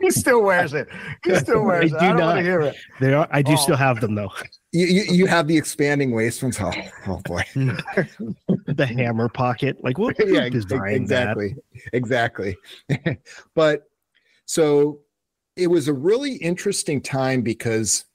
He 0.00 0.10
still 0.10 0.42
wears 0.42 0.72
it. 0.72 0.88
He 1.24 1.34
still 1.36 1.64
wears 1.64 1.92
I 1.92 1.96
it. 1.96 2.00
do 2.00 2.04
i 2.04 2.08
don't 2.08 2.16
not. 2.18 2.26
want 2.26 2.38
to 2.38 2.42
hear 2.42 2.60
it. 2.62 2.76
They 3.00 3.12
are 3.12 3.28
i 3.30 3.42
do 3.42 3.52
oh. 3.52 3.56
still 3.56 3.76
have 3.76 4.00
them 4.00 4.14
though 4.14 4.32
you, 4.72 4.86
you, 4.86 5.02
you 5.14 5.26
have 5.26 5.46
the 5.46 5.56
expanding 5.56 6.12
waist 6.12 6.42
ones. 6.42 6.58
Oh, 6.60 6.72
oh 7.06 7.20
boy. 7.24 7.44
the 7.54 8.86
hammer 8.86 9.28
pocket. 9.28 9.76
Like 9.82 9.98
what 9.98 10.16
yeah, 10.18 10.44
exactly. 10.44 11.54
That? 11.54 11.88
Exactly. 11.92 12.56
but 13.54 13.82
So 14.46 15.00
it 15.56 15.66
was 15.66 15.88
a 15.88 15.92
really 15.92 16.34
interesting 16.36 17.00
time 17.00 17.42
because 17.42 18.06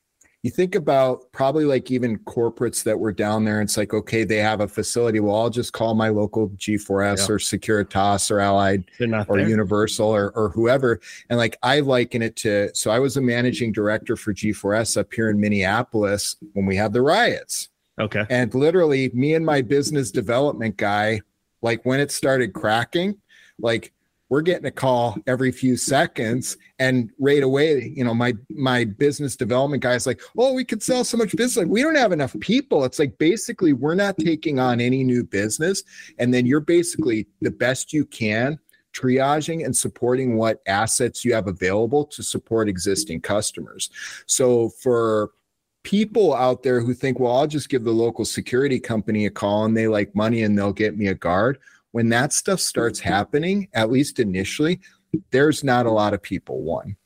you 0.48 0.52
think 0.52 0.76
about 0.76 1.30
probably 1.34 1.66
like 1.66 1.92
even 1.92 2.18
corporates 2.20 2.82
that 2.86 2.98
were 2.98 3.12
down 3.12 3.44
there. 3.44 3.60
It's 3.60 3.76
like, 3.76 3.94
okay, 3.94 4.24
they 4.24 4.38
have 4.38 4.62
a 4.62 4.68
facility. 4.68 5.20
Well, 5.20 5.36
I'll 5.36 5.50
just 5.50 5.74
call 5.74 5.94
my 5.94 6.08
local 6.08 6.48
G4S 6.52 7.28
yeah. 7.28 7.36
or 7.36 7.38
Securitas 7.38 8.32
or 8.32 8.40
Allied 8.40 8.86
or 9.02 9.26
there. 9.28 9.50
Universal 9.50 10.08
or, 10.08 10.30
or 10.38 10.48
whoever. 10.48 11.02
And 11.30 11.38
like, 11.38 11.58
I 11.64 11.82
liken 11.82 12.22
it 12.22 12.38
to, 12.38 12.74
so 12.74 12.92
I 12.92 13.00
was 13.00 13.18
a 13.18 13.22
managing 13.22 13.74
director 13.74 14.16
for 14.16 14.34
G4S 14.34 14.96
up 14.96 15.14
here 15.14 15.30
in 15.30 15.38
Minneapolis 15.38 16.38
when 16.54 16.66
we 16.66 16.78
had 16.78 16.94
the 16.94 17.02
riots. 17.02 17.68
Okay. 18.00 18.24
And 18.30 18.56
literally, 18.56 19.12
me 19.14 19.34
and 19.34 19.46
my 19.46 19.62
business 19.62 20.12
development 20.12 20.78
guy, 20.78 21.20
like 21.62 21.84
when 21.84 22.00
it 22.00 22.10
started 22.10 22.54
cracking, 22.54 23.18
like 23.60 23.92
we're 24.30 24.42
getting 24.42 24.66
a 24.66 24.72
call 24.72 25.18
every 25.26 25.52
few 25.52 25.78
seconds 25.78 26.58
and 26.80 27.12
right 27.20 27.44
away 27.44 27.94
you 27.96 28.04
know 28.04 28.14
my 28.14 28.34
my 28.50 28.84
business 28.84 29.36
development 29.36 29.82
guy 29.82 29.94
is 29.94 30.06
like 30.06 30.22
oh 30.38 30.54
we 30.54 30.66
could 30.66 30.84
sell 30.84 31.04
so 31.04 31.18
much 31.18 31.36
business. 31.36 31.58
Like 31.58 31.68
we 31.68 31.82
don't 31.82 31.96
have 31.96 32.12
enough 32.12 32.36
people. 32.40 32.84
It's 32.86 33.00
like 33.00 33.18
basically 33.18 33.74
we're 33.74 33.96
not 33.96 34.18
taking 34.18 34.60
on 34.60 34.80
any 34.80 35.04
new 35.04 35.24
business 35.24 35.84
and 36.20 36.34
then 36.34 36.46
you're 36.46 36.60
basically 36.60 37.28
the 37.42 37.52
best 37.52 37.94
you 37.94 38.06
can 38.06 38.60
triaging 38.94 39.64
and 39.64 39.76
supporting 39.76 40.38
what 40.38 40.62
assets 40.66 41.24
you 41.24 41.34
have 41.34 41.48
available 41.48 42.04
to 42.06 42.24
support 42.24 42.68
existing 42.68 43.22
customers. 43.22 43.92
So 44.26 44.70
for 44.70 45.32
people 45.84 46.34
out 46.34 46.64
there 46.64 46.82
who 46.82 46.94
think 46.94 47.18
well 47.18 47.38
i'll 47.38 47.48
just 47.48 47.70
give 47.70 47.86
the 47.86 47.92
local 47.92 48.26
security 48.26 48.78
company 48.78 49.26
a 49.26 49.30
call 49.30 49.64
and 49.64 49.78
they 49.78 49.88
like 49.88 50.14
money 50.14 50.44
and 50.44 50.58
they'll 50.58 50.74
get 50.74 50.98
me 50.98 51.08
a 51.08 51.14
guard 51.14 51.58
when 51.92 52.10
that 52.10 52.34
stuff 52.34 52.60
starts 52.60 53.00
happening, 53.00 53.68
at 53.74 53.92
least 53.92 54.20
initially, 54.20 54.80
there's 55.32 55.64
not 55.64 55.86
a 55.86 55.92
lot 55.92 56.14
of 56.14 56.22
people. 56.22 56.62
One. 56.62 56.98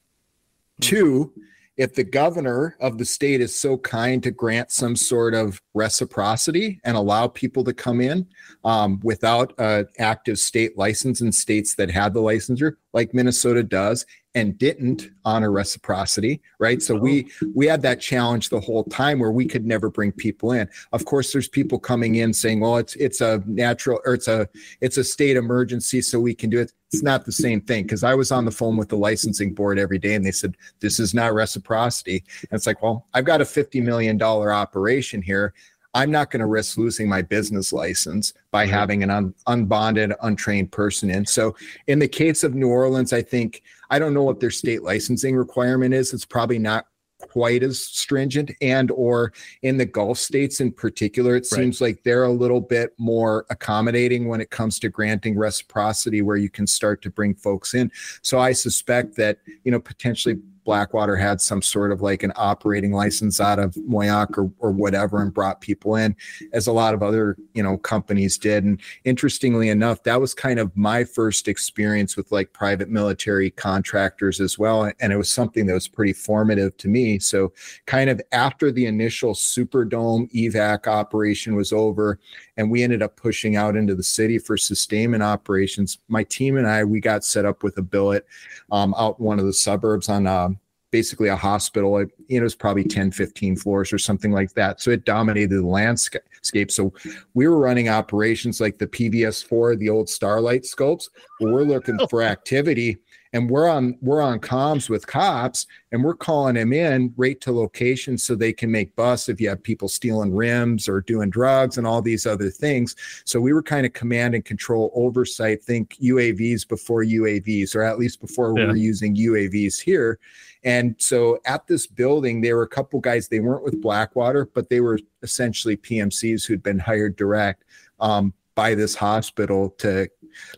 Two, 0.82 1.34
if 1.77 1.95
the 1.95 2.03
governor 2.03 2.75
of 2.79 2.97
the 2.97 3.05
state 3.05 3.41
is 3.41 3.55
so 3.55 3.77
kind 3.77 4.21
to 4.23 4.32
grant 4.32 4.71
some 4.71 4.95
sort 4.95 5.34
of 5.34 5.61
reciprocity 5.73 6.79
and 6.84 6.97
allow 6.97 7.27
people 7.27 7.63
to 7.63 7.73
come 7.73 8.01
in 8.01 8.27
um, 8.63 8.99
without 9.03 9.53
an 9.57 9.88
active 9.97 10.38
state 10.38 10.77
license 10.77 11.21
in 11.21 11.32
states 11.32 11.75
that 11.75 11.89
had 11.89 12.13
the 12.13 12.19
licensure, 12.19 12.73
like 12.93 13.13
Minnesota 13.13 13.63
does, 13.63 14.05
and 14.36 14.57
didn't 14.57 15.09
honor 15.25 15.51
reciprocity 15.51 16.41
right? 16.61 16.82
So 16.82 16.95
we 16.95 17.29
we 17.55 17.65
had 17.65 17.82
that 17.82 17.99
challenge 17.99 18.49
the 18.49 18.59
whole 18.59 18.84
time 18.86 19.19
where 19.19 19.32
we 19.32 19.45
could 19.45 19.65
never 19.65 19.89
bring 19.89 20.11
people 20.11 20.53
in. 20.53 20.69
Of 20.93 21.05
course 21.05 21.34
there's 21.34 21.47
people 21.47 21.79
coming 21.79 22.15
in 22.15 22.34
saying 22.34 22.59
well 22.59 22.77
it's 22.77 22.95
it's 22.95 23.19
a 23.19 23.43
natural 23.45 23.99
or 24.05 24.13
it's 24.13 24.27
a 24.27 24.47
it's 24.79 24.97
a 24.97 25.03
state 25.03 25.38
emergency 25.38 26.01
so 26.01 26.19
we 26.19 26.36
can 26.36 26.49
do 26.49 26.59
it. 26.59 26.71
It's 26.93 27.03
not 27.03 27.25
the 27.25 27.32
same 27.32 27.61
thing 27.61 27.84
because 27.84 28.03
i 28.03 28.13
was 28.13 28.32
on 28.32 28.45
the 28.45 28.51
phone 28.51 28.77
with 28.77 28.89
the 28.89 28.97
licensing 28.97 29.53
board 29.53 29.79
every 29.79 29.97
day 29.97 30.13
and 30.13 30.25
they 30.25 30.32
said 30.32 30.55
this 30.79 30.99
is 30.99 31.13
not 31.13 31.34
reciprocity. 31.34 32.23
And 32.41 32.57
it's 32.57 32.67
like 32.67 32.82
well 32.84 33.07
i've 33.13 33.25
got 33.25 33.41
a 33.41 33.45
50 33.45 33.82
million 33.82 34.17
dollar 34.17 34.53
operation 34.53 35.21
here. 35.21 35.53
I'm 35.93 36.09
not 36.09 36.32
going 36.32 36.39
to 36.39 36.45
risk 36.45 36.77
losing 36.77 37.09
my 37.09 37.21
business 37.21 37.73
license 37.73 38.32
by 38.49 38.65
having 38.65 39.03
an 39.03 39.09
un- 39.09 39.34
unbonded, 39.45 40.15
untrained 40.21 40.71
person 40.71 41.09
in. 41.09 41.25
So, 41.25 41.53
in 41.88 41.99
the 41.99 42.07
case 42.07 42.45
of 42.45 42.55
New 42.55 42.69
Orleans, 42.69 43.11
I 43.11 43.21
think 43.21 43.61
I 43.92 44.00
don't 44.00 44.14
know 44.14 44.24
what 44.24 44.39
their 44.39 44.50
state 44.50 44.82
licensing 44.82 45.36
requirement 45.36 45.94
is. 45.94 46.14
It's 46.14 46.26
probably 46.26 46.58
not 46.58 46.86
quite 47.22 47.62
as 47.62 47.80
stringent 47.80 48.52
and 48.62 48.89
or 48.92 49.32
in 49.62 49.78
the 49.78 49.86
gulf 49.86 50.18
states 50.18 50.60
in 50.60 50.72
particular 50.72 51.36
it 51.36 51.46
seems 51.46 51.80
right. 51.80 51.89
like 51.89 52.04
they're 52.04 52.24
a 52.24 52.32
little 52.32 52.60
bit 52.60 52.94
more 52.98 53.46
accommodating 53.52 54.28
when 54.28 54.42
it 54.42 54.50
comes 54.50 54.80
to 54.80 54.89
granting 54.89 55.38
reciprocity 55.38 56.24
where 56.24 56.38
you 56.38 56.50
can 56.50 56.66
start 56.66 57.00
to 57.00 57.12
bring 57.12 57.36
folks 57.36 57.76
in 57.76 57.92
so 58.24 58.39
i 58.39 58.52
suspect 58.52 59.16
that 59.16 59.38
you 59.64 59.72
know 59.72 59.80
potentially 59.80 60.39
Blackwater 60.64 61.16
had 61.16 61.41
some 61.41 61.62
sort 61.62 61.91
of 61.91 62.01
like 62.01 62.24
an 62.24 62.34
operating 62.36 62.91
license 62.91 63.39
out 63.39 63.59
of 63.59 63.74
Moyock 63.76 64.38
or, 64.38 64.51
or 64.59 64.72
whatever 64.72 65.22
and 65.22 65.34
brought 65.34 65.62
people 65.62 65.95
in, 65.95 66.16
as 66.53 66.68
a 66.68 66.72
lot 66.72 66.93
of 66.93 67.03
other, 67.03 67.38
you 67.53 67.64
know, 67.64 67.78
companies 67.78 68.38
did. 68.38 68.64
And 68.64 68.80
interestingly 69.03 69.70
enough, 69.70 70.03
that 70.03 70.22
was 70.22 70.34
kind 70.34 70.59
of 70.59 70.76
my 70.76 71.03
first 71.03 71.47
experience 71.47 72.16
with 72.16 72.32
like 72.32 72.53
private 72.53 72.89
military 72.89 73.49
contractors 73.51 74.39
as 74.39 74.59
well. 74.59 74.91
And 74.99 75.14
it 75.14 75.18
was 75.18 75.30
something 75.30 75.66
that 75.66 75.74
was 75.74 75.88
pretty 75.88 76.14
formative 76.14 76.78
to 76.78 76.88
me. 76.88 77.20
So, 77.20 77.53
kind 77.86 78.09
of 78.09 78.22
after 78.32 78.72
the 78.72 78.86
initial 78.86 79.34
Superdome 79.34 80.32
evac 80.34 80.88
operation 80.88 81.55
was 81.55 81.74
over, 81.74 82.20
and 82.62 82.70
we 82.70 82.84
ended 82.84 83.01
up 83.01 83.16
pushing 83.16 83.55
out 83.55 83.76
into 83.76 83.95
the 83.95 84.03
city 84.03 84.38
for 84.38 84.55
sustainment 84.55 85.24
operations, 85.24 85.97
my 86.07 86.24
team 86.24 86.57
and 86.57 86.68
I, 86.68 86.84
we 86.84 86.99
got 86.99 87.26
set 87.26 87.43
up 87.43 87.64
with 87.64 87.78
a 87.80 87.82
billet 87.82 88.26
um, 88.72 88.93
out 88.97 89.20
one 89.20 89.39
of 89.39 89.45
the 89.45 89.53
suburbs 89.53 90.09
on 90.09 90.28
uh, 90.28 90.49
basically 90.91 91.30
a 91.30 91.36
hospital. 91.36 91.97
It, 91.97 92.12
you 92.28 92.39
know, 92.39 92.43
it 92.43 92.43
was 92.43 92.53
probably 92.53 92.84
10, 92.84 93.14
15 93.14 93.55
floors 93.55 93.91
or 93.91 93.97
something 93.97 94.32
like 94.32 94.53
that. 94.53 94.80
So 94.80 94.91
it 94.91 95.05
dominated 95.05 95.55
the 95.55 95.66
landscape. 95.66 96.70
So 96.70 96.93
we 97.34 97.47
were 97.47 97.57
running 97.57 97.89
operations 97.89 98.62
like 98.62 98.78
the 98.78 98.88
PVS4, 98.88 99.80
the 99.80 99.89
old 99.89 100.07
Starlight 100.07 100.64
scopes, 100.64 101.09
we're 101.39 101.64
looking 101.64 101.97
for 102.09 102.22
activity 102.22 102.99
and 103.34 103.49
we're 103.49 103.67
on 103.67 103.97
we're 104.01 104.21
on 104.21 104.39
comms 104.39 104.89
with 104.89 105.07
cops 105.07 105.67
and 105.91 106.03
we're 106.03 106.15
calling 106.15 106.55
them 106.55 106.73
in 106.73 107.13
right 107.17 107.39
to 107.41 107.51
location 107.51 108.17
so 108.17 108.36
they 108.36 108.53
can 108.53 108.69
make 108.69 108.95
busts 108.95 109.29
if 109.29 109.39
you 109.39 109.49
have 109.49 109.61
people 109.63 109.88
stealing 109.88 110.34
rims 110.34 110.89
or 110.89 111.01
doing 111.01 111.29
drugs 111.29 111.77
and 111.77 111.88
all 111.88 112.01
these 112.01 112.25
other 112.25 112.49
things 112.49 112.95
so 113.25 113.39
we 113.39 113.53
were 113.53 113.63
kind 113.63 113.86
of 113.86 113.93
command 113.93 114.36
and 114.36 114.45
control 114.45 114.91
oversight 114.93 115.61
think 115.63 115.95
uavs 116.01 116.67
before 116.67 117.03
uavs 117.03 117.75
or 117.75 117.84
at 117.84 117.99
least 117.99 118.19
before 118.19 118.53
yeah. 118.57 118.65
we 118.65 118.71
were 118.71 118.75
using 118.75 119.15
uavs 119.15 119.79
here 119.79 120.19
and 120.63 120.95
so 120.97 121.39
at 121.45 121.65
this 121.67 121.88
building 121.88 122.41
there 122.41 122.55
were 122.55 122.63
a 122.63 122.67
couple 122.67 122.99
guys 122.99 123.27
they 123.27 123.39
weren't 123.39 123.63
with 123.63 123.82
blackwater 123.82 124.45
but 124.53 124.69
they 124.69 124.82
were 124.82 124.99
essentially 125.23 125.77
pmcs 125.77 126.45
who'd 126.45 126.63
been 126.63 126.79
hired 126.79 127.15
direct 127.15 127.63
um, 127.99 128.34
by 128.55 128.75
this 128.75 128.95
hospital 128.95 129.69
to 129.77 130.07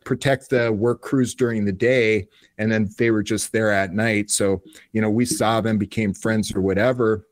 protect 0.04 0.50
the 0.50 0.72
work 0.72 1.02
crews 1.02 1.36
during 1.36 1.66
the 1.66 1.72
day 1.72 2.28
and 2.58 2.72
then 2.72 2.90
they 2.98 3.12
were 3.12 3.24
just 3.24 3.52
there 3.52 3.72
at 3.72 3.94
night. 3.94 4.30
So 4.32 4.62
you 4.92 5.02
know 5.02 5.10
we 5.10 5.26
saw 5.26 5.62
them 5.62 5.78
became 5.78 6.14
friends 6.14 6.54
or 6.56 6.62
whatever. 6.62 7.28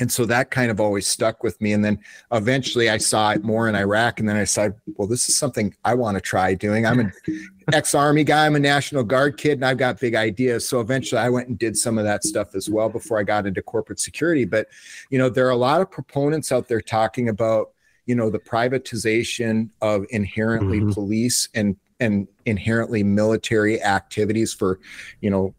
And 0.00 0.10
so 0.10 0.24
that 0.26 0.52
kind 0.52 0.70
of 0.70 0.80
always 0.80 1.08
stuck 1.08 1.42
with 1.42 1.60
me. 1.60 1.72
And 1.72 1.84
then 1.84 1.98
eventually 2.32 2.88
i 2.88 2.98
saw 2.98 3.32
it 3.32 3.42
more 3.42 3.68
in 3.68 3.74
iraq 3.74 4.20
and 4.20 4.28
then 4.28 4.36
i 4.36 4.44
said 4.44 4.74
well 4.94 5.08
this 5.08 5.28
is 5.28 5.36
something 5.36 5.74
i 5.84 5.94
want 5.94 6.16
to 6.16 6.20
try 6.20 6.54
doing. 6.54 6.86
I'm 6.86 7.00
an 7.00 7.12
ex-army 7.72 8.24
guy 8.24 8.46
i'm 8.46 8.56
a 8.56 8.60
national 8.60 9.04
guard 9.04 9.36
kid 9.36 9.52
and 9.52 9.64
i've 9.64 9.78
got 9.78 10.00
big 10.00 10.14
ideas. 10.14 10.68
So 10.68 10.80
eventually 10.80 11.20
i 11.20 11.28
went 11.28 11.48
and 11.48 11.58
did 11.58 11.76
some 11.76 11.98
of 11.98 12.04
that 12.04 12.24
stuff 12.24 12.54
as 12.54 12.68
well 12.70 12.88
before 12.88 13.18
i 13.18 13.22
got 13.22 13.46
into 13.46 13.62
corporate 13.62 14.00
security. 14.00 14.44
But 14.44 14.68
you 15.10 15.18
know 15.18 15.28
there 15.28 15.46
are 15.46 15.50
a 15.50 15.56
lot 15.56 15.80
of 15.80 15.90
proponents 15.90 16.52
out 16.52 16.68
there 16.68 16.80
talking 16.80 17.28
about 17.28 17.72
you 18.08 18.14
know 18.14 18.30
the 18.30 18.40
privatization 18.40 19.68
of 19.82 20.04
inherently 20.10 20.80
mm-hmm. 20.80 20.90
police 20.90 21.48
and 21.54 21.76
and 22.00 22.26
inherently 22.46 23.02
military 23.02 23.80
activities 23.82 24.52
for 24.52 24.80
you 25.20 25.30
know 25.30 25.54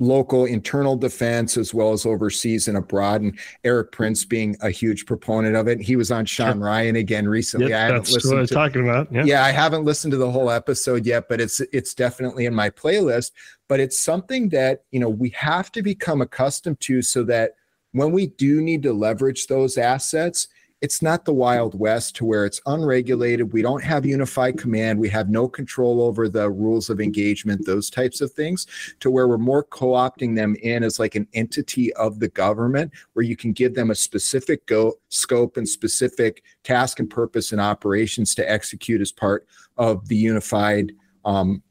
local 0.00 0.44
internal 0.44 0.96
defense 0.96 1.56
as 1.56 1.72
well 1.72 1.92
as 1.92 2.04
overseas 2.04 2.66
and 2.66 2.76
abroad. 2.76 3.22
And 3.22 3.38
Erik 3.62 3.92
Prince 3.92 4.24
being 4.24 4.56
a 4.60 4.68
huge 4.68 5.06
proponent 5.06 5.54
of 5.54 5.68
it. 5.68 5.80
He 5.80 5.94
was 5.94 6.10
on 6.10 6.26
Shawn 6.26 6.58
Ryan 6.58 6.96
again 6.96 7.28
recently. 7.28 7.68
Yep, 7.68 7.76
I 7.76 7.80
haven't 7.80 7.96
that's 7.98 8.12
listened 8.12 8.32
what 8.32 8.38
i 8.38 8.40
was 8.40 8.48
to, 8.50 8.54
talking 8.54 8.82
about. 8.82 9.12
Yeah. 9.12 9.24
yeah 9.24 9.44
i 9.44 9.50
haven't 9.50 9.84
listened 9.84 10.10
to 10.10 10.18
the 10.18 10.30
whole 10.30 10.50
episode 10.50 11.06
yet 11.06 11.28
but 11.28 11.40
it's 11.40 11.60
it's 11.72 11.94
definitely 11.94 12.44
in 12.46 12.54
my 12.54 12.70
playlist. 12.70 13.32
But 13.66 13.80
it's 13.80 13.98
something 13.98 14.50
that 14.50 14.84
you 14.90 15.00
know 15.00 15.08
we 15.08 15.30
have 15.30 15.72
to 15.72 15.82
become 15.82 16.20
accustomed 16.20 16.80
to 16.80 17.00
so 17.00 17.22
that 17.24 17.52
when 17.92 18.12
we 18.12 18.26
do 18.26 18.60
need 18.60 18.82
to 18.82 18.92
leverage 18.92 19.46
those 19.46 19.78
assets 19.78 20.48
it's 20.84 21.00
not 21.00 21.24
the 21.24 21.32
Wild 21.32 21.80
West 21.80 22.14
to 22.16 22.26
where 22.26 22.44
it's 22.44 22.60
unregulated. 22.66 23.54
We 23.54 23.62
don't 23.62 23.82
have 23.82 24.04
unified 24.04 24.58
command. 24.58 24.98
We 24.98 25.08
have 25.08 25.30
no 25.30 25.48
control 25.48 26.02
over 26.02 26.28
the 26.28 26.50
rules 26.50 26.90
of 26.90 27.00
engagement, 27.00 27.64
those 27.64 27.88
types 27.88 28.20
of 28.20 28.30
things, 28.32 28.66
to 29.00 29.10
where 29.10 29.26
we're 29.26 29.38
more 29.38 29.62
co 29.62 29.92
opting 29.92 30.36
them 30.36 30.54
in 30.62 30.84
as 30.84 30.98
like 30.98 31.14
an 31.14 31.26
entity 31.32 31.90
of 31.94 32.20
the 32.20 32.28
government, 32.28 32.92
where 33.14 33.24
you 33.24 33.34
can 33.34 33.54
give 33.54 33.74
them 33.74 33.90
a 33.90 33.94
specific 33.94 34.66
go- 34.66 34.98
scope 35.08 35.56
and 35.56 35.66
specific 35.66 36.42
task 36.64 37.00
and 37.00 37.08
purpose 37.08 37.52
and 37.52 37.62
operations 37.62 38.34
to 38.34 38.50
execute 38.50 39.00
as 39.00 39.10
part 39.10 39.46
of 39.78 40.06
the 40.08 40.16
unified 40.16 40.92
um, 41.24 41.62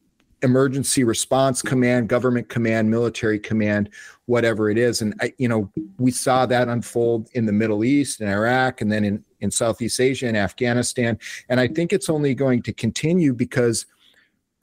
emergency 0.43 1.03
response 1.03 1.61
command, 1.61 2.09
government 2.09 2.49
command, 2.49 2.89
military 2.89 3.39
command, 3.39 3.89
whatever 4.25 4.69
it 4.69 4.77
is. 4.77 5.01
And 5.01 5.13
I, 5.21 5.33
you 5.37 5.47
know, 5.47 5.71
we 5.97 6.11
saw 6.11 6.45
that 6.45 6.67
unfold 6.67 7.29
in 7.33 7.45
the 7.45 7.51
Middle 7.51 7.83
East 7.83 8.21
and 8.21 8.29
Iraq, 8.29 8.81
and 8.81 8.91
then 8.91 9.03
in 9.03 9.23
in 9.39 9.51
Southeast 9.51 9.99
Asia 9.99 10.27
and 10.27 10.37
Afghanistan. 10.37 11.19
And 11.49 11.59
I 11.59 11.67
think 11.67 11.91
it's 11.91 12.09
only 12.09 12.33
going 12.33 12.63
to 12.63 12.73
continue 12.73 13.33
because 13.33 13.85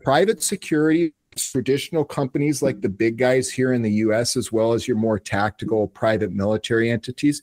private 0.03 0.43
security 0.43 1.13
traditional 1.37 2.05
companies 2.05 2.63
like 2.63 2.81
the 2.81 2.89
big 2.89 3.17
guys 3.17 3.51
here 3.51 3.73
in 3.73 3.83
the 3.83 3.93
US 3.93 4.37
as 4.37 4.51
well 4.51 4.73
as 4.73 4.89
your 4.89 4.97
more 4.97 5.19
tactical 5.19 5.87
private 5.87 6.33
military 6.33 6.91
entities 6.91 7.41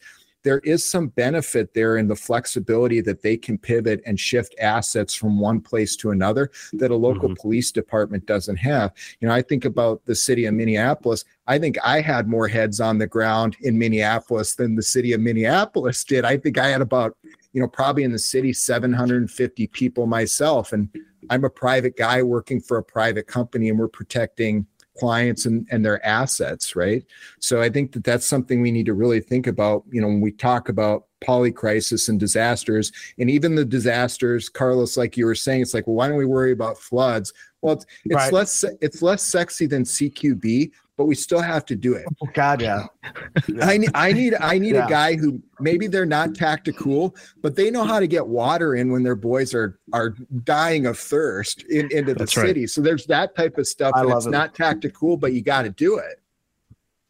there 0.48 0.60
is 0.60 0.90
some 0.90 1.10
benefit 1.10 1.74
there 1.74 1.98
in 1.98 2.08
the 2.08 2.16
flexibility 2.16 3.02
that 3.02 3.22
they 3.22 3.36
can 3.36 3.58
pivot 3.58 4.02
and 4.06 4.18
shift 4.18 4.56
assets 4.62 5.14
from 5.14 5.42
one 5.42 5.60
place 5.60 5.98
to 5.98 6.12
another 6.12 6.52
that 6.72 6.90
a 6.90 6.96
local 6.96 7.28
mm-hmm. 7.28 7.42
police 7.42 7.70
department 7.70 8.26
doesn't 8.26 8.56
have. 8.56 8.94
You 9.20 9.28
know, 9.28 9.34
I 9.34 9.42
think 9.42 9.66
about 9.66 10.06
the 10.06 10.16
city 10.16 10.46
of 10.46 10.54
Minneapolis. 10.54 11.26
I 11.48 11.60
think 11.60 11.78
I 11.84 12.00
had 12.00 12.30
more 12.30 12.48
heads 12.48 12.80
on 12.80 12.98
the 12.98 13.08
ground 13.08 13.58
in 13.60 13.78
Minneapolis 13.78 14.56
than 14.56 14.78
the 14.78 14.82
city 14.82 15.12
of 15.12 15.20
Minneapolis 15.20 16.06
did. 16.06 16.24
I 16.24 16.38
think 16.38 16.58
I 16.58 16.70
had 16.70 16.80
about, 16.80 17.18
you 17.52 17.60
know, 17.60 17.68
probably 17.68 18.06
in 18.06 18.14
the 18.14 18.18
city 18.18 18.54
750 18.54 19.68
people 19.68 20.08
myself 20.08 20.72
and 20.72 20.90
I'm 21.30 21.44
a 21.44 21.50
private 21.50 21.98
guy 21.98 22.24
working 22.24 22.62
for 22.62 22.78
a 22.78 22.84
private 22.84 23.28
company 23.28 23.68
and 23.68 23.78
we're 23.78 23.90
protecting 23.90 24.66
clients 24.98 25.46
and, 25.46 25.68
and 25.72 25.86
their 25.86 26.04
assets, 26.06 26.76
right? 26.76 27.06
So 27.40 27.62
I 27.62 27.70
think 27.70 27.92
that 27.94 28.04
that's 28.04 28.28
something 28.28 28.62
we 28.62 28.72
need 28.72 28.86
to 28.88 28.94
really 28.94 29.20
think 29.20 29.48
about, 29.48 29.84
you 29.90 30.02
know, 30.02 30.08
when 30.08 30.22
we 30.22 30.32
talk 30.32 30.70
about 30.70 31.06
polycrisis 31.22 32.10
and 32.10 32.20
disasters 32.20 32.92
and 33.18 33.30
even 33.30 33.56
the 33.56 33.66
disasters, 33.66 34.50
Carlos, 34.50 34.98
like 34.98 35.18
you 35.18 35.26
were 35.26 35.36
saying, 35.36 35.62
it's 35.62 35.74
like, 35.74 35.88
well, 35.88 35.96
why 35.96 36.08
don't 36.08 36.18
we 36.18 36.26
worry 36.26 36.52
about 36.52 36.78
floods? 36.78 37.34
Well, 37.62 37.76
it's, 37.76 37.86
it's 38.06 38.16
right. 38.16 38.34
less 38.34 38.64
it's 38.82 39.02
less 39.02 39.24
sexy 39.24 39.66
than 39.66 39.84
CQB, 39.84 40.72
but 40.98 41.06
we 41.06 41.16
still 41.16 41.42
have 41.42 41.64
to 41.68 41.76
do 41.76 41.94
it. 41.94 42.06
Oh 42.22 42.28
God, 42.34 42.62
yeah. 42.62 42.88
I 43.62 43.78
need 43.78 43.92
I 43.94 44.12
need 44.12 44.36
I 44.40 44.58
need 44.58 44.74
yeah. 44.74 44.88
a 44.88 44.90
guy 44.90 45.16
who 45.16 45.42
maybe 45.60 45.88
they're 45.88 46.06
not 46.06 46.34
tactical, 46.34 47.16
but 47.42 47.56
they 47.56 47.70
know 47.70 47.84
how 47.84 48.00
to 48.00 48.08
get 48.08 48.26
water 48.28 48.76
in 48.76 48.92
when 48.92 49.04
their 49.04 49.16
boys 49.16 49.54
are 49.54 49.80
are 49.94 50.10
dying 50.44 50.88
of 50.88 50.98
thirst 50.98 51.64
in, 51.64 51.90
into 51.92 52.14
the 52.14 52.20
That's 52.20 52.34
city. 52.34 52.62
Right. 52.62 52.70
So 52.70 52.82
there's 52.82 53.06
that 53.06 53.36
type 53.36 53.58
of 53.58 53.68
stuff. 53.68 53.94
I 53.96 54.02
love 54.02 54.18
it's 54.18 54.26
it. 54.26 54.32
not 54.32 54.56
tactical, 54.56 55.16
but 55.16 55.34
you 55.34 55.42
got 55.42 55.62
to 55.62 55.70
do 55.70 56.00
it. 56.00 56.20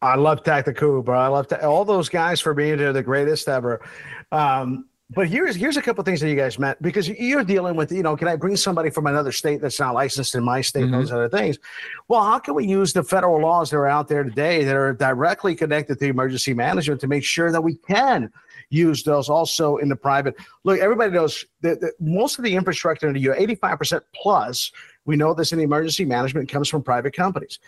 I 0.01 0.15
love 0.15 0.43
tactical, 0.43 1.01
bro. 1.01 1.17
I 1.17 1.27
love 1.27 1.47
ta- 1.47 1.67
all 1.67 1.83
those 1.83 2.09
guys 2.09 2.39
for 2.39 2.53
being 2.53 2.77
the 2.77 3.01
greatest 3.01 3.47
ever. 3.47 3.81
Um, 4.31 4.85
but 5.11 5.29
here's 5.29 5.55
here's 5.55 5.77
a 5.77 5.81
couple 5.81 6.03
things 6.03 6.19
that 6.19 6.29
you 6.29 6.35
guys 6.35 6.59
met 6.59 6.81
because 6.81 7.07
you're 7.07 7.43
dealing 7.43 7.75
with 7.75 7.91
you 7.91 8.03
know 8.03 8.17
can 8.17 8.27
I 8.27 8.35
bring 8.35 8.57
somebody 8.57 8.89
from 8.89 9.07
another 9.07 9.31
state 9.31 9.61
that's 9.61 9.79
not 9.79 9.93
licensed 9.93 10.35
in 10.35 10.43
my 10.43 10.59
state 10.59 10.83
mm-hmm. 10.83 10.93
those 10.93 11.11
other 11.11 11.29
things. 11.29 11.57
Well, 12.09 12.23
how 12.23 12.39
can 12.39 12.55
we 12.55 12.67
use 12.67 12.91
the 12.91 13.03
federal 13.03 13.41
laws 13.41 13.69
that 13.69 13.77
are 13.77 13.87
out 13.87 14.09
there 14.09 14.23
today 14.23 14.65
that 14.65 14.75
are 14.75 14.93
directly 14.93 15.55
connected 15.55 15.99
to 15.99 16.05
emergency 16.05 16.53
management 16.53 16.99
to 17.01 17.07
make 17.07 17.23
sure 17.23 17.51
that 17.51 17.61
we 17.61 17.75
can 17.75 18.31
use 18.69 19.03
those 19.03 19.29
also 19.29 19.77
in 19.77 19.87
the 19.87 19.95
private? 19.95 20.35
Look, 20.65 20.79
everybody 20.79 21.11
knows 21.11 21.45
that, 21.61 21.79
that 21.79 21.93
most 22.01 22.37
of 22.37 22.43
the 22.43 22.53
infrastructure 22.53 23.07
in 23.07 23.13
the 23.13 23.21
U.S. 23.21 23.37
85 23.39 23.77
percent 23.77 24.03
plus 24.13 24.71
we 25.05 25.15
know 25.15 25.33
this 25.33 25.53
in 25.53 25.59
emergency 25.61 26.03
management 26.03 26.49
comes 26.49 26.67
from 26.67 26.83
private 26.83 27.15
companies, 27.15 27.59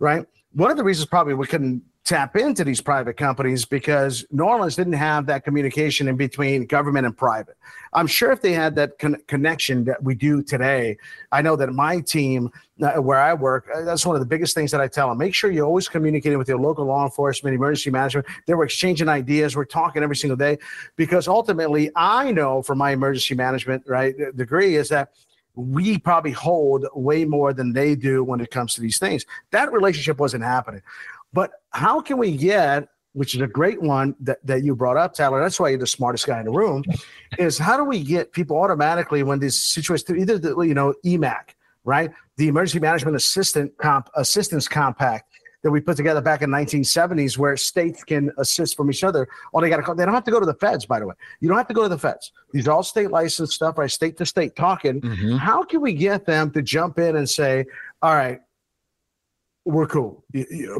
right? 0.00 0.26
One 0.52 0.72
of 0.72 0.76
the 0.76 0.82
reasons 0.82 1.06
probably 1.06 1.34
we 1.34 1.46
couldn't 1.46 1.80
tap 2.04 2.36
into 2.36 2.64
these 2.64 2.80
private 2.80 3.16
companies 3.18 3.66
because 3.66 4.24
New 4.30 4.44
Orleans 4.44 4.76
didn't 4.76 4.94
have 4.94 5.26
that 5.26 5.44
communication 5.44 6.08
in 6.08 6.16
between 6.16 6.64
government 6.64 7.04
and 7.04 7.14
private. 7.16 7.56
I'm 7.92 8.06
sure 8.06 8.32
if 8.32 8.40
they 8.40 8.52
had 8.52 8.74
that 8.76 8.98
con- 8.98 9.20
connection 9.26 9.84
that 9.84 10.02
we 10.02 10.14
do 10.14 10.42
today, 10.42 10.96
I 11.32 11.42
know 11.42 11.54
that 11.56 11.70
my 11.72 12.00
team, 12.00 12.50
uh, 12.82 12.92
where 12.94 13.18
I 13.18 13.34
work, 13.34 13.68
uh, 13.74 13.82
that's 13.82 14.06
one 14.06 14.16
of 14.16 14.20
the 14.20 14.26
biggest 14.26 14.54
things 14.54 14.70
that 14.70 14.80
I 14.80 14.88
tell 14.88 15.08
them. 15.08 15.18
Make 15.18 15.34
sure 15.34 15.50
you're 15.50 15.66
always 15.66 15.88
communicating 15.88 16.38
with 16.38 16.48
your 16.48 16.58
local 16.58 16.86
law 16.86 17.04
enforcement, 17.04 17.54
emergency 17.54 17.90
management. 17.90 18.26
They 18.46 18.54
were 18.54 18.64
exchanging 18.64 19.08
ideas. 19.08 19.54
We're 19.54 19.66
talking 19.66 20.02
every 20.02 20.16
single 20.16 20.36
day 20.36 20.58
because 20.96 21.28
ultimately, 21.28 21.90
I 21.94 22.32
know 22.32 22.62
from 22.62 22.78
my 22.78 22.92
emergency 22.92 23.34
management 23.34 23.84
right 23.86 24.14
degree 24.34 24.76
is 24.76 24.88
that 24.88 25.10
we 25.58 25.98
probably 25.98 26.30
hold 26.30 26.86
way 26.94 27.24
more 27.24 27.52
than 27.52 27.72
they 27.72 27.96
do 27.96 28.22
when 28.22 28.40
it 28.40 28.50
comes 28.50 28.74
to 28.74 28.80
these 28.80 28.98
things. 28.98 29.26
That 29.50 29.72
relationship 29.72 30.18
wasn't 30.20 30.44
happening. 30.44 30.82
But 31.32 31.50
how 31.70 32.00
can 32.00 32.18
we 32.18 32.36
get, 32.36 32.88
which 33.12 33.34
is 33.34 33.40
a 33.40 33.46
great 33.46 33.80
one 33.80 34.14
that, 34.20 34.38
that 34.46 34.64
you 34.64 34.74
brought 34.74 34.96
up, 34.96 35.14
Tyler, 35.14 35.40
that's 35.40 35.60
why 35.60 35.68
you're 35.70 35.78
the 35.78 35.86
smartest 35.86 36.26
guy 36.26 36.38
in 36.38 36.46
the 36.46 36.52
room, 36.52 36.84
is 37.38 37.58
how 37.58 37.76
do 37.76 37.84
we 37.84 38.02
get 38.02 38.32
people 38.32 38.56
automatically 38.56 39.22
when 39.22 39.38
these 39.38 39.62
situations, 39.62 40.10
either 40.10 40.38
the, 40.38 40.60
you 40.60 40.74
know, 40.74 40.94
EMAC, 41.04 41.54
right? 41.84 42.10
The 42.36 42.48
Emergency 42.48 42.80
Management 42.80 43.16
Assistant 43.16 43.76
Comp 43.78 44.08
Assistance 44.14 44.68
Compact 44.68 45.24
that 45.62 45.70
we 45.70 45.80
put 45.80 45.96
together 45.96 46.20
back 46.20 46.42
in 46.42 46.50
1970s 46.50 47.36
where 47.36 47.56
states 47.56 48.04
can 48.04 48.30
assist 48.38 48.76
from 48.76 48.90
each 48.90 49.02
other. 49.02 49.28
All 49.52 49.60
they 49.60 49.68
got 49.68 49.78
to 49.78 49.82
call, 49.82 49.94
they 49.94 50.04
don't 50.04 50.14
have 50.14 50.24
to 50.24 50.30
go 50.30 50.38
to 50.38 50.46
the 50.46 50.54
feds, 50.54 50.86
by 50.86 51.00
the 51.00 51.06
way. 51.06 51.14
You 51.40 51.48
don't 51.48 51.56
have 51.56 51.66
to 51.68 51.74
go 51.74 51.82
to 51.82 51.88
the 51.88 51.98
feds. 51.98 52.32
These 52.52 52.68
are 52.68 52.72
all 52.72 52.82
state 52.82 53.10
licensed 53.10 53.54
stuff, 53.54 53.76
right? 53.76 53.90
State 53.90 54.16
to 54.18 54.26
state 54.26 54.54
talking. 54.54 55.00
Mm-hmm. 55.00 55.36
How 55.36 55.64
can 55.64 55.80
we 55.80 55.94
get 55.94 56.26
them 56.26 56.50
to 56.52 56.62
jump 56.62 56.98
in 56.98 57.16
and 57.16 57.28
say, 57.28 57.66
all 58.02 58.14
right, 58.14 58.40
we're 59.68 59.86
cool. 59.86 60.24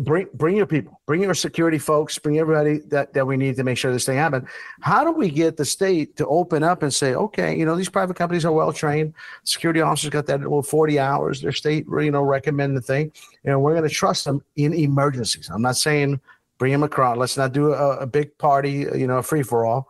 Bring 0.00 0.28
bring 0.32 0.56
your 0.56 0.64
people, 0.64 0.98
bring 1.04 1.20
your 1.20 1.34
security 1.34 1.78
folks, 1.78 2.18
bring 2.18 2.38
everybody 2.38 2.78
that, 2.86 3.12
that 3.12 3.26
we 3.26 3.36
need 3.36 3.56
to 3.56 3.62
make 3.62 3.76
sure 3.76 3.92
this 3.92 4.06
thing 4.06 4.16
happens. 4.16 4.48
How 4.80 5.04
do 5.04 5.12
we 5.12 5.28
get 5.28 5.58
the 5.58 5.64
state 5.66 6.16
to 6.16 6.26
open 6.26 6.62
up 6.62 6.82
and 6.82 6.92
say, 6.92 7.14
okay, 7.14 7.54
you 7.54 7.66
know, 7.66 7.76
these 7.76 7.90
private 7.90 8.16
companies 8.16 8.46
are 8.46 8.52
well 8.52 8.72
trained. 8.72 9.12
Security 9.44 9.82
officers 9.82 10.08
got 10.08 10.24
that 10.26 10.40
well, 10.48 10.62
40 10.62 10.98
hours. 10.98 11.42
Their 11.42 11.52
state, 11.52 11.84
you 11.86 12.10
know, 12.10 12.22
recommend 12.22 12.78
the 12.78 12.80
thing. 12.80 13.12
And 13.44 13.60
we're 13.62 13.74
going 13.74 13.86
to 13.86 13.94
trust 13.94 14.24
them 14.24 14.42
in 14.56 14.72
emergencies. 14.72 15.50
I'm 15.52 15.60
not 15.60 15.76
saying 15.76 16.18
bring 16.56 16.72
them 16.72 16.82
across. 16.82 17.18
Let's 17.18 17.36
not 17.36 17.52
do 17.52 17.74
a, 17.74 17.98
a 17.98 18.06
big 18.06 18.38
party, 18.38 18.86
you 18.94 19.06
know, 19.06 19.20
free 19.20 19.42
for 19.42 19.66
all. 19.66 19.86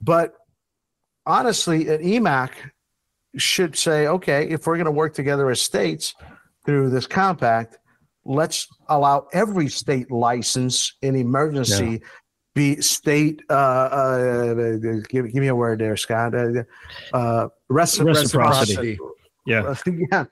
But 0.00 0.34
honestly, 1.26 1.88
an 1.88 2.02
EMAC 2.02 2.52
should 3.36 3.76
say, 3.76 4.06
okay, 4.06 4.48
if 4.48 4.66
we're 4.66 4.76
going 4.76 4.86
to 4.86 4.92
work 4.92 5.12
together 5.12 5.50
as 5.50 5.60
states 5.60 6.14
through 6.64 6.88
this 6.88 7.06
compact, 7.06 7.78
let's 8.24 8.66
allow 8.88 9.28
every 9.32 9.68
state 9.68 10.10
license 10.10 10.94
in 11.02 11.16
emergency 11.16 12.00
yeah. 12.02 12.08
be 12.54 12.80
state 12.80 13.42
uh, 13.50 13.52
uh, 13.52 14.54
give, 15.08 15.32
give 15.32 15.34
me 15.34 15.48
a 15.48 15.54
word 15.54 15.80
there 15.80 15.96
scott. 15.96 16.34
Uh, 16.34 16.64
uh 17.12 17.48
reciprocity. 17.68 18.22
reciprocity. 18.22 18.98
Yeah. 19.46 19.74
Yeah. 20.10 20.24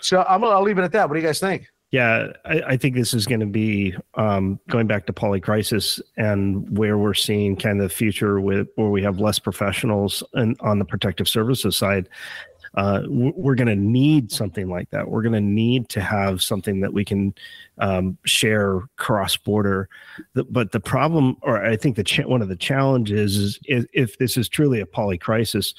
So 0.00 0.24
i'm 0.28 0.40
gonna 0.40 0.54
I'll 0.54 0.62
leave 0.62 0.78
it 0.78 0.82
at 0.82 0.92
that. 0.92 1.08
What 1.08 1.14
do 1.14 1.20
you 1.20 1.26
guys 1.26 1.40
think? 1.40 1.66
Yeah, 1.90 2.32
I, 2.44 2.60
I, 2.66 2.76
think 2.76 2.94
this 2.94 3.14
is 3.14 3.26
going 3.26 3.40
to 3.40 3.46
be 3.46 3.96
um, 4.12 4.60
going 4.68 4.86
back 4.86 5.06
to 5.06 5.12
polycrisis 5.14 6.02
and 6.18 6.76
where 6.76 6.98
we're 6.98 7.14
seeing 7.14 7.56
kind 7.56 7.80
of 7.80 7.88
the 7.88 7.94
future 7.94 8.42
with 8.42 8.68
where 8.74 8.90
we 8.90 9.02
have 9.02 9.20
less 9.20 9.38
professionals 9.38 10.22
and 10.34 10.54
on 10.60 10.78
the 10.78 10.84
protective 10.84 11.28
services 11.28 11.76
side 11.76 12.10
uh, 12.74 13.02
we're 13.08 13.54
going 13.54 13.68
to 13.68 13.76
need 13.76 14.30
something 14.30 14.68
like 14.68 14.90
that. 14.90 15.08
We're 15.08 15.22
going 15.22 15.32
to 15.32 15.40
need 15.40 15.88
to 15.90 16.00
have 16.00 16.42
something 16.42 16.80
that 16.80 16.92
we 16.92 17.04
can 17.04 17.34
um, 17.78 18.18
share 18.24 18.82
cross 18.96 19.36
border. 19.36 19.88
But 20.34 20.72
the 20.72 20.80
problem, 20.80 21.36
or 21.42 21.64
I 21.64 21.76
think 21.76 21.96
the 21.96 22.24
one 22.26 22.42
of 22.42 22.48
the 22.48 22.56
challenges 22.56 23.36
is, 23.36 23.60
is 23.64 23.86
if 23.92 24.18
this 24.18 24.36
is 24.36 24.48
truly 24.48 24.80
a 24.80 24.86
poly 24.86 25.18
crisis, 25.18 25.74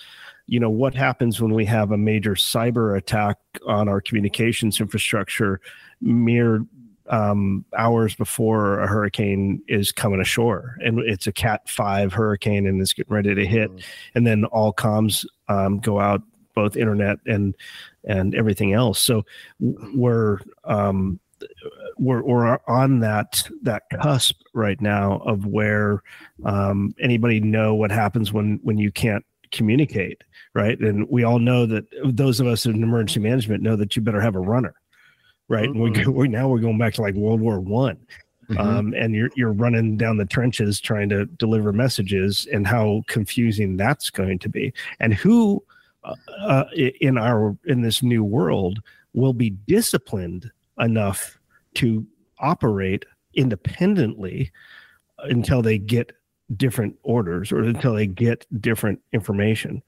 you 0.49 0.59
know 0.59 0.69
what 0.69 0.95
happens 0.95 1.39
when 1.39 1.53
we 1.53 1.63
have 1.65 1.91
a 1.91 1.97
major 1.97 2.33
cyber 2.33 2.97
attack 2.97 3.37
on 3.67 3.87
our 3.87 4.01
communications 4.01 4.79
infrastructure 4.79 5.61
mere 6.01 6.65
um, 7.09 7.65
hours 7.77 8.15
before 8.15 8.79
a 8.79 8.87
hurricane 8.87 9.61
is 9.67 9.91
coming 9.91 10.19
ashore 10.19 10.75
and 10.83 10.99
it's 10.99 11.27
a 11.27 11.31
cat 11.31 11.67
5 11.69 12.13
hurricane 12.13 12.67
and 12.67 12.81
it's 12.81 12.93
getting 12.93 13.13
ready 13.13 13.33
to 13.33 13.45
hit 13.45 13.69
mm-hmm. 13.69 13.79
and 14.15 14.25
then 14.25 14.45
all 14.45 14.73
comms 14.73 15.25
um, 15.47 15.79
go 15.79 15.99
out 15.99 16.21
both 16.55 16.75
internet 16.75 17.19
and 17.25 17.55
and 18.03 18.35
everything 18.35 18.73
else. 18.73 18.99
So 18.99 19.25
we're 19.59 20.39
um, 20.63 21.19
we're, 21.97 22.21
we're 22.23 22.59
on 22.67 22.99
that 22.99 23.47
that 23.63 23.83
cusp 24.01 24.41
right 24.53 24.79
now 24.81 25.17
of 25.25 25.45
where 25.45 26.03
um, 26.45 26.93
anybody 26.99 27.39
know 27.39 27.75
what 27.75 27.91
happens 27.91 28.33
when 28.33 28.59
when 28.63 28.77
you 28.77 28.91
can't 28.91 29.25
communicate, 29.51 30.23
right? 30.53 30.79
And 30.79 31.07
we 31.09 31.23
all 31.23 31.39
know 31.39 31.65
that 31.65 31.85
those 32.03 32.39
of 32.39 32.47
us 32.47 32.65
in 32.65 32.83
emergency 32.83 33.19
management 33.19 33.63
know 33.63 33.75
that 33.75 33.95
you 33.95 34.01
better 34.01 34.21
have 34.21 34.35
a 34.35 34.39
runner, 34.39 34.75
right? 35.47 35.69
Mm-hmm. 35.69 35.97
And 35.97 36.07
we, 36.07 36.21
we 36.23 36.27
now 36.27 36.47
we're 36.47 36.59
going 36.59 36.77
back 36.77 36.93
to 36.95 37.01
like 37.01 37.15
World 37.15 37.41
War 37.41 37.59
One. 37.59 37.97
Mm-hmm. 38.49 38.59
Um, 38.59 38.93
and 38.97 39.13
you're 39.13 39.29
you're 39.35 39.53
running 39.53 39.95
down 39.95 40.17
the 40.17 40.25
trenches 40.25 40.79
trying 40.79 41.09
to 41.09 41.25
deliver 41.25 41.71
messages, 41.71 42.47
and 42.51 42.65
how 42.65 43.03
confusing 43.07 43.77
that's 43.77 44.09
going 44.09 44.39
to 44.39 44.49
be, 44.49 44.73
and 44.99 45.13
who 45.13 45.63
uh, 46.03 46.65
in 46.75 47.17
our 47.17 47.57
in 47.65 47.81
this 47.81 48.01
new 48.01 48.23
world 48.23 48.81
will 49.13 49.33
be 49.33 49.49
disciplined 49.49 50.49
enough 50.79 51.37
to 51.75 52.05
operate 52.39 53.05
independently 53.33 54.51
until 55.19 55.61
they 55.61 55.77
get 55.77 56.13
different 56.55 56.95
orders 57.03 57.51
or 57.51 57.61
until 57.61 57.93
they 57.93 58.07
get 58.07 58.45
different 58.61 58.99
information. 59.13 59.83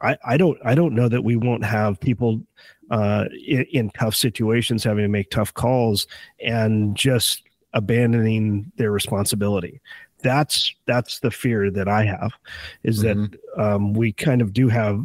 I, 0.00 0.18
I 0.26 0.36
don't 0.36 0.58
I 0.64 0.74
don't 0.74 0.94
know 0.94 1.08
that 1.08 1.24
we 1.24 1.36
won't 1.36 1.64
have 1.64 2.00
people 2.00 2.42
uh, 2.90 3.26
in, 3.46 3.64
in 3.72 3.90
tough 3.90 4.14
situations 4.14 4.84
having 4.84 5.04
to 5.04 5.08
make 5.08 5.30
tough 5.30 5.54
calls 5.54 6.06
and 6.40 6.96
just 6.96 7.42
abandoning 7.72 8.70
their 8.76 8.90
responsibility. 8.90 9.80
That's 10.22 10.74
that's 10.86 11.20
the 11.20 11.30
fear 11.30 11.70
that 11.70 11.88
I 11.88 12.04
have 12.04 12.32
is 12.82 13.02
mm-hmm. 13.02 13.24
that 13.24 13.62
um, 13.62 13.92
we 13.92 14.12
kind 14.12 14.42
of 14.42 14.52
do 14.52 14.68
have 14.68 15.04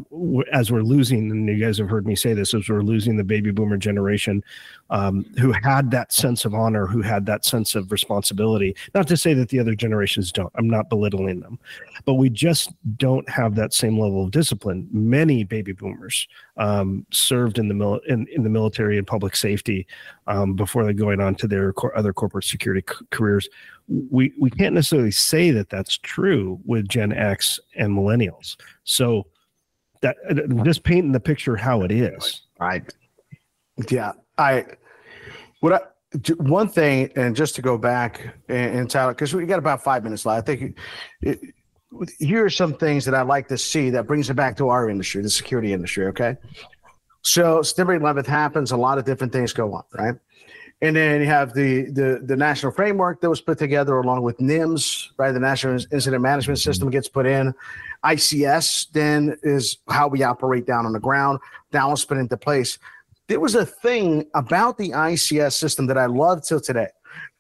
as 0.52 0.72
we're 0.72 0.82
losing 0.82 1.32
and 1.32 1.48
you 1.48 1.64
guys 1.64 1.78
have 1.78 1.90
heard 1.90 2.06
me 2.06 2.16
say 2.16 2.34
this 2.34 2.54
as 2.54 2.68
we're 2.68 2.82
losing 2.82 3.18
the 3.18 3.24
baby 3.24 3.52
boomer 3.52 3.78
generation 3.78 4.44
um, 4.90 5.26
who 5.40 5.52
had 5.52 5.92
that 5.92 6.12
sense 6.12 6.46
of 6.46 6.54
honor 6.54 6.86
who 6.86 7.02
had 7.02 7.26
that 7.26 7.46
sense 7.46 7.76
of 7.76 7.92
responsibility. 7.92 8.76
Not 8.94 9.08
to 9.08 9.18
say 9.18 9.34
that 9.36 9.50
the 9.50 9.60
other 9.60 9.76
generations 9.76 10.32
don't 10.32 10.52
I'm 10.56 10.70
not 10.70 10.90
belittling 10.90 11.40
them 11.40 11.60
but 12.06 12.16
we 12.16 12.30
just 12.30 12.72
don't 12.98 13.28
have 13.30 13.56
that 13.56 13.74
same 13.74 14.00
level 14.00 14.24
of 14.24 14.32
discipline. 14.32 14.88
Many 14.92 15.44
baby 15.44 15.74
boomers 15.74 16.28
um, 16.58 17.06
served 17.12 17.60
in 17.60 17.68
the 17.68 17.74
mil- 17.74 18.02
in, 18.08 18.28
in 18.34 18.44
the 18.44 18.50
military 18.50 18.98
and 18.98 19.06
public 19.06 19.36
safety 19.36 19.88
um, 20.28 20.54
before 20.54 20.84
they're 20.84 20.94
going 20.94 21.22
on 21.22 21.36
to 21.36 21.48
their 21.48 21.74
other 21.96 22.14
corporate 22.14 22.46
security 22.46 22.84
c- 22.88 23.06
careers. 23.12 23.50
We 23.88 24.34
we 24.40 24.50
can't 24.50 24.76
necessarily 24.76 25.12
say 25.12 25.52
that 25.52 25.69
that's 25.70 25.98
true 25.98 26.60
with 26.66 26.88
Gen 26.88 27.12
X 27.12 27.60
and 27.76 27.96
millennials. 27.96 28.58
So 28.84 29.28
that 30.02 30.18
uh, 30.30 30.64
just 30.64 30.84
painting 30.84 31.12
the 31.12 31.20
picture 31.20 31.56
how 31.56 31.82
it 31.84 31.92
is. 31.92 32.44
Right. 32.60 32.84
Yeah. 33.90 34.14
I 34.38 34.66
what 35.60 35.74
I 35.74 35.80
one 36.38 36.68
thing, 36.70 37.12
and 37.16 37.36
just 37.36 37.56
to 37.56 37.62
go 37.62 37.78
back 37.78 38.36
and, 38.48 38.80
and 38.80 38.90
Tyler, 38.90 39.14
because 39.14 39.34
we 39.34 39.46
got 39.46 39.60
about 39.60 39.84
five 39.84 40.04
minutes 40.04 40.26
left. 40.26 40.50
I 40.50 40.56
think 40.56 40.78
it, 41.22 41.40
here 42.20 42.46
are 42.46 42.50
some 42.50 42.74
things 42.74 43.06
that 43.06 43.14
I'd 43.14 43.28
like 43.28 43.48
to 43.50 43.58
see 43.58 43.90
that 43.92 44.08
brings 44.08 44.30
it 44.30 44.36
back 44.36 44.58
to 44.58 44.70
our 44.70 44.90
industry, 44.90 45.22
the 45.22 45.30
security 45.30 45.74
industry. 45.74 46.08
Okay. 46.08 46.38
So 47.22 47.62
September 47.62 48.00
11th 48.00 48.28
happens, 48.28 48.72
a 48.72 48.78
lot 48.78 48.98
of 48.98 49.06
different 49.06 49.34
things 49.34 49.54
go 49.54 49.74
on, 49.74 49.84
right? 49.94 50.16
And 50.82 50.96
then 50.96 51.20
you 51.20 51.28
have 51.28 51.54
the, 51.54 51.92
the 51.92 52.22
the 52.24 52.38
national 52.38 52.72
framework 52.72 53.20
that 53.20 53.30
was 53.30 53.42
put 53.42 53.58
together 53.58 53.98
along 53.98 54.22
with 54.22 54.38
NIMS, 54.38 55.10
right? 55.18 55.32
The 55.34 55.40
National 55.40 55.74
Incident 55.92 56.22
Management 56.22 56.60
System 56.60 56.90
gets 56.90 57.10
put 57.10 57.26
in. 57.26 57.54
ICS 58.06 58.92
then 58.94 59.38
is 59.44 59.78
how 59.90 60.08
we 60.08 60.24
operate 60.24 60.66
down 60.66 60.86
on 60.86 60.94
the 60.94 61.00
ground. 61.00 61.40
Now 61.74 61.92
it's 61.92 62.06
put 62.06 62.18
into 62.18 62.38
place. 62.38 62.80
There 63.28 63.42
was 63.42 63.56
a 63.56 63.66
thing 63.66 64.26
about 64.34 64.78
the 64.78 64.92
ICS 64.92 65.54
system 65.54 65.86
that 65.88 65.98
I 65.98 66.06
love 66.06 66.46
till 66.46 66.62
today, 66.62 66.88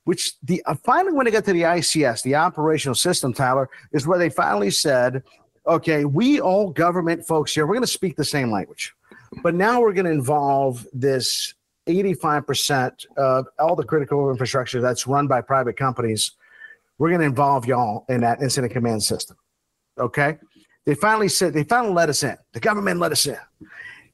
which 0.03 0.33
the 0.43 0.61
uh, 0.65 0.75
finally 0.75 1.13
when 1.13 1.25
I 1.25 1.31
got 1.31 1.45
to 1.45 1.53
the 1.53 1.61
ICS, 1.61 2.23
the 2.23 2.35
operational 2.35 2.95
system, 2.95 3.33
Tyler, 3.33 3.69
is 3.93 4.05
where 4.05 4.19
they 4.19 4.29
finally 4.29 4.69
said, 4.69 5.23
okay, 5.65 6.03
we 6.03 6.41
all 6.41 6.71
government 6.71 7.25
folks 7.25 7.53
here, 7.53 7.65
we're 7.65 7.75
going 7.75 7.83
to 7.83 7.87
speak 7.87 8.17
the 8.17 8.25
same 8.25 8.51
language. 8.51 8.93
But 9.43 9.55
now 9.55 9.79
we're 9.79 9.93
going 9.93 10.05
to 10.05 10.11
involve 10.11 10.85
this 10.91 11.53
85% 11.89 13.05
of 13.17 13.47
all 13.57 13.75
the 13.75 13.83
critical 13.83 14.29
infrastructure 14.29 14.81
that's 14.81 15.07
run 15.07 15.27
by 15.27 15.41
private 15.41 15.77
companies, 15.77 16.33
we're 16.97 17.09
going 17.09 17.21
to 17.21 17.27
involve 17.27 17.65
y'all 17.65 18.05
in 18.09 18.21
that 18.21 18.41
incident 18.41 18.71
command 18.71 19.03
system. 19.03 19.37
Okay. 19.97 20.37
They 20.85 20.95
finally 20.95 21.29
said, 21.29 21.53
they 21.53 21.63
finally 21.63 21.93
let 21.93 22.09
us 22.09 22.23
in. 22.23 22.37
The 22.53 22.59
government 22.59 22.99
let 22.99 23.11
us 23.11 23.25
in. 23.25 23.37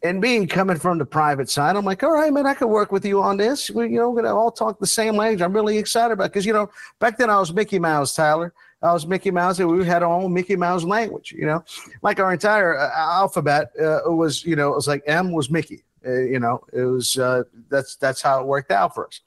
And 0.04 0.22
being 0.22 0.48
coming 0.48 0.78
from 0.78 0.98
the 0.98 1.06
private 1.06 1.50
side, 1.50 1.76
I'm 1.76 1.86
like, 1.86 2.04
all 2.04 2.12
right, 2.12 2.32
man, 2.32 2.46
I 2.46 2.54
can 2.54 2.70
work 2.70 2.92
with 2.92 3.06
you 3.06 3.22
on 3.24 3.38
this. 3.38 3.72
We, 3.72 3.86
you 3.86 3.98
know, 3.98 4.10
we're 4.12 4.22
gonna 4.22 4.36
all 4.36 4.52
talk 4.52 4.80
the 4.80 4.86
same 4.86 5.16
language. 5.16 5.42
I'm 5.42 5.54
really 5.54 5.78
excited 5.80 6.14
about 6.14 6.26
because 6.26 6.46
you 6.46 6.54
know, 6.54 6.70
back 7.00 7.18
then 7.18 7.30
I 7.30 7.40
was 7.40 7.52
Mickey 7.52 7.80
Mouse, 7.80 8.14
Tyler. 8.14 8.54
I 8.84 8.94
was 8.94 9.08
Mickey 9.08 9.32
Mouse, 9.32 9.58
and 9.58 9.68
we 9.68 9.84
had 9.84 10.04
our 10.04 10.12
own 10.12 10.32
Mickey 10.32 10.56
Mouse 10.56 10.84
language. 10.84 11.32
You 11.32 11.46
know, 11.46 11.64
like 12.04 12.20
our 12.20 12.32
entire 12.34 12.78
uh, 12.78 12.92
alphabet 12.94 13.72
uh, 13.82 14.02
was, 14.06 14.46
you 14.46 14.56
know, 14.56 14.74
it 14.74 14.76
was 14.76 14.88
like 14.88 15.02
M 15.08 15.32
was 15.32 15.50
Mickey, 15.50 15.85
you 16.06 16.40
know, 16.40 16.62
it 16.74 16.84
was 16.84 17.18
uh, 17.18 17.44
that's 17.70 17.96
that's 17.96 18.22
how 18.22 18.42
it 18.42 18.46
worked 18.46 18.72
out 18.72 18.94
for 18.94 19.08
us. 19.08 19.22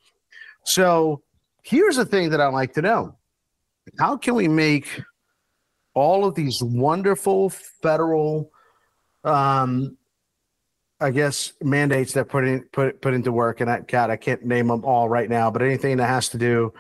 So 0.65 1.23
here's 1.63 1.97
the 1.97 2.05
thing 2.05 2.31
that 2.31 2.41
I 2.41 2.49
like 2.49 2.75
to 2.75 2.83
know: 2.83 3.17
How 3.99 4.17
can 4.17 4.35
we 4.35 4.49
make 4.49 5.03
all 5.95 6.25
of 6.25 6.35
these 6.35 6.63
wonderful 6.63 7.51
federal, 7.51 8.51
um, 9.25 9.97
I 11.01 11.11
guess, 11.11 11.53
mandates 11.63 12.13
that 12.13 12.29
put 12.29 12.45
in 12.45 12.63
put 12.73 13.01
put 13.01 13.15
into 13.15 13.33
work? 13.33 13.61
And 13.61 13.71
I, 13.71 13.81
God, 13.81 14.11
I 14.11 14.17
can't 14.17 14.45
name 14.45 14.69
them 14.69 14.85
all 14.85 15.09
right 15.09 15.29
now, 15.29 15.51
but 15.51 15.63
anything 15.63 15.97
that 15.99 16.09
has 16.09 16.29
to 16.31 16.39
do 16.39 16.73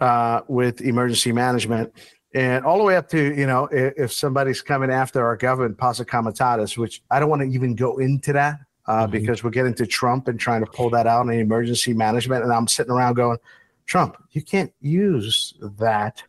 uh, 0.00 0.40
with 0.48 0.80
emergency 0.80 1.32
management 1.32 1.92
and 2.34 2.64
all 2.64 2.78
the 2.78 2.84
way 2.84 2.96
up 2.96 3.08
to 3.08 3.34
you 3.34 3.46
know 3.46 3.66
if, 3.66 3.94
if 3.96 4.12
somebody's 4.12 4.60
coming 4.60 4.90
after 4.90 5.24
our 5.24 5.36
government 5.36 5.78
posse 5.78 6.04
comitatus 6.04 6.76
which 6.76 7.02
i 7.10 7.20
don't 7.20 7.30
want 7.30 7.40
to 7.40 7.48
even 7.48 7.74
go 7.74 7.98
into 7.98 8.32
that 8.32 8.58
uh, 8.86 9.02
mm-hmm. 9.02 9.12
because 9.12 9.42
we're 9.42 9.50
getting 9.50 9.74
to 9.74 9.86
Trump 9.86 10.28
and 10.28 10.38
trying 10.38 10.64
to 10.64 10.70
pull 10.70 10.90
that 10.90 11.06
out 11.06 11.26
in 11.26 11.32
emergency 11.32 11.92
management. 11.92 12.44
And 12.44 12.52
I'm 12.52 12.68
sitting 12.68 12.92
around 12.92 13.14
going, 13.14 13.38
Trump, 13.86 14.16
you 14.32 14.42
can't 14.42 14.72
use 14.80 15.54
that 15.78 16.22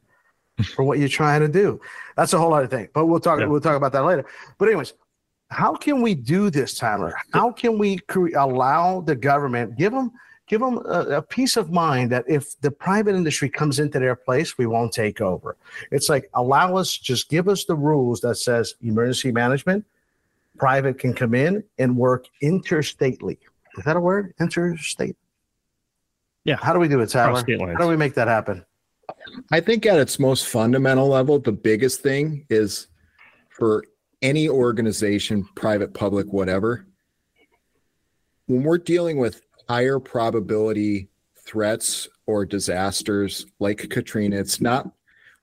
for 0.74 0.84
what 0.84 1.00
you're 1.00 1.10
trying 1.10 1.42
to 1.42 1.48
do. 1.48 1.80
That's 2.16 2.34
a 2.34 2.38
whole 2.38 2.54
other 2.54 2.68
thing. 2.68 2.90
But 2.94 3.08
we'll 3.08 3.20
talk. 3.20 3.40
Yeah. 3.40 3.48
We'll 3.48 3.62
talk 3.62 3.76
about 3.76 3.92
that 3.94 4.04
later. 4.06 4.26
But 4.58 4.70
anyways, 4.70 4.94
how 5.50 5.76
can 5.76 6.02
we 6.02 6.16
do 6.16 6.50
this, 6.50 6.78
Tyler? 6.78 7.14
How 7.34 7.52
can 7.52 7.78
we 7.78 7.98
cre- 7.98 8.36
allow 8.38 9.02
the 9.02 9.16
government 9.16 9.78
give 9.78 9.92
them 9.92 10.12
give 10.48 10.62
them 10.62 10.78
a, 10.86 11.18
a, 11.18 11.22
peace 11.22 11.58
of 11.58 11.72
mind 11.72 12.12
that 12.12 12.24
if 12.28 12.60
the 12.62 12.70
private 12.70 13.16
industry 13.16 13.50
comes 13.50 13.80
into 13.80 14.00
their 14.00 14.16
place, 14.16 14.60
we 14.60 14.68
won't 14.68 14.94
take 14.94 15.20
over. 15.20 15.58
It's 15.92 16.08
like 16.08 16.30
allow 16.36 16.76
us, 16.78 16.96
just 16.96 17.30
give 17.30 17.48
us 17.50 17.66
the 17.66 17.76
rules 17.76 18.22
that 18.22 18.36
says 18.36 18.76
emergency 18.82 19.32
management 19.32 19.86
private 20.58 21.00
can 21.00 21.14
come 21.14 21.34
in 21.34 21.64
and 21.78 21.96
work 21.96 22.28
interstately. 22.42 23.38
Is 23.78 23.84
that 23.86 23.98
a 23.98 24.00
word? 24.00 24.34
Interstate? 24.40 25.18
Yeah. 26.44 26.58
How 26.62 26.74
do 26.74 26.80
we 26.80 26.88
do 26.88 27.00
it, 27.02 27.08
Tyler? 27.08 27.44
How 27.74 27.78
do 27.78 27.88
we 27.88 27.98
make 27.98 28.14
that 28.16 28.28
happen? 28.28 28.64
I 29.52 29.60
think 29.60 29.86
at 29.86 30.00
its 30.00 30.20
most 30.20 30.48
fundamental 30.48 31.08
level, 31.08 31.40
the 31.40 31.52
biggest 31.52 32.02
thing 32.02 32.46
is 32.50 32.88
for 33.50 33.84
any 34.22 34.48
organization, 34.50 35.48
private, 35.56 35.94
public, 35.94 36.32
whatever, 36.32 36.88
when 38.48 38.64
we're 38.64 38.78
dealing 38.78 39.18
with 39.18 39.42
higher 39.68 40.00
probability 40.00 41.10
threats 41.38 42.08
or 42.28 42.46
disasters 42.46 43.46
like 43.60 43.90
Katrina, 43.90 44.38
it's 44.38 44.62
not 44.62 44.92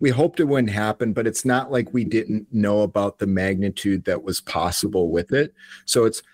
we 0.02 0.10
hoped 0.10 0.40
it 0.40 0.48
wouldn't 0.48 0.72
happen, 0.72 1.12
but 1.12 1.28
it's 1.28 1.44
not 1.44 1.70
like 1.70 1.94
we 1.94 2.02
didn't 2.02 2.52
know 2.52 2.80
about 2.80 3.20
the 3.20 3.26
magnitude 3.26 4.04
that 4.04 4.24
was 4.24 4.40
possible 4.40 5.10
with 5.10 5.32
it. 5.32 5.54
So 5.84 6.06
it's 6.06 6.24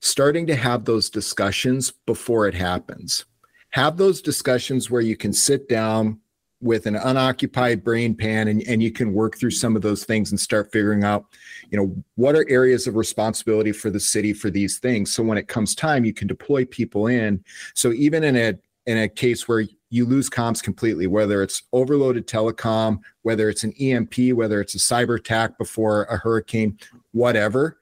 starting 0.00 0.46
to 0.46 0.54
have 0.54 0.84
those 0.84 1.10
discussions 1.10 1.92
before 2.06 2.46
it 2.46 2.54
happens. 2.54 3.24
Have 3.70 3.96
those 3.96 4.22
discussions 4.22 4.88
where 4.88 5.00
you 5.00 5.16
can 5.16 5.32
sit 5.32 5.68
down 5.68 6.20
with 6.60 6.86
an 6.86 6.94
unoccupied 6.94 7.82
brain 7.82 8.14
pan 8.14 8.46
and, 8.46 8.62
and 8.68 8.80
you 8.80 8.92
can 8.92 9.12
work 9.12 9.36
through 9.36 9.50
some 9.50 9.74
of 9.74 9.82
those 9.82 10.04
things 10.04 10.30
and 10.30 10.38
start 10.38 10.70
figuring 10.70 11.02
out 11.02 11.24
you 11.70 11.76
know 11.76 12.04
what 12.14 12.36
are 12.36 12.48
areas 12.48 12.86
of 12.86 12.94
responsibility 12.94 13.72
for 13.72 13.90
the 13.90 13.98
city 13.98 14.32
for 14.32 14.48
these 14.48 14.78
things 14.78 15.12
so 15.12 15.24
when 15.24 15.36
it 15.36 15.48
comes 15.48 15.74
time 15.74 16.04
you 16.04 16.14
can 16.14 16.28
deploy 16.28 16.64
people 16.64 17.08
in 17.08 17.42
so 17.74 17.92
even 17.92 18.22
in 18.22 18.36
a 18.36 18.54
in 18.86 18.98
a 18.98 19.08
case 19.08 19.48
where 19.48 19.66
you 19.92 20.06
lose 20.06 20.30
comms 20.30 20.62
completely, 20.62 21.06
whether 21.06 21.42
it's 21.42 21.64
overloaded 21.74 22.26
telecom, 22.26 22.98
whether 23.20 23.50
it's 23.50 23.62
an 23.62 23.74
EMP, 23.78 24.32
whether 24.32 24.58
it's 24.58 24.74
a 24.74 24.78
cyber 24.78 25.18
attack 25.18 25.58
before 25.58 26.04
a 26.04 26.16
hurricane, 26.16 26.78
whatever. 27.12 27.78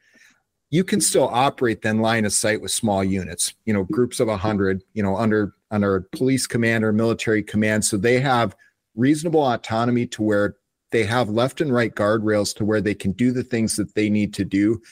You 0.71 0.83
can 0.83 1.01
still 1.01 1.29
operate 1.29 1.83
then 1.83 2.01
line 2.01 2.25
of 2.25 2.33
sight 2.33 2.61
with 2.61 2.73
small 2.73 3.05
units, 3.05 3.55
you 3.65 3.73
know, 3.73 3.85
groups 3.85 4.19
of 4.19 4.27
a 4.27 4.37
hundred, 4.37 4.83
you 4.93 5.05
know, 5.05 5.17
under 5.17 5.55
under 5.71 6.01
police 6.11 6.49
command 6.49 6.83
or 6.83 6.93
military 6.93 7.45
command. 7.45 7.85
So 7.85 7.97
they 7.97 8.19
have 8.19 8.57
reasonable 8.97 9.43
autonomy 9.43 10.09
to 10.09 10.23
where 10.23 10.57
they 10.91 11.05
have 11.05 11.29
left 11.29 11.61
and 11.61 11.73
right 11.73 11.95
guardrails 11.95 12.53
to 12.57 12.65
where 12.65 12.81
they 12.81 12.95
can 12.95 13.13
do 13.13 13.31
the 13.31 13.45
things 13.45 13.77
that 13.77 13.95
they 13.95 14.11
need 14.11 14.35
to 14.35 14.45
do 14.45 14.83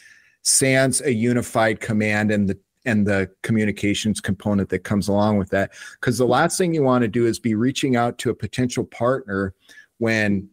sans 0.42 1.00
a 1.02 1.12
unified 1.12 1.80
command 1.80 2.30
and 2.30 2.48
the 2.48 2.58
and 2.88 3.06
the 3.06 3.30
communications 3.42 4.18
component 4.18 4.70
that 4.70 4.80
comes 4.80 5.08
along 5.08 5.36
with 5.36 5.50
that. 5.50 5.72
Because 6.00 6.16
the 6.16 6.26
last 6.26 6.56
thing 6.56 6.72
you 6.72 6.82
want 6.82 7.02
to 7.02 7.08
do 7.08 7.26
is 7.26 7.38
be 7.38 7.54
reaching 7.54 7.96
out 7.96 8.16
to 8.18 8.30
a 8.30 8.34
potential 8.34 8.84
partner 8.84 9.54
when 9.98 10.48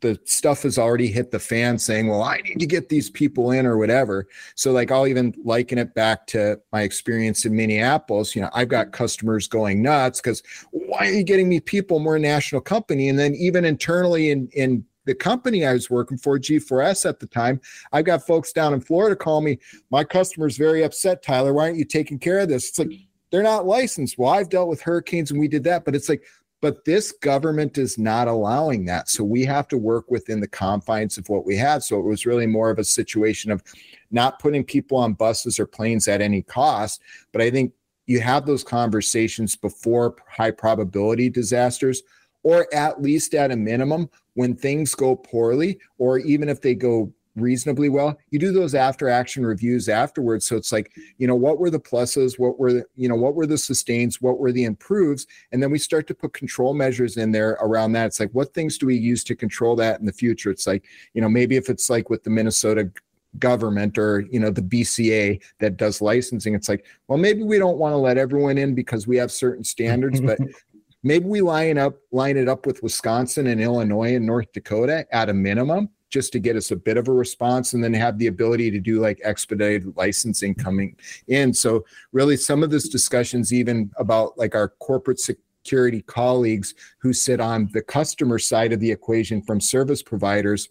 the 0.00 0.20
stuff 0.24 0.62
has 0.62 0.78
already 0.78 1.08
hit 1.08 1.30
the 1.30 1.38
fan 1.38 1.78
saying, 1.78 2.06
well, 2.06 2.22
I 2.22 2.36
need 2.42 2.60
to 2.60 2.66
get 2.66 2.88
these 2.88 3.10
people 3.10 3.50
in 3.50 3.66
or 3.66 3.78
whatever. 3.78 4.28
So, 4.54 4.70
like, 4.70 4.92
I'll 4.92 5.06
even 5.06 5.34
liken 5.42 5.78
it 5.78 5.94
back 5.94 6.26
to 6.28 6.60
my 6.72 6.82
experience 6.82 7.44
in 7.46 7.56
Minneapolis. 7.56 8.36
You 8.36 8.42
know, 8.42 8.50
I've 8.52 8.68
got 8.68 8.92
customers 8.92 9.48
going 9.48 9.82
nuts 9.82 10.20
because 10.20 10.42
why 10.70 11.08
are 11.08 11.12
you 11.12 11.24
getting 11.24 11.48
me 11.48 11.58
people? 11.58 11.98
More 11.98 12.18
national 12.18 12.60
company. 12.60 13.08
And 13.08 13.18
then, 13.18 13.34
even 13.34 13.64
internally 13.64 14.30
in, 14.30 14.48
in 14.52 14.84
the 15.08 15.14
company 15.14 15.66
I 15.66 15.72
was 15.72 15.90
working 15.90 16.18
for, 16.18 16.38
G4S 16.38 17.08
at 17.08 17.18
the 17.18 17.26
time, 17.26 17.60
I've 17.92 18.04
got 18.04 18.26
folks 18.26 18.52
down 18.52 18.74
in 18.74 18.80
Florida 18.80 19.16
call 19.16 19.40
me, 19.40 19.58
my 19.90 20.04
customer's 20.04 20.56
very 20.56 20.84
upset, 20.84 21.22
Tyler. 21.22 21.54
Why 21.54 21.64
aren't 21.64 21.78
you 21.78 21.84
taking 21.84 22.18
care 22.18 22.40
of 22.40 22.48
this? 22.48 22.68
It's 22.68 22.78
like, 22.78 22.92
they're 23.30 23.42
not 23.42 23.66
licensed. 23.66 24.18
Well, 24.18 24.32
I've 24.32 24.50
dealt 24.50 24.68
with 24.68 24.82
hurricanes 24.82 25.30
and 25.30 25.40
we 25.40 25.48
did 25.48 25.64
that, 25.64 25.84
but 25.84 25.94
it's 25.96 26.08
like, 26.08 26.22
but 26.60 26.84
this 26.84 27.12
government 27.12 27.78
is 27.78 27.98
not 27.98 28.28
allowing 28.28 28.84
that. 28.86 29.08
So 29.08 29.24
we 29.24 29.44
have 29.44 29.68
to 29.68 29.78
work 29.78 30.10
within 30.10 30.40
the 30.40 30.48
confines 30.48 31.16
of 31.16 31.28
what 31.28 31.46
we 31.46 31.56
have. 31.56 31.82
So 31.84 31.98
it 31.98 32.04
was 32.04 32.26
really 32.26 32.46
more 32.46 32.68
of 32.68 32.78
a 32.78 32.84
situation 32.84 33.50
of 33.50 33.62
not 34.10 34.40
putting 34.40 34.64
people 34.64 34.98
on 34.98 35.14
buses 35.14 35.58
or 35.58 35.66
planes 35.66 36.08
at 36.08 36.20
any 36.20 36.42
cost. 36.42 37.00
But 37.32 37.42
I 37.42 37.50
think 37.50 37.72
you 38.06 38.20
have 38.20 38.44
those 38.44 38.64
conversations 38.64 39.54
before 39.54 40.16
high 40.28 40.50
probability 40.50 41.30
disasters, 41.30 42.02
or 42.42 42.66
at 42.74 43.00
least 43.00 43.34
at 43.34 43.52
a 43.52 43.56
minimum, 43.56 44.10
when 44.38 44.54
things 44.54 44.94
go 44.94 45.16
poorly, 45.16 45.80
or 45.98 46.20
even 46.20 46.48
if 46.48 46.60
they 46.60 46.72
go 46.72 47.12
reasonably 47.34 47.88
well 47.88 48.18
you 48.30 48.38
do 48.38 48.50
those 48.50 48.74
after 48.74 49.08
action 49.08 49.44
reviews 49.44 49.88
afterwards. 49.88 50.46
So 50.46 50.56
it's 50.56 50.72
like 50.72 50.92
you 51.18 51.26
know 51.26 51.34
what 51.34 51.58
were 51.58 51.70
the 51.70 51.80
pluses? 51.80 52.38
What 52.38 52.58
were 52.58 52.72
the, 52.72 52.84
you 52.94 53.08
know 53.08 53.16
what 53.16 53.34
were 53.34 53.46
the 53.46 53.58
sustains? 53.58 54.20
What 54.20 54.38
were 54.38 54.52
the 54.52 54.64
improves? 54.64 55.26
And 55.50 55.60
then 55.60 55.72
we 55.72 55.78
start 55.78 56.06
to 56.08 56.14
put 56.14 56.34
control 56.34 56.72
measures 56.72 57.16
in 57.16 57.32
there 57.32 57.58
around 57.60 57.92
that. 57.92 58.06
It's 58.06 58.20
like 58.20 58.30
what 58.30 58.54
things 58.54 58.78
do 58.78 58.86
we 58.86 58.96
use 58.96 59.24
to 59.24 59.34
control 59.34 59.74
that 59.76 59.98
in 59.98 60.06
the 60.06 60.12
future? 60.12 60.50
It's 60.50 60.68
like 60.68 60.84
you 61.14 61.20
know 61.20 61.28
maybe 61.28 61.56
if 61.56 61.68
it's 61.68 61.90
like 61.90 62.08
with 62.10 62.22
the 62.22 62.30
minnesota 62.30 62.90
government 63.38 63.98
or 63.98 64.20
you 64.30 64.40
know 64.40 64.50
the 64.50 64.62
bca 64.62 65.40
that 65.60 65.76
does 65.76 66.00
licensing 66.00 66.54
it's 66.54 66.68
like 66.68 66.86
well 67.08 67.18
maybe 67.18 67.42
we 67.42 67.58
don't 67.58 67.76
want 67.76 67.92
to 67.92 67.96
let 67.96 68.16
everyone 68.16 68.56
in 68.56 68.74
because 68.74 69.06
we 69.06 69.16
have 69.16 69.30
certain 69.30 69.62
standards 69.62 70.20
but 70.20 70.38
maybe 71.02 71.26
we 71.26 71.40
line 71.40 71.78
up 71.78 71.96
line 72.12 72.36
it 72.36 72.48
up 72.48 72.66
with 72.66 72.82
wisconsin 72.82 73.46
and 73.48 73.60
illinois 73.60 74.14
and 74.14 74.26
north 74.26 74.52
dakota 74.52 75.06
at 75.12 75.28
a 75.28 75.34
minimum 75.34 75.88
just 76.10 76.32
to 76.32 76.38
get 76.38 76.56
us 76.56 76.70
a 76.70 76.76
bit 76.76 76.96
of 76.96 77.08
a 77.08 77.12
response 77.12 77.72
and 77.72 77.82
then 77.82 77.92
have 77.92 78.18
the 78.18 78.28
ability 78.28 78.70
to 78.70 78.80
do 78.80 79.00
like 79.00 79.20
expedited 79.22 79.92
licensing 79.96 80.54
coming 80.54 80.96
in. 81.28 81.52
So 81.52 81.84
really 82.12 82.36
some 82.36 82.62
of 82.62 82.70
this 82.70 82.88
discussions 82.88 83.52
even 83.52 83.90
about 83.98 84.38
like 84.38 84.54
our 84.54 84.68
corporate 84.80 85.20
security 85.20 86.02
colleagues 86.02 86.74
who 86.98 87.12
sit 87.12 87.40
on 87.40 87.68
the 87.72 87.82
customer 87.82 88.38
side 88.38 88.72
of 88.72 88.80
the 88.80 88.90
equation 88.90 89.42
from 89.42 89.60
service 89.60 90.02
providers 90.02 90.68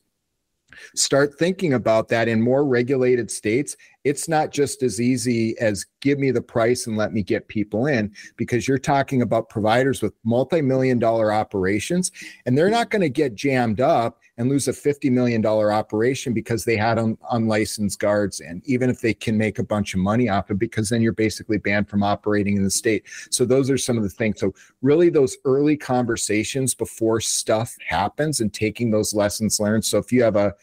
start 0.95 1.37
thinking 1.37 1.73
about 1.73 2.07
that 2.07 2.27
in 2.27 2.41
more 2.41 2.65
regulated 2.65 3.29
states 3.29 3.75
it's 4.03 4.29
not 4.29 4.51
just 4.51 4.83
as 4.83 5.01
easy 5.01 5.57
as 5.59 5.85
give 6.01 6.17
me 6.17 6.31
the 6.31 6.41
price 6.41 6.87
and 6.87 6.95
let 6.95 7.11
me 7.11 7.21
get 7.21 7.47
people 7.47 7.87
in 7.87 8.11
because 8.37 8.67
you're 8.67 8.77
talking 8.77 9.21
about 9.21 9.49
providers 9.49 10.01
with 10.01 10.13
multi-million 10.23 10.97
dollar 10.97 11.31
operations 11.31 12.11
and 12.45 12.57
they're 12.57 12.69
not 12.69 12.89
going 12.89 13.01
to 13.01 13.09
get 13.09 13.35
jammed 13.35 13.81
up 13.81 14.19
and 14.37 14.49
lose 14.49 14.67
a 14.67 14.71
$50 14.71 15.11
million 15.11 15.45
operation 15.45 16.33
because 16.33 16.63
they 16.63 16.77
had 16.77 16.99
un- 16.99 17.17
unlicensed 17.31 17.99
guards 17.99 18.39
in 18.39 18.61
even 18.65 18.89
if 18.89 19.01
they 19.01 19.13
can 19.13 19.37
make 19.37 19.59
a 19.59 19.63
bunch 19.63 19.93
of 19.93 19.99
money 19.99 20.29
off 20.29 20.51
it 20.51 20.59
because 20.59 20.89
then 20.89 21.01
you're 21.01 21.11
basically 21.11 21.57
banned 21.57 21.89
from 21.89 22.03
operating 22.03 22.57
in 22.57 22.63
the 22.63 22.71
state. 22.71 23.03
So 23.31 23.45
those 23.45 23.69
are 23.69 23.77
some 23.77 23.97
of 23.97 24.03
the 24.03 24.09
things. 24.09 24.39
So 24.39 24.53
really 24.81 25.09
those 25.09 25.37
early 25.45 25.75
conversations 25.75 26.75
before 26.75 27.19
stuff 27.19 27.75
happens 27.85 28.39
and 28.39 28.53
taking 28.53 28.91
those 28.91 29.13
lessons 29.13 29.59
learned. 29.59 29.85
So 29.85 29.97
if 29.97 30.11
you 30.11 30.23
have 30.23 30.35
a 30.35 30.53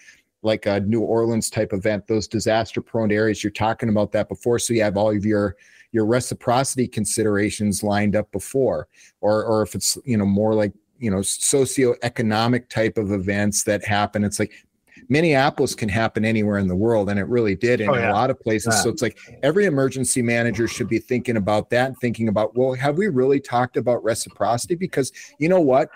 like 0.45 0.67
a 0.67 0.81
New 0.81 1.01
Orleans 1.01 1.49
type 1.49 1.73
event, 1.73 2.07
those 2.07 2.29
disaster 2.29 2.81
prone 2.81 3.11
areas. 3.11 3.43
You're 3.43 3.51
talking 3.51 3.89
about 3.89 4.13
that 4.13 4.29
before, 4.29 4.59
so 4.59 4.75
you 4.75 4.83
have 4.83 4.97
all 4.97 5.11
of 5.11 5.25
your 5.25 5.57
your 5.91 6.05
reciprocity 6.05 6.87
considerations 6.87 7.83
lined 7.83 8.15
up 8.15 8.31
before, 8.31 8.89
or 9.21 9.45
or 9.45 9.63
if 9.63 9.75
it's 9.75 9.97
you 10.05 10.17
know 10.17 10.27
more 10.27 10.55
like 10.55 10.73
you 10.99 11.11
know 11.11 11.19
socioeconomic 11.19 12.69
type 12.69 12.99
of 12.99 13.13
events 13.13 13.65
that 13.65 13.85
happen, 13.85 14.25
it's 14.25 14.39
like 14.39 14.53
Minneapolis 15.09 15.75
can 15.75 15.89
happen 15.89 16.25
anywhere 16.25 16.59
in 16.59 16.69
the 16.69 16.77
world, 16.77 17.11
and 17.11 17.19
it 17.19 17.29
really 17.29 17.55
did 17.55 17.81
in 17.81 17.91
oh, 17.91 17.95
yeah. 17.95 18.11
a 18.11 18.13
lot 18.13 18.31
of 18.31 18.41
places. 18.41 18.75
Yeah. 18.75 18.83
So 18.83 18.91
it's 18.91 19.03
like 19.03 19.19
every 19.43 19.67
emergency 19.67 20.23
manager 20.23 20.67
should 20.67 20.89
be 20.89 20.99
thinking 20.99 21.37
about 21.37 21.71
that 21.71 21.89
and 21.89 21.99
thinking 21.99 22.29
about, 22.29 22.57
well, 22.57 22.75
have 22.75 22.97
we 22.97 23.09
really 23.09 23.41
talked 23.41 23.77
about 23.77 24.03
reciprocity? 24.03 24.75
Because 24.75 25.13
you 25.39 25.49
know 25.49 25.61
what? 25.61 25.91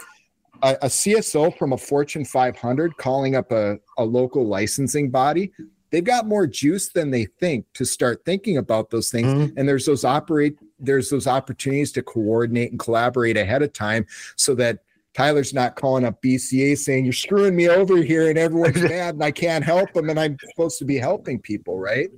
a, 0.62 0.76
a 0.82 0.86
CSO 0.86 1.56
from 1.56 1.72
a 1.72 1.78
Fortune 1.78 2.24
500 2.24 2.96
calling 2.96 3.36
up 3.36 3.52
a, 3.52 3.78
a 3.96 4.04
local 4.04 4.46
licensing 4.46 5.10
body, 5.10 5.52
they've 5.90 6.04
got 6.04 6.26
more 6.26 6.46
juice 6.46 6.88
than 6.88 7.10
they 7.10 7.24
think 7.24 7.66
to 7.74 7.84
start 7.84 8.24
thinking 8.24 8.56
about 8.56 8.90
those 8.90 9.10
things. 9.10 9.26
Mm-hmm. 9.26 9.58
And 9.58 9.68
there's 9.68 9.86
those 9.86 10.04
operate 10.04 10.58
there's 10.80 11.10
those 11.10 11.26
opportunities 11.26 11.90
to 11.92 12.02
coordinate 12.02 12.70
and 12.70 12.78
collaborate 12.78 13.36
ahead 13.36 13.62
of 13.62 13.72
time 13.72 14.06
so 14.36 14.54
that 14.54 14.78
Tyler's 15.14 15.52
not 15.52 15.76
calling 15.76 16.04
up 16.04 16.20
BCA 16.22 16.78
saying 16.78 17.04
you're 17.04 17.12
screwing 17.12 17.56
me 17.56 17.68
over 17.68 17.96
here 17.98 18.28
and 18.28 18.38
everyone's 18.38 18.82
mad 18.82 19.14
and 19.14 19.24
I 19.24 19.30
can't 19.30 19.64
help 19.64 19.92
them 19.92 20.10
and 20.10 20.18
I'm 20.18 20.36
supposed 20.50 20.78
to 20.78 20.84
be 20.84 20.98
helping 20.98 21.40
people, 21.40 21.78
right? 21.78 22.08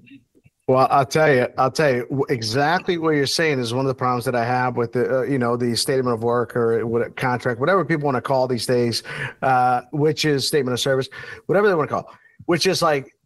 Well, 0.70 0.86
I'll 0.88 1.06
tell 1.06 1.32
you, 1.32 1.48
I'll 1.58 1.70
tell 1.70 1.92
you 1.92 2.26
exactly 2.28 2.96
what 2.96 3.16
you're 3.16 3.26
saying 3.26 3.58
is 3.58 3.74
one 3.74 3.84
of 3.84 3.88
the 3.88 3.94
problems 3.94 4.24
that 4.26 4.36
I 4.36 4.44
have 4.44 4.76
with 4.76 4.92
the, 4.92 5.18
uh, 5.18 5.22
you 5.22 5.36
know, 5.36 5.56
the 5.56 5.76
statement 5.76 6.14
of 6.14 6.22
work 6.22 6.54
or 6.54 6.86
what 6.86 7.16
contract, 7.16 7.58
whatever 7.58 7.84
people 7.84 8.04
want 8.04 8.14
to 8.14 8.20
call 8.20 8.46
these 8.46 8.66
days, 8.66 9.02
uh, 9.42 9.80
which 9.90 10.24
is 10.24 10.46
statement 10.46 10.72
of 10.72 10.78
service, 10.78 11.08
whatever 11.46 11.66
they 11.66 11.74
want 11.74 11.90
to 11.90 11.94
call, 11.94 12.14
which 12.46 12.66
is 12.66 12.82
like 12.82 13.16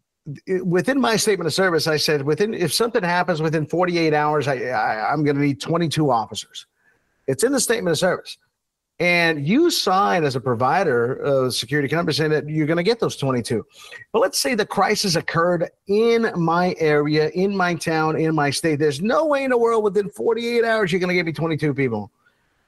within 0.63 0.99
my 0.99 1.15
statement 1.17 1.45
of 1.45 1.53
service, 1.53 1.85
I 1.85 1.97
said 1.97 2.23
within 2.23 2.55
if 2.55 2.73
something 2.73 3.03
happens 3.03 3.43
within 3.43 3.67
48 3.67 4.11
hours, 4.11 4.47
I, 4.47 4.55
I 4.69 5.11
I'm 5.11 5.23
going 5.23 5.35
to 5.35 5.41
need 5.43 5.61
22 5.61 6.09
officers. 6.09 6.65
It's 7.27 7.43
in 7.43 7.51
the 7.51 7.59
statement 7.59 7.91
of 7.91 7.99
service 7.99 8.39
and 8.99 9.45
you 9.45 9.69
sign 9.69 10.23
as 10.23 10.35
a 10.35 10.39
provider 10.39 11.15
of 11.15 11.53
security 11.53 11.87
company 11.87 12.13
saying 12.13 12.31
that 12.31 12.47
you're 12.47 12.67
going 12.67 12.77
to 12.77 12.83
get 12.83 12.99
those 12.99 13.17
22 13.17 13.65
but 14.13 14.19
let's 14.19 14.39
say 14.39 14.55
the 14.55 14.65
crisis 14.65 15.15
occurred 15.15 15.69
in 15.87 16.31
my 16.35 16.73
area 16.79 17.29
in 17.31 17.55
my 17.55 17.73
town 17.75 18.15
in 18.15 18.33
my 18.33 18.49
state 18.49 18.77
there's 18.77 19.01
no 19.01 19.25
way 19.25 19.43
in 19.43 19.49
the 19.49 19.57
world 19.57 19.83
within 19.83 20.09
48 20.09 20.63
hours 20.63 20.91
you're 20.91 20.99
going 20.99 21.09
to 21.09 21.15
give 21.15 21.25
me 21.25 21.33
22 21.33 21.73
people 21.73 22.09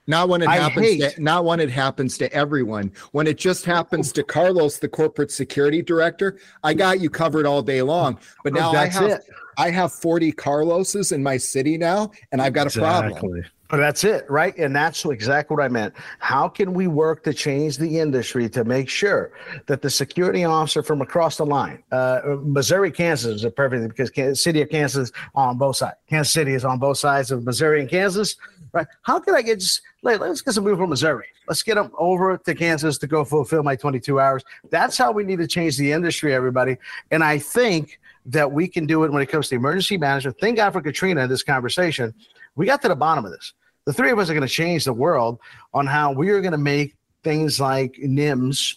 not 0.10 0.30
when 0.30 0.42
it 0.42 0.48
I 0.48 0.58
happens 0.58 0.86
hate. 0.86 1.16
to, 1.16 1.22
not 1.22 1.46
when 1.46 1.60
it 1.62 1.70
happens 1.70 2.18
to 2.18 2.32
everyone 2.34 2.92
when 3.12 3.26
it 3.26 3.38
just 3.38 3.64
happens 3.64 4.12
to 4.14 4.24
carlos 4.24 4.80
the 4.80 4.90
corporate 4.90 5.32
security 5.32 5.82
director 5.82 6.40
i 6.62 6.74
got 6.74 7.00
you 7.00 7.10
covered 7.10 7.46
all 7.46 7.62
day 7.62 7.82
long 7.82 8.20
but 8.44 8.52
oh, 8.54 8.60
now 8.60 8.72
i 8.72 8.88
have 8.88 9.04
it. 9.04 9.22
i 9.58 9.70
have 9.70 9.94
40 9.94 10.34
carloses 10.34 11.14
in 11.14 11.24
my 11.24 11.38
city 11.38 11.78
now 11.78 12.12
and 12.34 12.42
i've 12.42 12.54
got 12.54 12.64
a 12.64 12.68
exactly. 12.68 13.14
problem 13.14 13.46
but 13.70 13.78
that's 13.78 14.04
it, 14.04 14.30
right? 14.30 14.58
And 14.58 14.76
that's 14.76 15.04
exactly 15.06 15.56
what 15.56 15.64
I 15.64 15.68
meant. 15.68 15.94
How 16.20 16.48
can 16.48 16.74
we 16.74 16.88
work 16.88 17.24
to 17.24 17.34
change 17.34 17.78
the 17.78 18.00
industry 18.00 18.48
to 18.50 18.64
make 18.64 18.90
sure 18.90 19.32
that 19.66 19.82
the 19.82 19.90
security 19.90 20.46
officer 20.46 20.82
from 20.82 21.02
across 21.02 21.38
the 21.38 21.46
line, 21.46 21.84
uh, 21.92 22.38
Missouri, 22.42 22.92
Kansas 22.92 23.36
is 23.36 23.44
a 23.44 23.52
perfect 23.52 23.88
because 23.90 24.10
Kansas 24.10 24.44
City 24.44 24.62
of 24.62 24.70
Kansas 24.70 25.12
on 25.36 25.58
both 25.58 25.78
sides. 25.78 25.98
Kansas 26.10 26.34
City 26.34 26.54
is 26.54 26.64
on 26.64 26.80
both 26.80 26.98
sides 26.98 27.32
of 27.32 27.44
Missouri 27.44 27.82
and 27.82 27.90
Kansas, 27.90 28.36
right? 28.72 28.88
How 29.02 29.20
can 29.20 29.36
I 29.36 29.42
get 29.42 29.60
just 29.60 29.82
let, 30.02 30.22
us 30.22 30.42
get 30.42 30.54
some 30.54 30.64
people 30.64 30.78
from 30.78 30.90
Missouri. 30.90 31.26
Let's 31.48 31.64
get 31.64 31.76
them 31.76 31.92
over 31.98 32.38
to 32.38 32.56
Kansas 32.56 32.98
to 33.00 33.08
go 33.08 33.26
fulfill 33.26 33.64
my 33.64 33.76
22 33.76 34.20
hours. 34.20 34.44
That's 34.70 34.98
how 34.98 35.12
we 35.12 35.24
need 35.24 35.40
to 35.40 35.48
change 35.48 35.78
the 35.78 35.92
industry, 35.92 36.34
everybody. 36.34 36.78
And 37.12 37.24
I 37.24 37.40
think 37.40 38.00
that 38.28 38.52
we 38.52 38.68
can 38.68 38.86
do 38.86 39.04
it 39.04 39.12
when 39.12 39.22
it 39.22 39.28
comes 39.28 39.50
to 39.50 39.56
emergency 39.56 39.98
management. 39.98 40.38
Thank 40.40 40.58
God 40.58 40.72
for 40.72 40.82
Katrina 40.82 41.24
in 41.24 41.30
this 41.30 41.44
conversation 41.44 42.14
we 42.58 42.66
got 42.66 42.82
to 42.82 42.90
the 42.90 42.96
bottom 42.96 43.24
of 43.24 43.32
this. 43.32 43.54
The 43.86 43.94
three 43.94 44.12
of 44.12 44.20
us 44.20 44.30
are 44.30 44.34
going 44.34 44.46
to 44.46 44.54
change 44.54 44.84
the 44.84 44.92
world 44.92 45.40
on 45.74 45.86
how 45.86 46.12
we 46.12 46.30
are 46.32 46.42
going 46.42 46.52
to 46.52 46.58
make 46.58 46.96
things 47.24 47.62
like 47.62 47.94
NIMS 47.94 48.76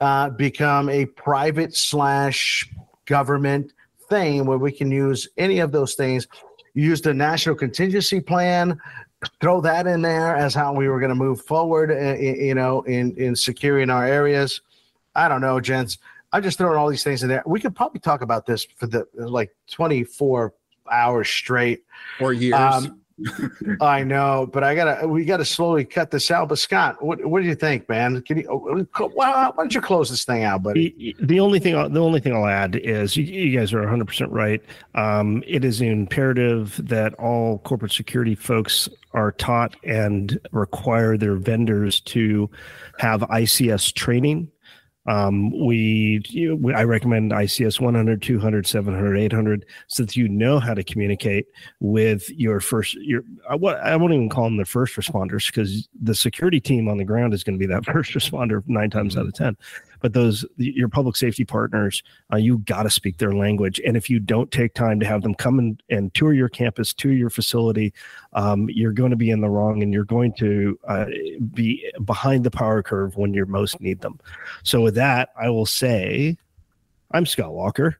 uh, 0.00 0.30
become 0.30 0.88
a 0.88 1.06
private 1.06 1.74
slash 1.74 2.68
government 3.06 3.72
thing 4.08 4.46
where 4.46 4.58
we 4.58 4.70
can 4.70 4.92
use 4.92 5.28
any 5.36 5.58
of 5.58 5.72
those 5.72 5.94
things. 5.94 6.28
Use 6.74 7.00
the 7.00 7.12
national 7.12 7.56
contingency 7.56 8.20
plan, 8.20 8.78
throw 9.40 9.60
that 9.62 9.86
in 9.86 10.02
there 10.02 10.36
as 10.36 10.54
how 10.54 10.72
we 10.72 10.88
were 10.88 11.00
going 11.00 11.10
to 11.10 11.14
move 11.14 11.42
forward. 11.42 11.90
Uh, 11.90 12.18
you 12.18 12.54
know, 12.54 12.82
in 12.82 13.16
in 13.16 13.34
securing 13.34 13.90
our 13.90 14.06
areas. 14.06 14.60
I 15.14 15.28
don't 15.28 15.42
know, 15.42 15.60
gents. 15.60 15.98
I'm 16.32 16.42
just 16.42 16.58
throwing 16.58 16.78
all 16.78 16.88
these 16.88 17.04
things 17.04 17.22
in 17.22 17.28
there. 17.28 17.42
We 17.46 17.60
could 17.60 17.74
probably 17.74 18.00
talk 18.00 18.22
about 18.22 18.46
this 18.46 18.64
for 18.76 18.86
the 18.86 19.06
like 19.14 19.54
24 19.70 20.54
hours 20.90 21.28
straight 21.28 21.84
or 22.20 22.32
years. 22.32 22.54
Um, 22.54 23.02
I 23.80 24.04
know, 24.04 24.48
but 24.52 24.64
I 24.64 24.74
gotta 24.74 25.06
we 25.06 25.24
gotta 25.24 25.44
slowly 25.44 25.84
cut 25.84 26.10
this 26.10 26.30
out. 26.30 26.48
But 26.48 26.58
Scott, 26.58 27.02
what 27.04 27.24
what 27.24 27.42
do 27.42 27.48
you 27.48 27.54
think, 27.54 27.88
man? 27.88 28.22
Can 28.22 28.38
you 28.38 28.44
why, 28.48 29.10
why 29.14 29.52
don't 29.56 29.74
you 29.74 29.80
close 29.80 30.10
this 30.10 30.24
thing 30.24 30.44
out, 30.44 30.62
buddy? 30.62 31.14
The, 31.20 31.26
the 31.26 31.40
only 31.40 31.58
thing 31.58 31.74
the 31.92 32.00
only 32.00 32.20
thing 32.20 32.34
I'll 32.34 32.46
add 32.46 32.76
is 32.76 33.16
you, 33.16 33.24
you 33.24 33.56
guys 33.56 33.72
are 33.72 33.80
100 33.80 34.06
percent 34.06 34.30
right. 34.32 34.62
Um, 34.94 35.42
it 35.46 35.64
is 35.64 35.80
imperative 35.80 36.80
that 36.88 37.14
all 37.14 37.58
corporate 37.58 37.92
security 37.92 38.34
folks 38.34 38.88
are 39.12 39.32
taught 39.32 39.76
and 39.84 40.40
require 40.52 41.16
their 41.16 41.36
vendors 41.36 42.00
to 42.00 42.50
have 42.98 43.20
ICS 43.20 43.92
training 43.94 44.50
um, 45.06 45.50
we, 45.66 46.22
you, 46.28 46.56
we, 46.56 46.74
I 46.74 46.84
recommend 46.84 47.32
ICS 47.32 47.80
100, 47.80 48.22
200, 48.22 48.66
700, 48.66 49.18
800, 49.18 49.66
so 49.88 50.04
that 50.04 50.16
you 50.16 50.28
know 50.28 50.60
how 50.60 50.74
to 50.74 50.84
communicate 50.84 51.46
with 51.80 52.30
your 52.30 52.60
first, 52.60 52.94
your, 52.94 53.24
I, 53.48 53.56
what, 53.56 53.80
I 53.80 53.96
won't 53.96 54.12
even 54.12 54.28
call 54.28 54.44
them 54.44 54.58
the 54.58 54.64
first 54.64 54.94
responders 54.96 55.46
because 55.46 55.88
the 56.00 56.14
security 56.14 56.60
team 56.60 56.88
on 56.88 56.98
the 56.98 57.04
ground 57.04 57.34
is 57.34 57.42
going 57.42 57.58
to 57.58 57.66
be 57.66 57.72
that 57.72 57.84
first 57.92 58.12
responder 58.12 58.62
nine 58.66 58.90
times 58.90 59.16
out 59.16 59.26
of 59.26 59.34
10 59.34 59.56
but 60.02 60.12
those 60.12 60.44
your 60.56 60.88
public 60.88 61.16
safety 61.16 61.44
partners, 61.44 62.02
uh, 62.32 62.36
you 62.36 62.58
got 62.58 62.82
to 62.82 62.90
speak 62.90 63.16
their 63.18 63.32
language. 63.32 63.80
And 63.86 63.96
if 63.96 64.10
you 64.10 64.18
don't 64.18 64.50
take 64.50 64.74
time 64.74 65.00
to 65.00 65.06
have 65.06 65.22
them 65.22 65.34
come 65.34 65.58
and, 65.58 65.82
and 65.88 66.12
tour 66.12 66.34
your 66.34 66.48
campus, 66.48 66.92
tour 66.92 67.12
your 67.12 67.30
facility, 67.30 67.94
um, 68.32 68.68
you're 68.68 68.92
going 68.92 69.10
to 69.10 69.16
be 69.16 69.30
in 69.30 69.40
the 69.40 69.48
wrong, 69.48 69.82
and 69.82 69.92
you're 69.92 70.04
going 70.04 70.34
to 70.34 70.78
uh, 70.88 71.06
be 71.54 71.88
behind 72.04 72.44
the 72.44 72.50
power 72.50 72.82
curve 72.82 73.16
when 73.16 73.32
you 73.32 73.46
most 73.46 73.80
need 73.80 74.00
them. 74.00 74.18
So 74.64 74.80
with 74.80 74.96
that, 74.96 75.30
I 75.40 75.48
will 75.48 75.66
say, 75.66 76.36
I'm 77.12 77.24
Scott 77.24 77.54
Walker. 77.54 77.98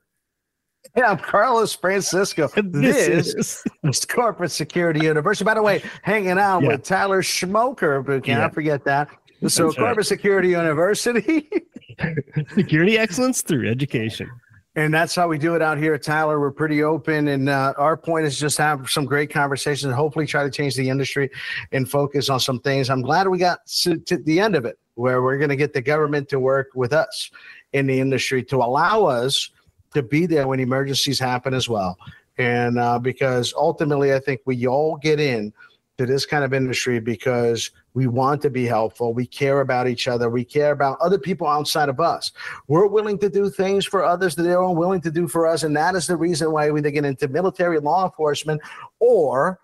Yeah, 0.97 1.11
I'm 1.11 1.19
Carlos 1.19 1.75
Francisco. 1.75 2.51
This, 2.63 3.33
this 3.33 3.65
is 3.85 4.05
Corporate 4.05 4.51
Security 4.51 5.07
University. 5.07 5.45
By 5.45 5.55
the 5.55 5.63
way, 5.63 5.83
hanging 6.03 6.39
out 6.39 6.63
yeah. 6.63 6.69
with 6.69 6.83
Tyler 6.83 7.23
Schmoker, 7.23 8.05
but 8.05 8.25
can't 8.25 8.41
yeah. 8.41 8.49
forget 8.49 8.85
that. 8.85 9.09
So, 9.49 9.67
That's 9.67 9.79
right. 9.79 9.85
Corporate 9.87 10.07
Security 10.07 10.51
University. 10.51 11.51
Security 12.55 12.99
excellence 12.99 13.43
through 13.43 13.69
education. 13.69 14.31
And 14.75 14.95
that's 14.95 15.15
how 15.15 15.29
we 15.29 15.37
do 15.37 15.55
it 15.55 15.61
out 15.61 15.77
here 15.77 15.93
at 15.93 16.03
Tyler. 16.03 16.41
We're 16.41 16.51
pretty 16.51 16.83
open, 16.83 17.29
and 17.29 17.51
uh, 17.51 17.75
our 17.77 17.95
point 17.95 18.25
is 18.25 18.39
just 18.39 18.57
have 18.57 18.89
some 18.89 19.05
great 19.05 19.31
conversations 19.31 19.85
and 19.85 19.95
hopefully 19.95 20.27
try 20.27 20.45
to 20.45 20.51
change 20.51 20.77
the 20.77 20.89
industry 20.89 21.29
and 21.73 21.91
focus 21.91 22.31
on 22.31 22.41
some 22.41 22.59
things. 22.61 22.89
I'm 22.89 23.03
glad 23.03 23.29
we 23.29 23.37
got 23.37 23.67
to, 23.67 23.99
to 23.99 24.17
the 24.17 24.41
end 24.41 24.57
of 24.57 24.65
it 24.65 24.79
where 24.95 25.23
we're 25.23 25.37
going 25.37 25.51
to 25.51 25.57
get 25.57 25.75
the 25.75 25.83
government 25.83 26.29
to 26.31 26.39
work 26.39 26.69
with 26.75 26.95
us 26.95 27.31
in 27.75 27.87
the 27.87 28.01
industry 28.01 28.43
to 28.45 28.57
allow 28.57 29.05
us 29.05 29.51
to 29.93 30.03
be 30.03 30.25
there 30.25 30.49
when 30.49 30.61
emergencies 30.61 31.19
happen 31.19 31.53
as 31.53 31.69
well. 31.69 31.99
And 32.39 32.79
uh, 32.79 32.99
because 32.99 33.53
ultimately, 33.55 34.15
I 34.15 34.21
think 34.21 34.41
we 34.47 34.67
all 34.67 34.97
get 34.97 35.21
in 35.21 35.53
to 35.99 36.07
this 36.07 36.25
kind 36.25 36.45
of 36.45 36.55
industry 36.55 36.99
because 36.99 37.71
we 37.95 38.07
want 38.07 38.41
to 38.43 38.51
be 38.51 38.65
helpful. 38.65 39.13
We 39.13 39.27
care 39.27 39.61
about 39.61 39.87
each 39.87 40.09
other. 40.09 40.31
We 40.31 40.45
care 40.45 40.73
about 40.73 40.99
other 41.01 41.19
people 41.19 41.47
outside 41.47 41.89
of 41.89 42.01
us. 42.01 42.33
We're 42.69 42.87
willing 42.87 43.19
to 43.19 43.29
do 43.29 43.51
things 43.51 43.85
for 43.85 44.05
others 44.05 44.35
that 44.37 44.43
they're 44.43 44.63
unwilling 44.63 45.03
to 45.03 45.11
do 45.11 45.29
for 45.29 45.47
us. 45.47 45.63
And 45.63 45.77
that 45.77 45.95
is 45.95 46.07
the 46.07 46.17
reason 46.17 46.53
why 46.53 46.71
we 46.71 46.81
get 46.81 47.05
into 47.05 47.29
military 47.29 47.79
law 47.79 48.05
enforcement 48.05 48.63
or 48.99 49.61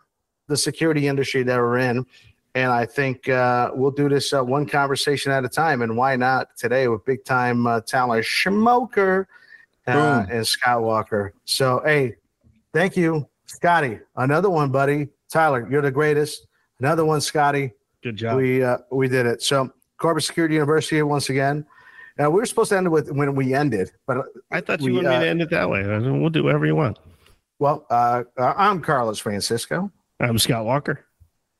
the 0.46 0.56
security 0.56 1.08
industry 1.08 1.42
that 1.42 1.56
we're 1.56 1.78
in. 1.78 2.04
And 2.54 2.70
I 2.70 2.86
think 2.86 3.28
uh, 3.28 3.70
we'll 3.74 3.90
do 3.90 4.08
this 4.08 4.32
uh, 4.32 4.42
one 4.42 4.66
conversation 4.66 5.32
at 5.32 5.44
a 5.44 5.48
time. 5.48 5.82
And 5.82 5.96
why 5.96 6.16
not 6.16 6.56
today 6.56 6.88
with 6.88 7.04
big 7.04 7.24
time 7.24 7.66
uh, 7.66 7.80
talent 7.82 8.24
Schmoker 8.24 9.26
uh, 9.86 10.26
and 10.30 10.46
Scott 10.46 10.82
Walker. 10.82 11.32
So, 11.44 11.82
hey, 11.84 12.16
thank 12.72 12.96
you, 12.96 13.26
Scotty. 13.46 14.00
Another 14.16 14.50
one, 14.50 14.70
buddy. 14.70 15.08
Tyler, 15.30 15.66
you're 15.70 15.82
the 15.82 15.90
greatest. 15.90 16.46
Another 16.78 17.04
one, 17.04 17.20
Scotty. 17.20 17.72
Good 18.02 18.16
job. 18.16 18.36
We 18.36 18.62
uh, 18.62 18.78
we 18.92 19.08
did 19.08 19.26
it. 19.26 19.42
So 19.42 19.70
Corporate 19.98 20.24
Security 20.24 20.54
University 20.54 21.02
once 21.02 21.30
again. 21.30 21.66
Now 22.18 22.30
we 22.30 22.36
were 22.36 22.46
supposed 22.46 22.70
to 22.70 22.76
end 22.76 22.86
it 22.86 22.90
with 22.90 23.10
when 23.12 23.34
we 23.34 23.54
ended, 23.54 23.90
but 24.06 24.24
I 24.50 24.60
thought 24.60 24.80
we, 24.80 24.88
you 24.90 24.94
wanted 24.96 25.08
me 25.10 25.14
uh, 25.16 25.20
to 25.20 25.28
end 25.28 25.42
it 25.42 25.50
that 25.50 25.68
way. 25.70 25.84
We'll 25.86 26.30
do 26.30 26.42
whatever 26.44 26.66
you 26.66 26.74
want. 26.76 26.98
well, 27.58 27.86
uh, 27.90 28.24
uh, 28.36 28.54
I'm 28.56 28.80
Carlos 28.80 29.18
Francisco. 29.20 29.90
I'm 30.20 30.38
Scott 30.38 30.64
Walker. 30.64 31.04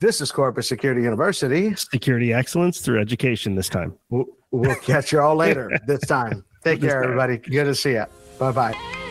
This 0.01 0.21
is 0.21 0.31
Corporate 0.33 0.67
Security 0.67 1.03
University. 1.03 1.75
Security 1.77 2.33
excellence 2.33 2.81
through 2.81 3.01
education 3.01 3.55
this 3.57 3.69
time. 3.69 3.97
We'll, 4.11 4.27
we'll 4.53 4.77
catch 4.77 5.13
you 5.13 5.21
all 5.21 5.35
later 5.47 5.71
this 5.87 6.01
time. 6.01 6.45
Take 6.65 6.81
This 6.81 6.91
care, 6.93 7.03
time. 7.03 7.11
everybody. 7.11 7.39
Good 7.39 7.65
to 7.65 7.75
see 7.75 7.93
you. 7.93 8.05
Bye 8.39 8.53
bye. 8.53 9.08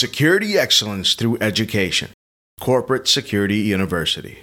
Security 0.00 0.56
excellence 0.56 1.12
through 1.12 1.36
education. 1.42 2.08
Corporate 2.58 3.06
Security 3.06 3.58
University. 3.58 4.38